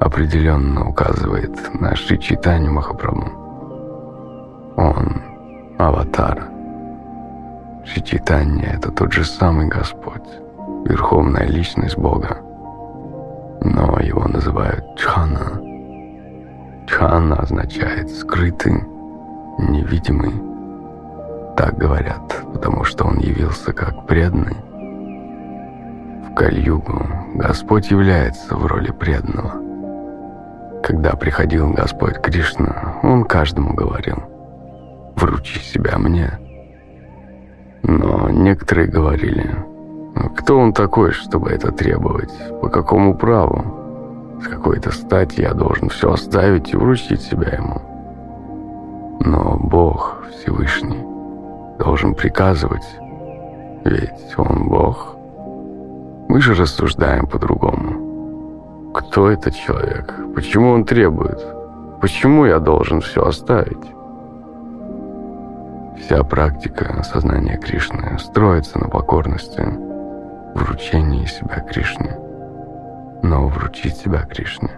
[0.00, 3.30] определенно указывает на Шри Чайтанью Махапрабху.
[4.76, 5.22] Он–
[5.78, 6.48] аватар.
[7.84, 10.26] Шри Чайтанья– это тот же самый Господь,
[10.86, 12.38] верховная личность Бога.
[13.60, 15.60] Но его называют Чхана.
[16.86, 18.82] Чхана означает «скрытый»,
[19.58, 20.32] «невидимый».
[21.58, 24.56] Так говорят, потому что он явился как преданный–
[26.34, 29.52] Кальюгу Господь является в роли преданного.
[30.82, 34.16] Когда приходил Господь Кришна, Он каждому говорил
[35.14, 36.30] «Вручи себя мне».
[37.82, 39.54] Но некоторые говорили
[40.36, 42.32] «Кто он такой, чтобы это требовать?
[42.60, 44.40] По какому праву?
[44.42, 47.80] С какой-то стати я должен все оставить и вручить себя ему?»
[49.20, 51.04] Но Бог Всевышний
[51.78, 52.86] должен приказывать,
[53.84, 55.10] ведь Он Бог–
[56.32, 58.92] мы же рассуждаем по-другому.
[58.94, 60.14] Кто этот человек?
[60.34, 61.44] Почему он требует?
[62.00, 63.84] Почему я должен все оставить?
[65.98, 69.62] Вся практика сознания Кришны строится на покорности,
[70.54, 72.16] вручении себя Кришне.
[73.22, 74.70] Но вручить себя Кришне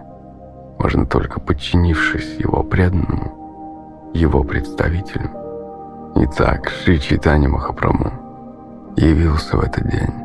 [0.77, 5.29] можно только подчинившись его преданному его представитель.
[6.15, 8.11] Итак, Шри Чайтани Махапрабху
[8.97, 10.24] явился в этот день,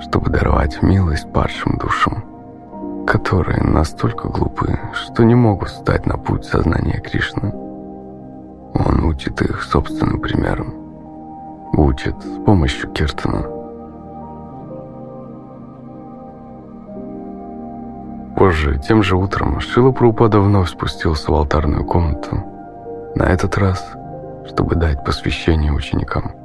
[0.00, 2.24] чтобы даровать милость падшим душам,
[3.06, 7.52] которые настолько глупы, что не могут стать на путь сознания Кришны.
[8.74, 10.74] Он учит их собственным примером,
[11.72, 13.42] учит с помощью киртана.
[18.36, 22.44] Позже, тем же утром, Шила Прупада вновь спустился в алтарную комнату,
[23.16, 23.84] на этот раз,
[24.46, 26.37] чтобы дать посвящение ученикам.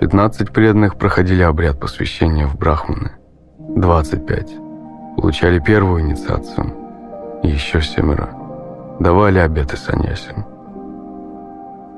[0.00, 3.12] 15 преданных проходили обряд посвящения в брахманы,
[3.58, 4.56] 25
[5.16, 6.66] получали первую инициацию,
[7.42, 8.28] еще семеро
[9.00, 10.34] давали обеты саньяси.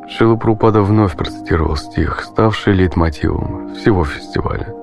[0.08, 4.74] Шила Прупада вновь процитировал стих, ставший лейтмотивом всего фестиваля.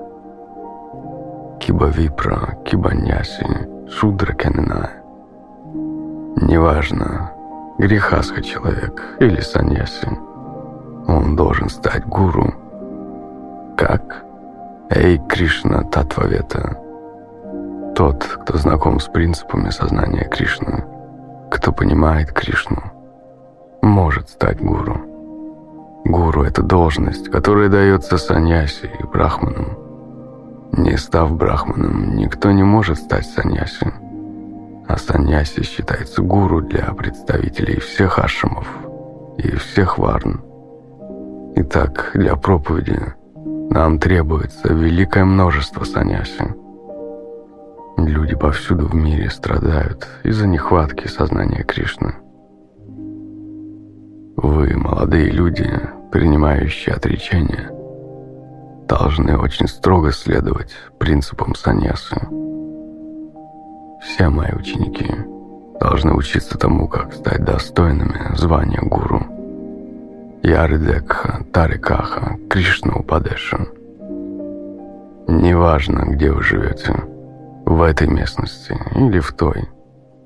[1.58, 3.46] Киба Випра, Киба Няси,
[3.90, 5.02] Шудра Кененая.
[6.42, 7.32] Неважно,
[7.78, 10.08] грехасха человек или саньяси,
[11.08, 12.54] он должен стать гуру.
[13.76, 14.24] Как?
[14.88, 16.78] Эй, Кришна Татвавета.
[17.94, 20.82] Тот, кто знаком с принципами сознания Кришны,
[21.50, 22.82] кто понимает Кришну,
[23.82, 24.96] может стать гуру.
[26.06, 29.76] Гуру– это должность, которая дается саньяси и брахманам.
[30.72, 33.92] Не став брахманом, никто не может стать саньяси.
[34.88, 38.66] А саньяси считается гуру для представителей всех ашрамов
[39.36, 40.40] и всех варн.
[41.56, 43.14] Итак, для проповеди
[43.70, 46.54] нам требуется великое множество саньяси.
[47.98, 52.14] Люди повсюду в мире страдают из-за нехватки сознания Кришны.
[54.36, 55.68] Вы, молодые люди,
[56.12, 57.70] принимающие отречение,
[58.86, 62.16] должны очень строго следовать принципам саньясы.
[64.02, 65.10] Все мои ученики
[65.80, 69.35] должны учиться тому, как стать достойными звания гуру.
[70.46, 73.66] Яридекха, Тарикаха, Кришна Упадеша.
[75.26, 76.94] Неважно, где вы живете,
[77.64, 79.68] в этой местности или в той,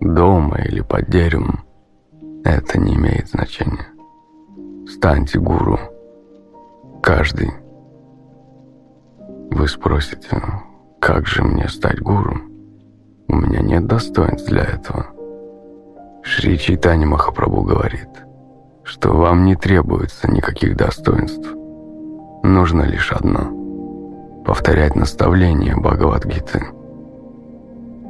[0.03, 1.65] дома или под деревом,
[2.45, 3.87] это не имеет значения.
[4.87, 5.79] Станьте гуру.
[7.03, 7.53] Каждый.
[9.53, 10.43] Вы спросите,
[11.01, 12.43] как же мне стать гуру?
[13.27, 15.07] У меня нет достоинств для этого.
[16.23, 18.11] Шри Чайтани Махапрабху говорит,
[18.91, 21.49] что вам не требуется никаких достоинств.
[22.43, 26.67] Нужно лишь одно– повторять наставления Бхагавадгиты.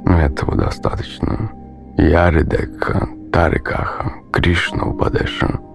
[0.07, 1.53] Этого достаточно.
[1.99, 5.61] Яридекха, Тарикаха, Кришна Упадеша–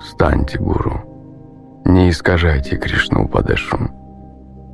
[0.00, 1.02] Станьте, гуру.
[1.84, 3.78] Не искажайте Кришну Упадешу.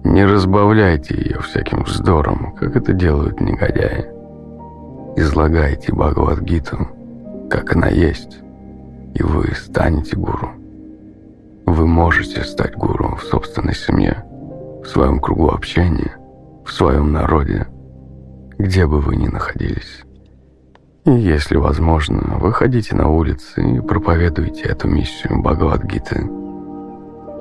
[0.05, 4.05] Не разбавляйте ее всяким вздором, как это делают негодяи.
[5.17, 6.89] Излагайте Бхагавадгиту,
[7.49, 8.44] как она есть,
[9.15, 10.51] и вы станете гуру.
[11.67, 14.25] Вы можете стать гуру в собственной семье,
[14.83, 16.17] в своем кругу общения,
[16.65, 17.67] в своем народе,
[18.59, 20.03] где бы вы ни находились.
[21.07, 26.21] И если возможно, выходите на улицы и проповедуйте эту миссию Бхагавадгиты.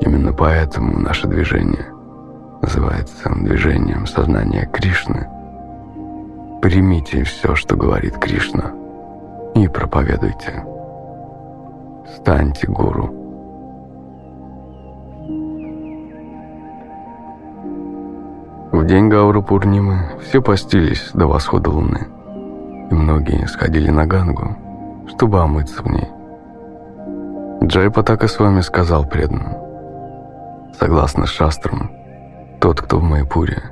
[0.01, 1.85] Именно поэтому наше движение
[2.61, 5.27] называется движением сознания Кришны.
[6.61, 8.73] Примите все, что говорит Кришна,
[9.55, 10.65] и проповедуйте.
[12.15, 13.09] Станьте гуру.
[18.71, 22.07] В день Гауру Пурнимы все постились до восхода луны
[22.89, 24.55] и многие сходили на Гангу,
[25.07, 26.07] чтобы омыться в ней.
[27.63, 29.53] Джайпа так с вами сказал преданным.
[30.79, 31.91] Согласно шастрам,
[32.59, 33.63] тот, кто в Майпуре,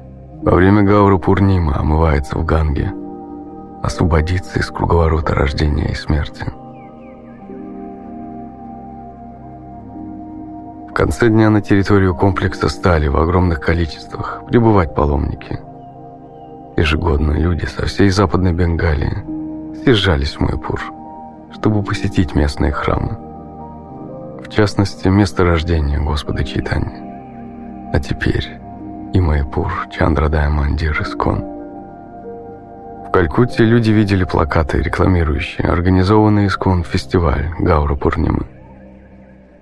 [0.41, 2.91] во время Гауру Пурнима омывается в Ганге,
[3.84, 6.45] освободится из круговорота рождения и смерти.
[10.91, 15.59] В конце дня на территорию комплекса стали в огромных количествах прибывать паломники–
[16.81, 19.23] Ежегодно люди со всей Западной Бенгалии
[19.84, 20.81] съезжались в Майпур,
[21.53, 23.18] чтобы посетить местные храмы.
[24.43, 27.91] В частности, место рождения Господа Чайтани.
[27.93, 28.57] А теперь
[29.13, 31.43] и Майпур, Чандрадая Мандир, Искон.
[33.07, 38.47] В Калькутте люди видели плакаты, рекламирующие организованный Искон фестиваль Гаура Пурнимы.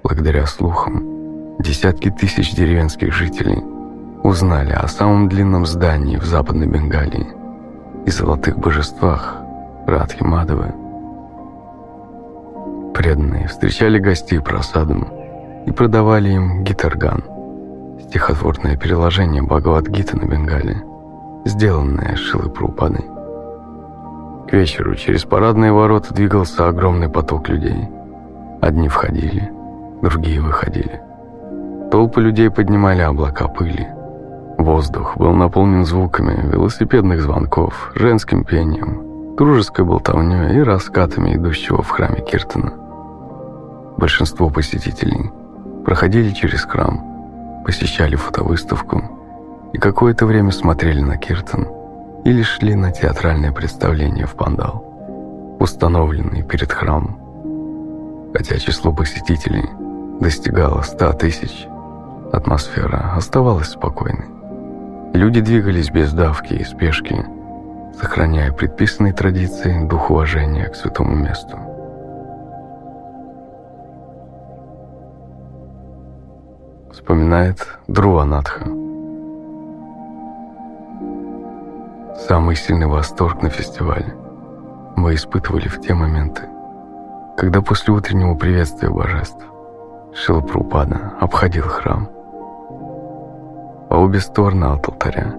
[0.03, 1.18] Благодаря слухам,
[1.59, 3.63] десятки тысяч деревенских жителей–
[4.23, 7.27] узнали о самом длинном здании в Западной Бенгалии
[8.05, 9.37] и золотых божествах
[9.87, 10.73] Радхи Мадавы.
[12.93, 15.07] Преданные встречали гостей просадом
[15.65, 17.23] и продавали им гитарган,
[18.01, 20.83] стихотворное переложение Бхагавадгиты на Бенгале,
[21.45, 22.17] сделанное
[22.53, 23.05] Прупадой.
[24.49, 27.87] К вечеру через парадные ворота двигался огромный поток людей.
[28.61, 29.51] Одни входили,
[30.01, 31.08] другие выходили.
[31.91, 33.87] Толпы людей поднимали облака пыли.
[34.59, 42.21] Воздух был наполнен звуками велосипедных звонков, женским пением, дружеской болтовней и раскатами идущего в храме
[42.21, 42.73] Киртона.
[43.97, 45.31] Большинство посетителей
[45.83, 49.01] проходили через храм, посещали фотовыставку
[49.73, 51.67] и какое-то время смотрели на Киртон
[52.23, 57.17] или шли на театральное представление в пандал, установленный перед храмом.
[58.33, 59.65] Хотя число посетителей
[60.19, 61.65] достигало ста тысяч,
[62.31, 64.27] атмосфера оставалась спокойной.
[65.13, 67.25] Люди двигались без давки и спешки,
[67.99, 71.57] сохраняя предписанные традиции дух уважения к святому месту.
[76.91, 78.65] Вспоминает Друванатха.
[82.27, 84.13] Самый сильный восторг на фестивале
[84.95, 86.43] мы испытывали в те моменты,
[87.37, 89.43] когда после утреннего приветствия божеств
[90.13, 92.09] Шилапрупада обходил храм.
[93.89, 95.35] По обе стороны от алтаря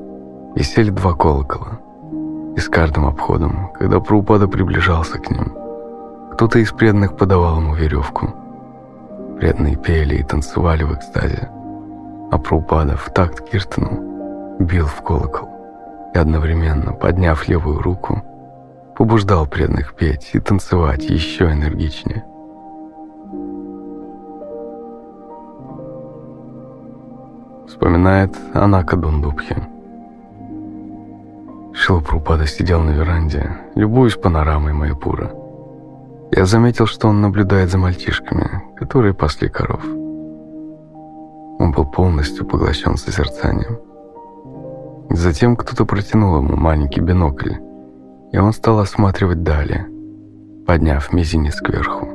[0.56, 1.78] висели два колокола,
[2.56, 5.55] и с каждым обходом, когда Прабхупада приближался к ним,
[6.32, 8.35] кто-то из преданных подавал ему веревку.
[9.39, 11.48] Преданные пели и танцевали в экстазе,
[12.32, 15.48] а Прабхупада в такт Киртану бил в колокол
[16.12, 18.20] и одновременно, подняв левую руку,
[18.97, 22.24] побуждал преданных петь и танцевать еще энергичнее.
[27.81, 29.57] Вспоминает Анака Дундубхи.
[31.73, 35.31] Шилапрупада сидел на веранде, любуясь панорамой Майпура.
[36.31, 39.82] Я заметил, что он наблюдает за мальчишками, которые пасли коров.
[41.59, 43.78] Он был полностью поглощен созерцанием.
[45.09, 47.55] Затем кто-то протянул ему маленький бинокль,
[48.31, 49.86] и он стал осматривать далее,
[50.66, 52.07] подняв мизинец кверху.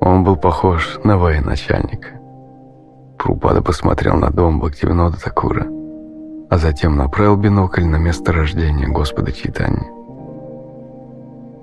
[0.00, 2.17] Он был похож на военачальника.
[3.18, 5.66] Прупада посмотрел на дом Бхактивинода Такура,
[6.50, 9.86] а затем направил бинокль на место рождения Господа Читани.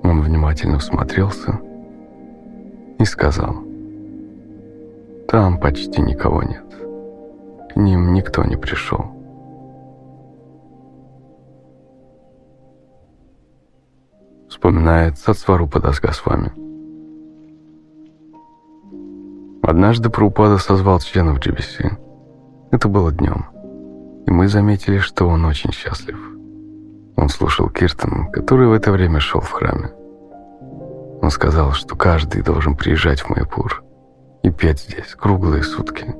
[0.04, 1.60] Он внимательно всмотрелся
[3.00, 3.56] и сказал,
[5.28, 6.66] «Там почти никого нет.
[7.74, 9.16] К ним никто не пришел».
[14.66, 16.65] вспоминает Сацварупа Дасгасвами.
[19.68, 21.98] Однажды Прабхупада созвал членов GBC.
[22.70, 23.48] Это было днем,
[24.28, 26.20] и мы заметили, что он очень счастлив.
[27.16, 29.90] Он слушал Киртан, который в это время шел в храме.
[31.24, 33.84] Он сказал, что каждый должен приезжать в Майпур
[34.44, 36.14] и петь здесь круглые сутки.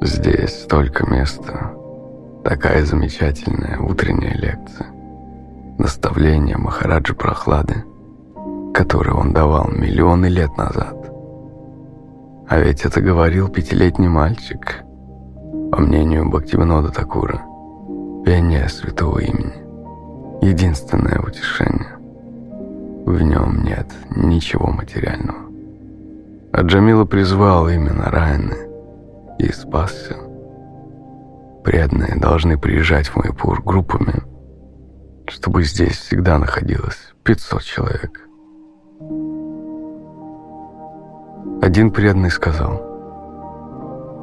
[0.00, 1.72] Здесь столько места,
[2.42, 4.88] такая замечательная утренняя лекция
[5.78, 7.84] наставления Махараджи Прохлады,
[8.74, 10.96] которые он давал миллионы лет назад.
[12.48, 14.82] А ведь это говорил пятилетний мальчик,
[15.70, 17.42] по мнению Бхактивинода Такура,
[18.24, 19.54] пение святого имени,
[20.44, 21.96] единственное утешение.
[23.06, 25.40] В нем нет ничего материального.
[26.52, 28.56] А Джамила призвал именно Райны
[29.38, 30.16] и спасся.
[31.64, 34.14] Преданные должны приезжать в Майпур группами–
[35.30, 38.19] чтобы здесь всегда находилось 500 человек.
[41.62, 42.80] Один преданный сказал,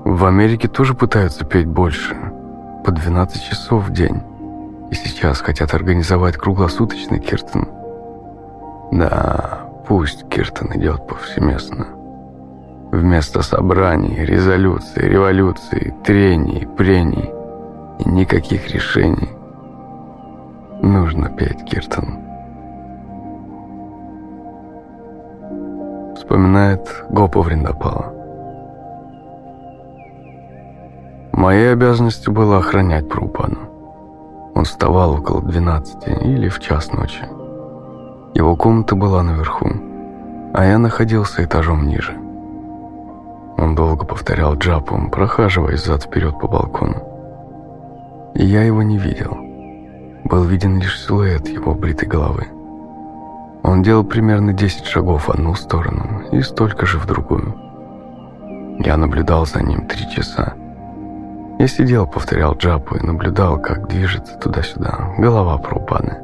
[0.05, 2.15] «В Америке тоже пытаются петь больше,
[2.83, 4.21] по 12 часов в день,
[4.89, 7.67] и сейчас хотят организовать круглосуточный киртан.
[8.91, 11.87] Да, пусть киртан идет повсеместно.
[12.91, 17.29] Вместо собраний, резолюций, революций, трений, прений
[17.99, 19.29] и никаких решений
[20.81, 22.26] Нужно петь, Киртон.
[26.27, 28.13] Вспоминает Гопа Вриндапала.
[31.31, 34.51] Моей обязанностью было охранять Прупану.
[34.53, 37.23] Он вставал около 12 или в час ночи.
[38.33, 39.69] Его комната была наверху,
[40.53, 42.11] а я находился этажом ниже.
[43.57, 46.97] Он долго повторял джапу, прохаживаясь зад-вперед по балкону.
[48.35, 49.37] И я его не видел
[50.25, 52.47] был виден лишь силуэт его бритой головы.
[53.67, 57.53] Он делал примерно 10 шагов в одну сторону и столько же в другую.
[58.79, 60.55] Я наблюдал за ним три часа.
[61.59, 66.17] Я сидел, повторял джапу и наблюдал, как движется туда-сюда голова Прабхупады.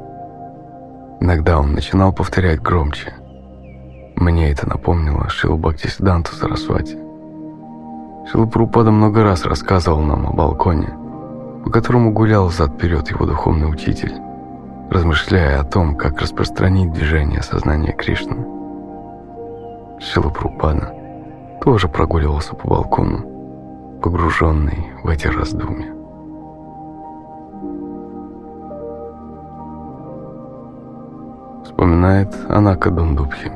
[1.19, 3.13] Иногда он начинал повторять громче.
[4.15, 6.97] Мне это напомнило Шилу Бхактисиданту Сарасвати.
[8.31, 10.97] Шила Прабхупада много раз рассказывал нам о балконе–
[11.63, 14.13] по которому гулял зад-вперед его духовный учитель,
[14.93, 18.45] размышляя о том, как распространить движение сознания Кришны.
[19.99, 20.93] Шилапрупада,
[21.61, 25.93] тоже прогуливался по балкону, погруженный в эти раздумья.
[31.65, 33.51] Вспоминает Анака Дундубхи.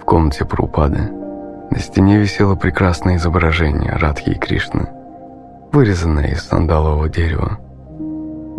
[0.00, 1.00] В комнате Прупады
[1.70, 4.88] на стене висело прекрасное изображение Радхи и Кришны,
[5.70, 7.58] вырезанное из сандалового дерева,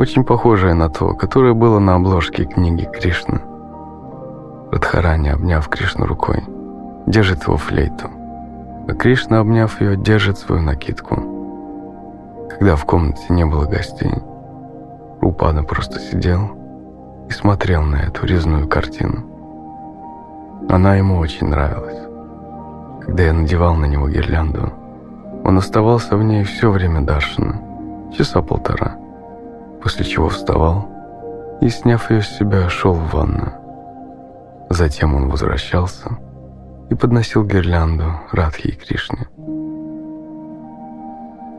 [0.02, 3.40] очень похожее на то, которое было на обложке книги Кришны.
[4.72, 6.44] Радхарани, обняв Кришну рукой,
[7.06, 8.10] держит его флейту,
[8.88, 11.16] а Кришна, обняв ее, держит свою накидку.
[12.50, 14.12] Когда в комнате не было гостей,
[15.22, 16.50] Рупада просто сидел
[17.30, 19.24] и смотрел на эту резную картину.
[20.68, 22.00] Она ему очень нравилась.
[23.06, 24.74] Когда я надевал на него гирлянду,
[25.44, 27.62] он оставался в ней все время Даршина,
[28.18, 28.96] часа полтора,
[29.82, 30.88] после чего вставал
[31.62, 33.52] и, сняв ее с себя, шел в ванну.
[34.70, 36.18] Затем он возвращался
[36.90, 39.28] и подносил гирлянду Радхи и Кришне.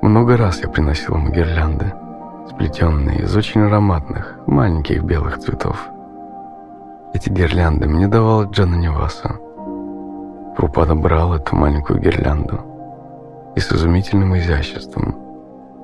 [0.03, 1.93] Много раз я приносил ему гирлянды,
[2.49, 5.89] сплетенные из очень ароматных, маленьких белых цветов.
[7.15, 9.37] Эти гирлянды мне давал Джана Неваса.
[10.57, 12.61] Прупада брал эту маленькую гирлянду
[13.55, 15.17] и с изумительным изяществом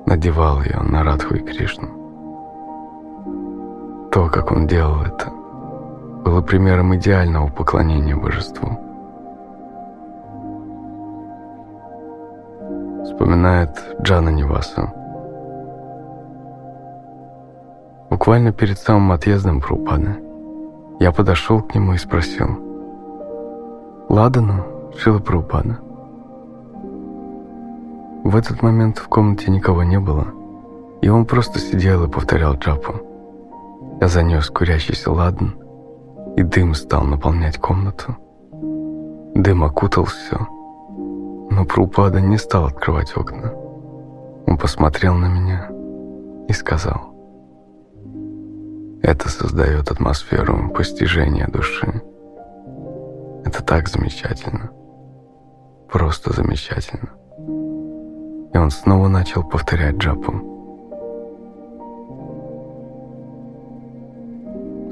[0.05, 1.98] надевал ее на Радху и Кришну.
[4.11, 5.29] То, как он делал это,
[6.25, 8.69] было примером идеального поклонения божеству.
[13.03, 13.69] Вспоминает
[14.01, 14.91] Джана Неваса.
[18.09, 20.15] Буквально перед самым отъездом Прупады
[20.99, 22.47] я подошел к нему и спросил.
[24.09, 24.63] «Ладану,
[24.97, 25.77] Шила Прупада?»
[28.23, 30.27] В этот момент в комнате никого не было,
[31.01, 33.08] и он просто сидел и повторял джапу.
[34.01, 35.57] Я занес курящийся ладан,
[36.35, 38.15] и дым стал наполнять комнату.
[39.35, 40.37] Дым окутал все,
[41.51, 43.53] но Прупада не стал открывать окна.
[44.47, 45.69] Он посмотрел на меня
[46.47, 47.09] и сказал,
[49.01, 52.01] это создает атмосферу постижения души.
[53.45, 54.69] Это так замечательно.
[55.89, 57.09] Просто замечательно.
[58.53, 60.58] И он снова начал повторять джапу.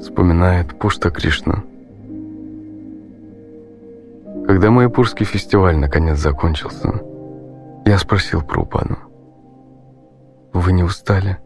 [0.00, 1.64] Вспоминает Пушта Кришна.
[4.46, 7.02] Когда Майпурский фестиваль наконец закончился,
[7.84, 8.96] я спросил Прупану.
[10.52, 11.38] «Вы не устали?»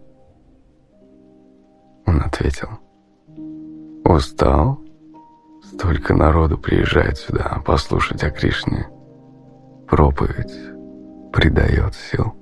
[2.06, 2.68] Он ответил.
[4.04, 4.78] «Устал?
[5.62, 8.86] Столько народу приезжает сюда послушать о Кришне.
[9.88, 10.52] Проповедь
[11.32, 12.41] придает сил».